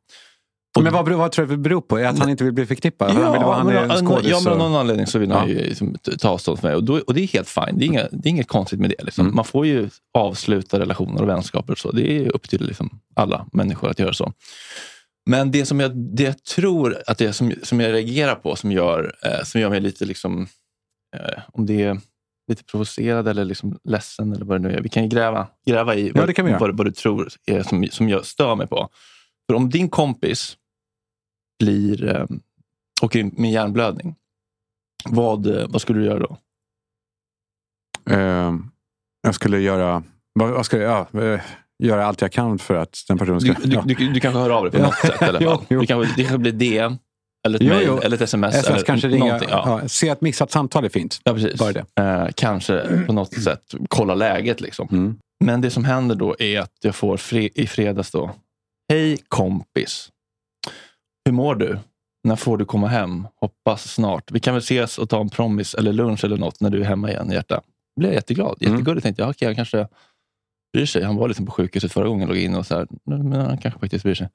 Men 0.79 0.93
vad, 0.93 1.09
vad 1.09 1.31
tror 1.31 1.45
du 1.45 1.51
det 1.51 1.57
beror 1.57 1.81
på? 1.81 1.97
Är 1.99 2.05
att 2.05 2.19
han 2.19 2.29
inte 2.29 2.43
vill 2.43 2.53
bli 2.53 2.65
förknippad? 2.65 3.11
han 3.11 3.31
vill, 3.31 3.41
han 3.77 3.87
men, 3.87 4.05
skådis 4.07 4.29
ja, 4.29 4.39
men 4.43 4.47
av 4.53 4.59
och- 4.59 4.59
någon 4.59 4.75
anledning 4.79 5.07
så 5.07 5.19
vill 5.19 5.31
han 5.31 5.49
Ja. 5.49 5.53
ju 5.55 5.59
liksom, 5.63 5.95
ta 6.19 6.29
avstånd 6.29 6.59
från 6.59 6.67
mig. 6.69 6.75
Och, 6.75 6.83
då, 6.83 6.99
och 7.07 7.13
det 7.13 7.21
är 7.21 7.27
helt 7.27 7.49
fint. 7.49 7.69
Det 7.73 7.85
är, 7.85 7.87
inga, 7.87 8.07
det 8.11 8.27
är 8.27 8.31
inget 8.31 8.47
konstigt 8.47 8.79
med 8.79 8.89
det. 8.89 9.03
Liksom. 9.03 9.25
Mm. 9.25 9.35
Man 9.35 9.45
får 9.45 9.65
ju 9.65 9.89
avsluta 10.13 10.79
relationer 10.79 11.21
och 11.21 11.29
vänskaper. 11.29 11.73
Och 11.73 11.79
så. 11.79 11.91
Det 11.91 12.11
är 12.17 12.35
upp 12.35 12.49
till 12.49 12.65
liksom, 12.65 12.99
alla 13.15 13.45
människor 13.53 13.89
att 13.89 13.99
göra 13.99 14.13
så. 14.13 14.33
Men 15.29 15.51
det 15.51 15.65
som 15.65 15.79
jag, 15.79 15.97
det 15.97 16.23
jag 16.23 16.43
tror 16.43 16.97
att 17.07 17.17
det 17.17 17.33
som, 17.33 17.53
som 17.63 17.79
jag 17.79 17.93
reagerar 17.93 18.35
på, 18.35 18.55
som 18.55 18.71
gör, 18.71 19.15
eh, 19.25 19.43
som 19.43 19.61
gör 19.61 19.69
mig 19.69 19.79
lite, 19.79 20.05
liksom, 20.05 20.47
eh, 21.15 21.41
om 21.47 21.65
det 21.65 21.83
är 21.83 21.99
lite 22.47 22.63
provocerad 22.63 23.27
eller 23.27 23.45
liksom 23.45 23.79
ledsen 23.83 24.33
eller 24.33 24.45
vad 24.45 24.61
det 24.61 24.67
nu 24.67 24.75
är. 24.75 24.81
Vi 24.81 24.89
kan 24.89 25.09
gräva, 25.09 25.47
gräva 25.65 25.95
i 25.95 26.11
Ja, 26.15 26.27
göra. 26.37 26.57
vad, 26.57 26.77
vad 26.77 26.87
du 26.87 26.91
tror 26.91 27.29
är 27.45 27.63
som, 27.63 27.87
som 27.91 28.09
jag 28.09 28.25
stör 28.25 28.55
mig 28.55 28.67
på. 28.67 28.89
För 29.47 29.55
om 29.55 29.69
din 29.69 29.89
kompis 29.89 30.57
blir, 31.59 32.15
eh, 32.15 32.25
åker 33.01 33.19
in 33.19 33.33
med 33.37 33.51
hjärnblödning, 33.51 34.15
vad, 35.05 35.47
eh, 35.47 35.67
vad 35.69 35.81
skulle 35.81 35.99
du 35.99 36.05
göra 36.05 36.19
då? 36.19 36.37
Eh, 38.09 38.53
jag 39.21 39.35
skulle 39.35 39.59
göra... 39.59 40.03
Vad, 40.33 40.49
vad 40.49 40.65
ska 40.65 40.77
jag, 40.77 41.07
ja, 41.11 41.21
eh, 41.21 41.41
göra 41.81 42.05
allt 42.05 42.21
jag 42.21 42.31
kan 42.31 42.59
för 42.59 42.75
att 42.75 42.97
den 43.07 43.17
personen 43.17 43.39
Du, 43.39 43.53
ska... 43.53 43.63
du, 43.63 43.73
ja. 43.75 43.83
du, 43.85 43.93
du 44.13 44.19
kanske 44.19 44.39
hör 44.39 44.49
av 44.49 44.63
dig 44.63 44.71
på 44.71 44.77
något 44.87 44.95
sätt 44.95 45.21
i 45.21 45.25
alla 45.25 45.39
fall. 45.39 45.43
Jo, 45.59 45.65
jo. 45.69 45.79
Du 45.79 45.85
kanske, 45.87 46.13
det 46.15 46.21
kanske 46.23 46.37
blir 46.37 46.51
DM, 46.51 46.97
eller 47.47 47.55
ett 47.59 47.63
Jo, 47.63 47.69
mejl, 47.73 47.87
jo. 47.87 47.99
eller 47.99 48.15
ett 48.15 48.21
sms. 48.21 48.55
SMS 48.55 48.67
eller 48.75 48.85
kanske 48.85 49.07
ringa. 49.07 49.39
ja. 49.49 49.79
Ja. 49.81 49.87
se 49.89 50.09
ett 50.09 50.21
missat 50.21 50.51
samtal 50.51 50.85
är 50.85 50.89
fint. 50.89 51.19
Ja, 51.23 51.33
precis. 51.33 51.59
Bara 51.59 51.71
det. 51.71 51.85
Eh, 52.01 52.27
kanske 52.35 53.03
på 53.07 53.13
något 53.13 53.33
sätt 53.43 53.75
kolla 53.87 54.15
läget. 54.15 54.61
Liksom. 54.61 54.87
Mm. 54.91 55.15
Men 55.43 55.61
det 55.61 55.69
som 55.69 55.85
händer 55.85 56.15
då 56.15 56.35
är 56.39 56.59
att 56.59 56.71
jag 56.81 56.95
får 56.95 57.17
fre- 57.17 57.49
i 57.55 57.67
fredags 57.67 58.11
då. 58.11 58.31
Hej 58.89 59.17
kompis. 59.27 60.09
Hur 61.25 61.33
mår 61.33 61.55
du? 61.55 61.79
När 62.23 62.35
får 62.35 62.57
du 62.57 62.65
komma 62.65 62.87
hem? 62.87 63.27
Hoppas 63.41 63.93
snart. 63.93 64.31
Vi 64.31 64.39
kan 64.39 64.53
väl 64.53 64.59
ses 64.63 64.97
och 64.97 65.09
ta 65.09 65.21
en 65.21 65.29
promis 65.29 65.73
eller 65.73 65.93
lunch 65.93 66.23
eller 66.25 66.37
något 66.37 66.61
när 66.61 66.69
du 66.69 66.81
är 66.81 66.85
hemma 66.85 67.09
igen, 67.09 67.31
hjärta. 67.31 67.61
Blev 67.99 68.09
jag 68.11 68.15
jätteglad. 68.15 68.57
Jättegulligt. 68.59 69.03
Tänkte 69.03 69.21
jag, 69.23 69.29
okej, 69.29 69.45
han 69.45 69.55
kanske 69.55 69.87
bryr 70.73 70.85
sig. 70.85 71.03
Han 71.03 71.15
var 71.15 71.27
liksom 71.27 71.45
på 71.45 71.51
sjukhuset 71.51 71.91
förra 71.91 72.07
gången 72.07 72.27
låg 72.27 72.37
in 72.37 72.55
och 72.55 72.65
så 72.65 72.75
här, 72.75 72.87
men 73.05 73.31
han 73.31 73.57
kanske 73.57 73.79
faktiskt 73.79 74.03
bryr 74.03 74.15
sig. 74.15 74.29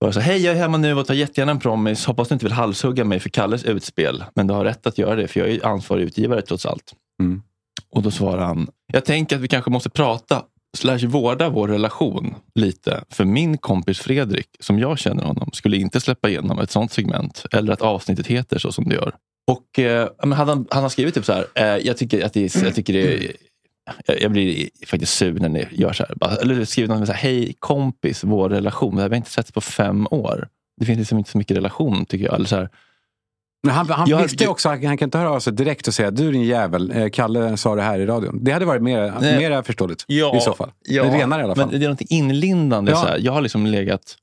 Och 0.00 0.06
jag 0.06 0.14
sa, 0.14 0.20
hej 0.20 0.44
jag 0.44 0.54
är 0.54 0.58
hemma 0.58 0.76
nu 0.76 0.94
och 0.94 1.06
tar 1.06 1.14
jättegärna 1.14 1.52
en 1.52 1.58
promis. 1.58 2.06
Hoppas 2.06 2.28
du 2.28 2.32
inte 2.32 2.44
vill 2.44 2.52
halshugga 2.52 3.04
mig 3.04 3.20
för 3.20 3.28
Kalles 3.28 3.64
utspel. 3.64 4.24
Men 4.34 4.46
du 4.46 4.54
har 4.54 4.64
rätt 4.64 4.86
att 4.86 4.98
göra 4.98 5.16
det 5.16 5.28
för 5.28 5.40
jag 5.40 5.50
är 5.50 5.66
ansvarig 5.66 6.02
utgivare 6.02 6.42
trots 6.42 6.66
allt. 6.66 6.94
Mm. 7.22 7.42
Och 7.90 8.02
då 8.02 8.10
svarar 8.10 8.44
han, 8.44 8.68
jag 8.92 9.04
tänker 9.04 9.36
att 9.36 9.42
vi 9.42 9.48
kanske 9.48 9.70
måste 9.70 9.90
prata 9.90 10.42
slash 10.76 11.06
vårda 11.06 11.48
vår 11.48 11.68
relation 11.68 12.34
lite. 12.54 13.04
För 13.10 13.24
min 13.24 13.58
kompis 13.58 13.98
Fredrik, 13.98 14.48
som 14.60 14.78
jag 14.78 14.98
känner 14.98 15.24
honom, 15.24 15.50
skulle 15.52 15.76
inte 15.76 16.00
släppa 16.00 16.28
igenom 16.28 16.58
ett 16.58 16.70
sånt 16.70 16.92
segment. 16.92 17.46
Eller 17.52 17.72
att 17.72 17.82
avsnittet 17.82 18.26
heter 18.26 18.58
så 18.58 18.72
som 18.72 18.88
det 18.88 18.94
gör. 18.94 19.14
Och 19.50 19.78
eh, 19.78 20.08
han, 20.18 20.66
han 20.70 20.82
har 20.82 20.88
skrivit 20.88 21.14
typ 21.14 21.24
så 21.24 21.32
här, 21.32 21.46
eh, 21.54 21.86
jag 21.86 21.96
tycker 21.96 22.24
att 22.24 22.32
det 22.32 22.54
jag 22.54 22.74
tycker 22.74 22.92
det 22.92 23.14
är 23.14 23.32
jag, 24.06 24.22
jag 24.22 24.30
blir 24.32 24.68
faktiskt 24.86 25.14
sur 25.14 25.40
när 25.40 25.48
ni 25.48 25.66
gör 25.70 25.92
så 25.92 26.04
här. 26.08 26.14
Bara, 26.16 26.34
eller 26.36 26.64
skrivit 26.64 26.88
något 26.90 26.98
med 26.98 27.08
så 27.08 27.12
här, 27.14 27.20
hej 27.30 27.54
kompis, 27.58 28.24
vår 28.24 28.48
relation. 28.48 28.96
Vi 28.96 29.02
har 29.02 29.14
inte 29.14 29.30
setts 29.30 29.52
på 29.52 29.60
fem 29.60 30.06
år. 30.10 30.48
Det 30.80 30.86
finns 30.86 30.98
liksom 30.98 31.18
inte 31.18 31.30
så 31.30 31.38
mycket 31.38 31.56
relation 31.56 32.06
tycker 32.06 32.24
jag. 32.24 32.34
Eller 32.34 32.46
så 32.46 32.56
här, 32.56 32.68
Men 33.66 33.74
han 33.74 33.90
han 33.90 34.08
Jag- 34.08 34.22
visste 34.22 34.44
ju 34.44 34.50
också 34.50 34.68
att 34.68 34.84
han 34.84 34.96
kan 34.98 35.06
inte 35.06 35.18
höra 35.18 35.30
av 35.30 35.40
sig 35.40 35.52
direkt 35.52 35.88
och 35.88 35.94
säga 35.94 36.10
du 36.10 36.32
din 36.32 36.42
jävel, 36.42 36.90
eh, 36.90 37.08
Kalle 37.10 37.56
sa 37.56 37.74
det 37.74 37.82
här 37.82 37.98
i 37.98 38.06
radion. 38.06 38.44
Det 38.44 38.52
hade 38.52 38.64
varit 38.64 38.82
mer, 38.82 39.12
Nej. 39.20 39.62
förståeligt 39.62 40.04
Ja, 40.08 40.36
i 40.36 40.40
så 40.40 40.52
fall. 40.54 40.70
ja, 40.84 41.02
Det 41.02 41.08
är 41.08 41.12
renare 41.18 41.40
i 41.40 41.44
alla 41.44 41.54
fall. 41.54 41.70
Men 41.70 41.80
det 41.80 41.86
är 41.86 41.90
något 41.90 42.00
inlindande. 42.00 42.92
Ja. 42.92 42.96
Så 43.00 43.06
här. 43.06 43.18
Jag 43.18 43.32
har 43.32 43.40
liksom 43.40 43.66
legat 43.66 44.16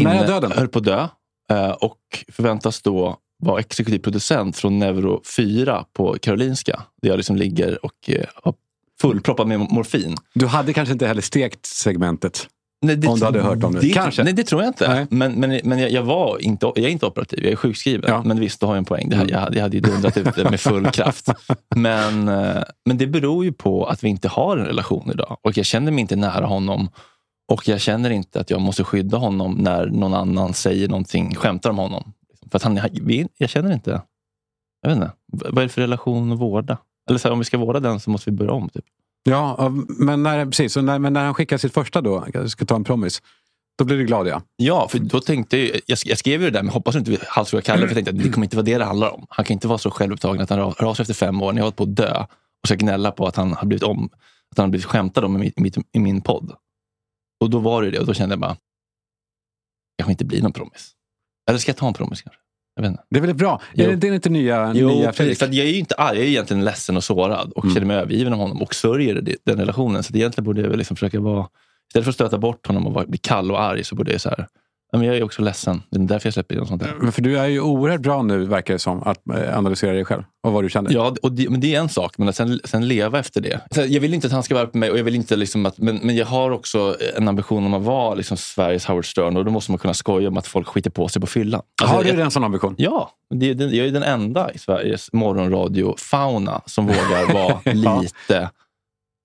Nära 0.00 0.26
döden. 0.26 0.52
höll 0.52 0.68
på 0.68 0.78
att 0.78 0.84
dö 0.84 1.08
eh, 1.50 1.70
och 1.70 1.98
förväntas 2.32 2.82
då 2.82 3.16
vara 3.42 3.60
exekutiv 3.60 3.98
producent 3.98 4.56
från 4.56 4.78
Neuro 4.78 5.22
4 5.36 5.84
på 5.92 6.16
Karolinska. 6.22 6.82
Där 7.02 7.08
jag 7.10 7.16
liksom 7.16 7.36
ligger 7.36 7.84
och 7.84 7.92
eh, 8.10 8.24
har 8.42 8.54
fullproppad 9.00 9.46
med 9.46 9.60
morfin. 9.60 10.16
Du 10.34 10.46
hade 10.46 10.72
kanske 10.72 10.92
inte 10.92 11.06
heller 11.06 11.22
stekt 11.22 11.66
segmentet. 11.66 12.46
Nej, 12.84 12.96
det 12.96 13.08
om 13.08 13.18
du 13.18 13.24
hade 13.24 13.40
hört 13.42 13.64
om 13.64 13.74
det. 13.74 13.88
kanske. 13.88 14.24
Nej, 14.24 14.32
det 14.32 14.44
tror 14.44 14.62
jag 14.62 14.68
inte. 14.70 14.88
Nej. 14.88 15.06
Men, 15.10 15.32
men, 15.32 15.60
men 15.64 15.78
jag, 15.78 15.90
jag, 15.90 16.02
var 16.02 16.38
inte, 16.42 16.66
jag 16.66 16.78
är 16.78 16.88
inte 16.88 17.06
operativ, 17.06 17.44
jag 17.44 17.52
är 17.52 17.56
sjukskriven. 17.56 18.10
Men 18.28 18.40
visst, 18.40 18.60
du 18.60 18.66
har 18.66 18.76
en 18.76 18.84
poäng. 18.84 19.08
Det 19.08 19.16
här, 19.16 19.26
jag, 19.30 19.38
hade- 19.38 19.56
jag 19.56 19.62
hade 19.62 19.76
ju 19.76 19.80
dundrat 19.80 20.16
ut 20.16 20.34
det 20.36 20.50
med 20.50 20.60
full 20.60 20.86
kraft. 20.90 21.28
Men, 21.76 22.28
eh, 22.28 22.62
men 22.84 22.98
det 22.98 23.06
beror 23.06 23.44
ju 23.44 23.52
på 23.52 23.84
att 23.86 24.04
vi 24.04 24.08
inte 24.08 24.28
har 24.28 24.56
en 24.56 24.66
relation 24.66 25.10
idag. 25.10 25.36
Och 25.42 25.56
jag 25.56 25.66
känner 25.66 25.92
mig 25.92 26.00
inte 26.00 26.16
nära 26.16 26.46
honom. 26.46 26.88
Och 27.52 27.68
jag 27.68 27.80
känner 27.80 28.10
inte 28.10 28.40
att 28.40 28.50
jag 28.50 28.60
måste 28.60 28.84
skydda 28.84 29.16
honom 29.16 29.52
när 29.54 29.86
någon 29.86 30.14
annan 30.14 30.54
säger 30.54 30.88
någonting, 30.88 31.34
skämtar 31.34 31.70
om 31.70 31.78
honom. 31.78 32.12
För 32.52 32.56
att 32.56 32.62
han, 32.62 32.80
jag 33.36 33.50
känner 33.50 33.72
inte... 33.72 34.02
Jag 34.82 34.90
vet 34.90 34.96
inte. 34.96 35.12
Vad 35.26 35.58
är 35.58 35.62
det 35.62 35.68
för 35.68 35.80
relation 35.80 36.32
att 36.32 36.38
vårda? 36.38 36.78
Eller 37.08 37.18
så 37.18 37.28
här, 37.28 37.32
om 37.32 37.38
vi 37.38 37.44
ska 37.44 37.58
vårda 37.58 37.80
den 37.80 38.00
så 38.00 38.10
måste 38.10 38.30
vi 38.30 38.36
börja 38.36 38.52
om. 38.52 38.68
Typ. 38.68 38.84
Ja, 39.22 39.72
men 39.88 40.22
när, 40.22 40.46
precis. 40.46 40.76
När, 40.76 40.98
men 40.98 41.12
när 41.12 41.24
han 41.24 41.34
skickade 41.34 41.58
sitt 41.58 41.74
första 41.74 42.00
då, 42.00 42.26
jag 42.32 42.50
ska 42.50 42.64
ta 42.64 42.76
en 42.76 42.84
promis. 42.84 43.22
Då 43.78 43.84
blir 43.84 43.96
du 43.96 44.04
glad 44.04 44.26
ja. 44.26 44.42
Ja, 44.56 44.88
för 44.88 44.98
då 44.98 45.20
tänkte 45.20 45.58
jag, 45.58 45.98
jag, 46.04 46.18
skrev 46.18 46.42
ju 46.42 46.50
det 46.50 46.58
där, 46.58 46.62
men 46.62 46.72
hoppas 46.72 46.96
inte 46.96 47.10
vi 47.10 47.18
halshugga 47.26 47.62
Kalle, 47.62 47.80
för 47.80 47.86
jag 47.86 47.94
tänkte 47.94 48.10
att 48.10 48.18
det 48.18 48.30
kommer 48.30 48.44
inte 48.46 48.56
vara 48.56 48.64
det 48.64 48.78
det 48.78 48.84
handlar 48.84 49.10
om. 49.10 49.26
Han 49.28 49.44
kan 49.44 49.54
inte 49.54 49.68
vara 49.68 49.78
så 49.78 49.90
självupptagen 49.90 50.42
att 50.42 50.50
han 50.50 50.58
hör 50.58 50.84
av 50.84 50.94
sig 50.94 51.02
efter 51.02 51.14
fem 51.14 51.42
år 51.42 51.52
när 51.52 51.58
jag 51.58 51.64
har 51.64 51.66
hållit 51.66 51.76
på 51.76 51.82
att 51.82 51.96
dö 51.96 52.26
och 52.62 52.68
ska 52.68 52.74
gnälla 52.74 53.10
på 53.10 53.26
att 53.26 53.36
han 53.36 53.52
har 53.52 53.66
blivit, 53.66 53.82
om, 53.82 54.10
att 54.50 54.58
han 54.58 54.64
har 54.64 54.70
blivit 54.70 54.86
skämtad 54.86 55.24
om 55.24 55.42
i, 55.42 55.52
mitt, 55.56 55.76
i 55.92 55.98
min 55.98 56.20
podd. 56.20 56.52
Och 57.40 57.50
då 57.50 57.58
var 57.58 57.82
det 57.82 57.90
det 57.90 57.98
och 57.98 58.06
då 58.06 58.14
kände 58.14 58.32
jag 58.32 58.40
bara, 58.40 58.56
kanske 59.98 60.12
inte 60.12 60.24
blir 60.24 60.42
någon 60.42 60.52
promis. 60.52 60.92
Eller 61.48 61.58
ska 61.58 61.68
jag 61.70 61.76
ta 61.76 61.86
en 61.88 61.94
promis 61.94 62.22
kanske? 62.22 62.40
Jag 62.74 62.82
vet 62.82 62.90
inte. 62.90 63.02
Det 63.10 63.18
är 63.18 63.20
väl 63.20 63.34
bra? 63.34 63.60
Jo. 63.74 63.84
Är 63.84 63.88
det, 63.88 63.96
det 63.96 64.08
är 64.08 64.12
inte 64.12 64.28
nya, 64.30 64.72
Jo, 64.74 64.88
nya. 64.88 65.12
Fredrik? 65.12 65.38
För 65.38 65.46
jag 65.46 65.66
är 65.66 65.70
ju 65.70 65.78
inte 65.78 65.94
arg. 65.94 66.16
Jag 66.18 66.24
är 66.26 66.28
egentligen 66.30 66.64
ledsen 66.64 66.96
och 66.96 67.04
sårad 67.04 67.52
och 67.52 67.64
Mm. 67.64 67.74
känner 67.74 67.86
mig 67.86 67.96
övergiven 67.96 68.32
av 68.32 68.38
honom 68.38 68.62
och 68.62 68.74
sörjer 68.74 69.22
den 69.44 69.58
relationen. 69.58 70.02
Så 70.02 70.14
egentligen 70.16 70.44
borde 70.44 70.60
jag 70.60 70.68
väl 70.68 70.78
liksom 70.78 70.96
försöka 70.96 71.20
vara... 71.20 71.46
Istället 71.88 72.04
för 72.04 72.10
att 72.10 72.14
stöta 72.14 72.38
bort 72.38 72.66
honom 72.66 72.86
och 72.86 73.08
bli 73.08 73.18
kall 73.18 73.50
och 73.50 73.60
arg 73.62 73.84
så 73.84 73.94
borde 73.94 74.12
jag 74.12 74.20
så 74.20 74.28
här... 74.28 74.46
Men 74.92 75.02
jag 75.02 75.16
är 75.16 75.22
också 75.22 75.42
ledsen. 75.42 75.82
Det 75.90 75.98
är 75.98 76.00
därför 76.00 76.26
jag 76.26 76.34
släpper 76.34 76.54
igenom 76.54 76.68
sånt 76.68 76.82
här. 76.82 76.94
Men 77.00 77.12
För 77.12 77.22
du 77.22 77.38
är 77.38 77.46
ju 77.46 77.60
oerhört 77.60 78.00
bra 78.00 78.22
nu, 78.22 78.44
verkar 78.44 78.74
det 78.74 78.78
som, 78.78 79.02
att 79.02 79.28
eh, 79.28 79.58
analysera 79.58 79.92
dig 79.92 80.04
själv 80.04 80.22
och 80.46 80.52
vad 80.52 80.64
du 80.64 80.70
känner. 80.70 80.92
Ja, 80.92 81.14
och 81.22 81.32
det, 81.32 81.48
men 81.50 81.60
det 81.60 81.74
är 81.74 81.80
en 81.80 81.88
sak, 81.88 82.18
men 82.18 82.28
att 82.28 82.36
sen, 82.36 82.60
sen 82.64 82.88
leva 82.88 83.18
efter 83.18 83.40
det. 83.40 83.60
Så 83.70 83.80
jag 83.88 84.00
vill 84.00 84.14
inte 84.14 84.26
att 84.26 84.32
han 84.32 84.42
ska 84.42 84.54
vara 84.54 84.66
på 84.66 84.78
mig, 84.78 84.90
och 84.90 84.98
jag 84.98 85.04
vill 85.04 85.14
inte 85.14 85.36
liksom 85.36 85.66
att, 85.66 85.78
men, 85.78 86.00
men 86.02 86.16
jag 86.16 86.26
har 86.26 86.50
också 86.50 86.96
en 87.16 87.28
ambition 87.28 87.66
om 87.66 87.74
att 87.74 87.82
vara 87.82 88.14
liksom 88.14 88.36
Sveriges 88.36 88.86
Howard 88.86 89.10
Stern 89.10 89.36
och 89.36 89.44
då 89.44 89.50
måste 89.50 89.70
man 89.72 89.78
kunna 89.78 89.94
skoja 89.94 90.28
om 90.28 90.36
att 90.36 90.46
folk 90.46 90.68
skiter 90.68 90.90
på 90.90 91.08
sig 91.08 91.20
på 91.20 91.26
fyllan. 91.26 91.62
Alltså, 91.82 91.96
har 91.96 92.04
du 92.04 92.22
en 92.22 92.30
sån 92.30 92.44
ambition? 92.44 92.74
Ja, 92.78 93.10
det 93.34 93.54
den, 93.54 93.76
jag 93.76 93.86
är 93.86 93.90
den 93.90 94.02
enda 94.02 94.52
i 94.52 94.58
Sveriges 94.58 95.12
morgonradio-fauna 95.12 96.60
som 96.66 96.86
vågar 96.86 97.32
vara 97.32 97.60
lite 98.00 98.50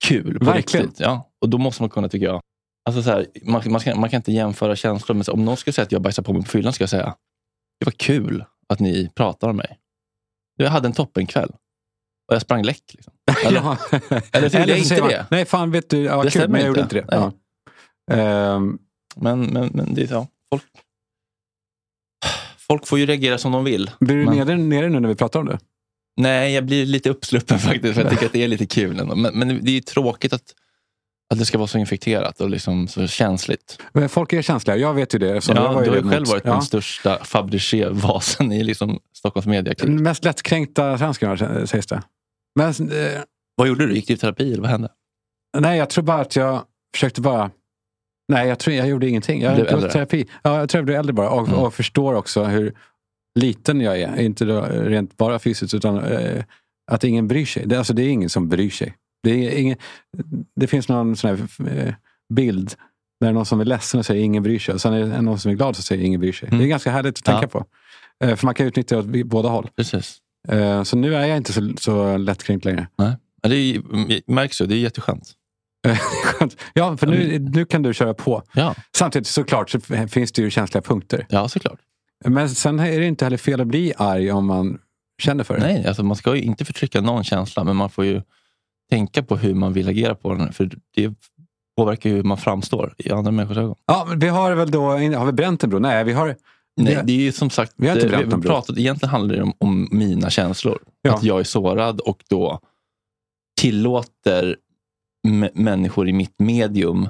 kul 0.04 0.38
Verkligen. 0.40 0.86
riktigt. 0.86 1.00
Ja. 1.00 1.28
Och 1.40 1.48
då 1.48 1.58
måste 1.58 1.82
man 1.82 1.90
kunna, 1.90 2.08
tycker 2.08 2.26
jag, 2.26 2.40
alltså 2.88 3.02
så 3.02 3.10
här, 3.10 3.26
man, 3.42 3.62
man, 3.66 3.80
ska, 3.80 3.94
man 3.94 4.10
kan 4.10 4.16
inte 4.18 4.32
jämföra 4.32 4.76
känslor, 4.76 5.14
men 5.16 5.24
om 5.28 5.44
någon 5.44 5.56
skulle 5.56 5.74
säga 5.74 5.82
att 5.82 5.92
jag 5.92 6.02
bajsar 6.02 6.22
på 6.22 6.32
mig 6.32 6.42
på 6.42 6.48
fyllan 6.48 6.72
ska 6.72 6.82
jag 6.82 6.88
säga, 6.90 7.14
det 7.80 7.86
var 7.86 7.92
kul 7.92 8.44
att 8.68 8.80
ni 8.80 9.10
pratar 9.14 9.48
om 9.48 9.56
mig. 9.56 9.78
Jag 10.56 10.70
hade 10.70 10.86
en 10.88 10.92
toppenkväll 10.92 11.48
och 12.28 12.34
jag 12.34 12.42
sprang 12.42 12.62
läck. 12.62 12.82
Liksom. 12.94 13.12
Eller, 13.46 13.60
Ja. 13.64 13.76
eller 14.32 14.48
så 14.48 14.58
vill 14.58 14.68
jag 14.68 14.78
inte 14.78 15.00
man, 15.00 15.08
det. 15.08 15.26
Nej, 15.30 15.44
fan 15.44 15.70
vet 15.70 15.90
du, 15.90 15.98
ja, 16.02 16.22
Det 16.24 16.30
kul, 16.30 16.48
men 16.48 16.60
jag 16.60 16.68
gjorde 16.68 16.80
inte. 16.80 16.94
det. 17.00 17.06
Ja. 17.10 17.32
Ehm, 18.10 18.78
Men, 19.16 19.40
men, 19.40 19.66
men 19.74 19.94
det 19.94 20.02
är 20.02 20.06
så. 20.06 20.26
Folk, 20.52 20.64
folk 22.58 22.86
får 22.86 22.98
ju 22.98 23.06
reagera 23.06 23.38
som 23.38 23.52
de 23.52 23.64
vill. 23.64 23.90
blir 24.00 24.16
du 24.16 24.24
Men- 24.24 24.36
nere, 24.36 24.56
nere 24.56 24.88
nu 24.88 25.00
när 25.00 25.08
vi 25.08 25.14
pratar 25.14 25.40
om 25.40 25.46
det? 25.46 25.58
Nej, 26.16 26.52
jag 26.54 26.64
blir 26.66 26.86
lite 26.86 27.10
uppsluppen 27.10 27.58
faktiskt. 27.68 27.94
För 27.94 28.02
jag 28.02 28.10
tycker 28.10 28.26
att 28.26 28.32
det 28.32 28.44
är 28.44 28.48
lite 28.48 28.66
kul 28.66 29.00
ändå. 29.00 29.14
Men, 29.16 29.38
men 29.38 29.48
det 29.64 29.70
är 29.70 29.74
ju 29.74 29.80
tråkigt 29.80 30.32
att, 30.32 30.54
att 31.30 31.38
det 31.38 31.44
ska 31.44 31.58
vara 31.58 31.66
så 31.68 31.78
infekterat 31.78 32.40
och 32.40 32.50
liksom 32.50 32.88
så 32.88 33.06
känsligt. 33.06 33.82
Men 33.92 34.08
folk 34.08 34.32
är 34.32 34.42
känsliga, 34.42 34.76
jag 34.76 34.94
vet 34.94 35.14
ju 35.14 35.18
det. 35.18 35.26
Ja, 35.26 35.40
jag 35.54 35.74
var 35.74 35.82
du 35.84 35.90
har 35.90 35.96
ju 35.96 36.02
själv 36.02 36.20
mot- 36.20 36.28
varit 36.28 36.44
ja. 36.44 36.52
den 36.52 36.62
största 36.62 37.18
Fabergé-vasen 37.24 38.52
i 38.52 38.62
liksom 38.64 38.98
Stockholms 39.12 39.46
mediaklick. 39.46 39.86
Den 39.90 40.02
mest 40.02 40.24
lättkränkta 40.24 40.98
svensken 40.98 41.66
sägs 41.66 41.86
det. 41.86 42.02
Men, 42.56 42.68
eh, 42.68 43.20
Vad 43.56 43.68
gjorde 43.68 43.86
du? 43.86 43.94
Gick 43.94 44.06
du 44.06 44.14
i 44.14 44.16
terapi 44.16 44.52
eller 44.52 44.62
vad 44.62 44.70
hände? 44.70 44.88
nej, 45.58 45.78
jag 45.78 45.90
tror 45.90 46.04
bara 46.04 46.20
att 46.20 46.36
jag 46.36 46.62
försökte 46.94 47.20
bara... 47.20 47.50
Nej, 48.32 48.48
jag, 48.48 48.58
tror, 48.58 48.76
jag 48.76 48.88
gjorde 48.88 49.08
ingenting. 49.08 49.42
Jag 49.42 49.54
Blev 49.54 49.66
äldre? 49.68 49.90
terapi. 49.90 50.26
Ja, 50.42 50.58
jag 50.58 50.68
tror 50.68 50.78
jag 50.78 50.84
blev 50.86 50.98
äldre 50.98 51.12
bara 51.12 51.30
och, 51.30 51.48
Mm. 51.48 51.60
och 51.60 51.74
förstår 51.74 52.14
också 52.14 52.44
hur 52.44 52.74
liten 53.40 53.80
jag 53.80 54.00
är. 54.00 54.20
Inte 54.20 54.44
rent 54.44 55.16
bara 55.16 55.38
fysiskt, 55.38 55.74
utan 55.74 55.98
eh, 56.04 56.44
att 56.90 57.04
ingen 57.04 57.28
bryr 57.28 57.46
sig. 57.46 57.66
Det, 57.66 57.76
alltså, 57.78 57.92
det 57.92 58.02
är 58.02 58.08
ingen 58.08 58.28
som 58.28 58.48
bryr 58.48 58.70
sig. 58.70 58.94
Det, 59.22 59.30
är 59.30 59.58
ingen, 59.58 59.76
det 60.56 60.66
finns 60.66 60.88
någon 60.88 61.16
sån 61.16 61.48
eh, 61.68 61.94
bild 62.34 62.74
där 63.20 63.32
någon 63.32 63.46
som 63.46 63.60
är 63.60 63.64
ledsen 63.64 64.00
och 64.00 64.06
säger 64.06 64.24
ingen 64.24 64.42
bryr 64.42 64.58
sig. 64.58 64.74
Och 64.74 64.80
sen 64.80 64.92
är 64.92 65.00
det 65.06 65.20
någon 65.22 65.38
som 65.38 65.50
är 65.50 65.54
glad 65.56 65.68
och 65.68 65.76
säger 65.76 66.04
ingen 66.04 66.20
bryr 66.20 66.32
sig. 66.32 66.48
Det 66.48 66.54
är 66.54 66.58
Mm. 66.58 66.68
ganska 66.68 66.90
härligt 66.90 67.18
att 67.18 67.24
tänka 67.24 67.40
Ja. 67.42 67.48
på. 67.48 67.64
Eh, 68.24 68.36
för 68.36 68.46
man 68.46 68.54
kan 68.54 68.66
utnyttja 68.66 69.02
det 69.02 69.20
åt 69.22 69.26
båda 69.26 69.48
håll. 69.48 69.68
Precis. 69.76 70.18
Eh, 70.48 70.82
så 70.82 70.96
nu 70.96 71.14
är 71.14 71.26
jag 71.26 71.36
inte 71.36 71.52
så, 71.52 71.72
så 71.78 72.16
lättkränkt 72.16 72.64
längre. 72.64 72.88
Nej. 72.98 73.12
Det 73.42 73.56
är, 73.56 73.82
märks 74.32 74.60
ju, 74.60 74.66
det 74.66 74.74
är 74.74 74.78
jätteskönt. 74.78 75.32
Skönt. 76.24 76.56
ja, 76.74 76.96
för 76.96 77.06
nu, 77.06 77.38
nu 77.38 77.64
kan 77.64 77.82
du 77.82 77.94
köra 77.94 78.14
på. 78.14 78.42
Ja, 78.54 78.74
Samtidigt 78.96 79.26
såklart 79.28 79.70
så 79.70 79.80
finns 80.08 80.32
det 80.32 80.42
ju 80.42 80.50
känsliga 80.50 80.82
punkter. 80.82 81.26
ja 81.28 81.48
såklart. 81.48 81.78
Men 82.24 82.50
sen 82.50 82.80
är 82.80 83.00
det 83.00 83.06
inte 83.06 83.24
heller 83.24 83.36
fel 83.36 83.60
att 83.60 83.66
bli 83.66 83.92
arg 83.96 84.32
om 84.32 84.46
man 84.46 84.78
känner 85.22 85.44
för 85.44 85.54
det. 85.54 85.60
Nej, 85.60 85.86
alltså 85.86 86.02
man 86.02 86.16
ska 86.16 86.36
ju 86.36 86.42
inte 86.42 86.64
förtrycka 86.64 87.00
någon 87.00 87.24
känsla, 87.24 87.64
men 87.64 87.76
man 87.76 87.90
får 87.90 88.04
ju 88.04 88.22
tänka 88.90 89.22
på 89.22 89.36
hur 89.36 89.54
man 89.54 89.72
vill 89.72 89.88
agera 89.88 90.14
på 90.14 90.34
den. 90.34 90.52
För 90.52 90.70
det 90.94 91.14
påverkar 91.76 92.10
hur 92.10 92.22
man 92.22 92.38
framstår 92.38 92.94
i 92.98 93.10
andra 93.10 93.30
människors 93.30 93.56
ögon. 93.56 93.76
Ja, 93.86 94.06
men 94.08 94.18
vi 94.18 94.28
har 94.28 94.54
väl 94.54 94.70
då, 94.70 94.90
har 94.90 95.26
vi 95.26 95.32
bränt 95.32 95.64
en 95.64 95.70
bro? 95.70 95.78
Nej, 95.78 96.04
vi 96.04 96.12
har... 96.12 96.36
Nej, 96.76 97.00
det 97.04 97.12
är 97.12 97.16
ju 97.16 97.32
som 97.32 97.50
sagt, 97.50 97.72
Vi 97.76 97.88
har 97.88 97.94
inte 97.96 98.06
eh, 98.06 98.10
bränt 98.10 98.32
vi 98.32 98.36
bro. 98.36 98.42
pratat, 98.42 98.78
egentligen 98.78 99.10
handlar 99.10 99.36
det 99.36 99.42
om, 99.42 99.52
om 99.58 99.88
mina 99.90 100.30
känslor. 100.30 100.78
Ja. 101.02 101.14
Att 101.14 101.22
jag 101.22 101.40
är 101.40 101.44
sårad 101.44 102.00
och 102.00 102.22
då 102.28 102.60
tillåter 103.60 104.56
människor 105.54 106.08
i 106.08 106.12
mitt 106.12 106.34
medium 106.38 107.08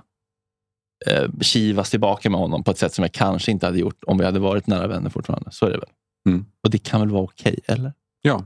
eh, 1.07 1.31
kivas 1.41 1.91
tillbaka 1.91 2.31
med 2.31 2.41
honom 2.41 2.65
på 2.65 2.71
ett 2.71 2.79
sätt 2.79 2.95
som 2.95 3.03
jag 3.03 3.13
kanske 3.13 3.51
inte 3.51 3.67
hade 3.67 3.79
gjort 3.79 4.05
om 4.07 4.19
vi 4.19 4.25
hade 4.25 4.41
varit 4.41 4.67
nära 4.67 4.87
vänner 4.87 5.11
fortfarande. 5.11 5.51
Så 5.53 5.67
är 5.67 5.71
det 5.71 5.79
väl. 5.79 5.89
Mm. 6.29 6.47
Och 6.65 6.71
det 6.71 6.79
kan 6.79 7.01
väl 7.01 7.11
vara 7.11 7.23
okej, 7.23 7.59
eller? 7.67 7.93
Ja. 8.23 8.45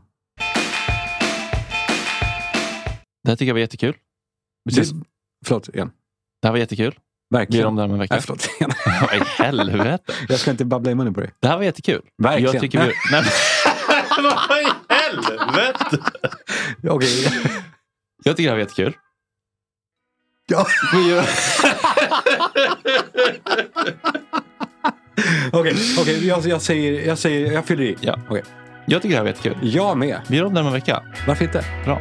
Det 3.24 3.30
här 3.30 3.36
tycker 3.36 3.46
jag 3.46 3.54
var 3.54 3.60
jättekul. 3.60 3.94
Precis. 4.68 4.90
Det, 4.90 5.04
förlåt, 5.46 5.68
igen. 5.68 5.90
Det 6.42 6.48
här 6.48 6.52
var 6.52 6.58
jättekul. 6.58 6.94
Vi 7.30 7.36
Verkligen. 7.38 7.66
om 7.66 7.76
det 7.76 7.82
här 7.82 7.86
om 7.88 7.92
en 7.92 7.98
vecka. 7.98 8.14
Nej, 8.14 8.22
förlåt. 8.22 8.48
igen. 8.60 8.72
Vad 9.00 9.14
i 9.14 9.24
helvete? 9.24 10.12
Jag 10.28 10.38
ska 10.40 10.50
inte 10.50 10.64
babbla 10.64 10.90
i 10.90 10.94
munnen 10.94 11.14
på 11.14 11.20
dig. 11.20 11.30
Det 11.40 11.48
här 11.48 11.56
var 11.56 11.64
jättekul. 11.64 12.02
Verkligen. 12.18 12.52
Jag 12.52 12.60
tycker 12.62 12.86
vi... 12.86 12.92
Nej. 13.12 13.24
Vad 14.22 14.58
i 14.62 14.66
helvete? 14.88 15.98
Okej. 16.88 17.28
Jag 18.24 18.36
tycker 18.36 18.42
det 18.42 18.48
här 18.50 18.56
var 18.56 18.58
jättekul. 18.58 18.96
Ja. 20.46 20.66
Vi. 20.92 21.22
Okej, 25.52 25.76
okej, 25.98 26.26
jag, 26.26 26.46
jag, 26.46 26.62
säger, 26.62 27.06
jag 27.06 27.18
säger, 27.18 27.52
jag 27.52 27.66
fyller 27.66 27.84
i. 27.84 27.96
Ja. 28.00 28.18
Okej. 28.28 28.42
Jag 28.86 29.02
tycker 29.02 29.12
det 29.12 29.16
här 29.16 29.22
var 29.22 29.30
jättekul. 29.30 29.58
Jag 29.62 29.98
med. 29.98 30.20
Vi 30.28 30.36
gör 30.36 30.44
om 30.44 30.54
det 30.54 30.60
om 30.60 30.66
en 30.66 30.72
vecka. 30.72 31.02
Varför 31.26 31.44
inte? 31.44 31.64
Bra. 31.84 32.00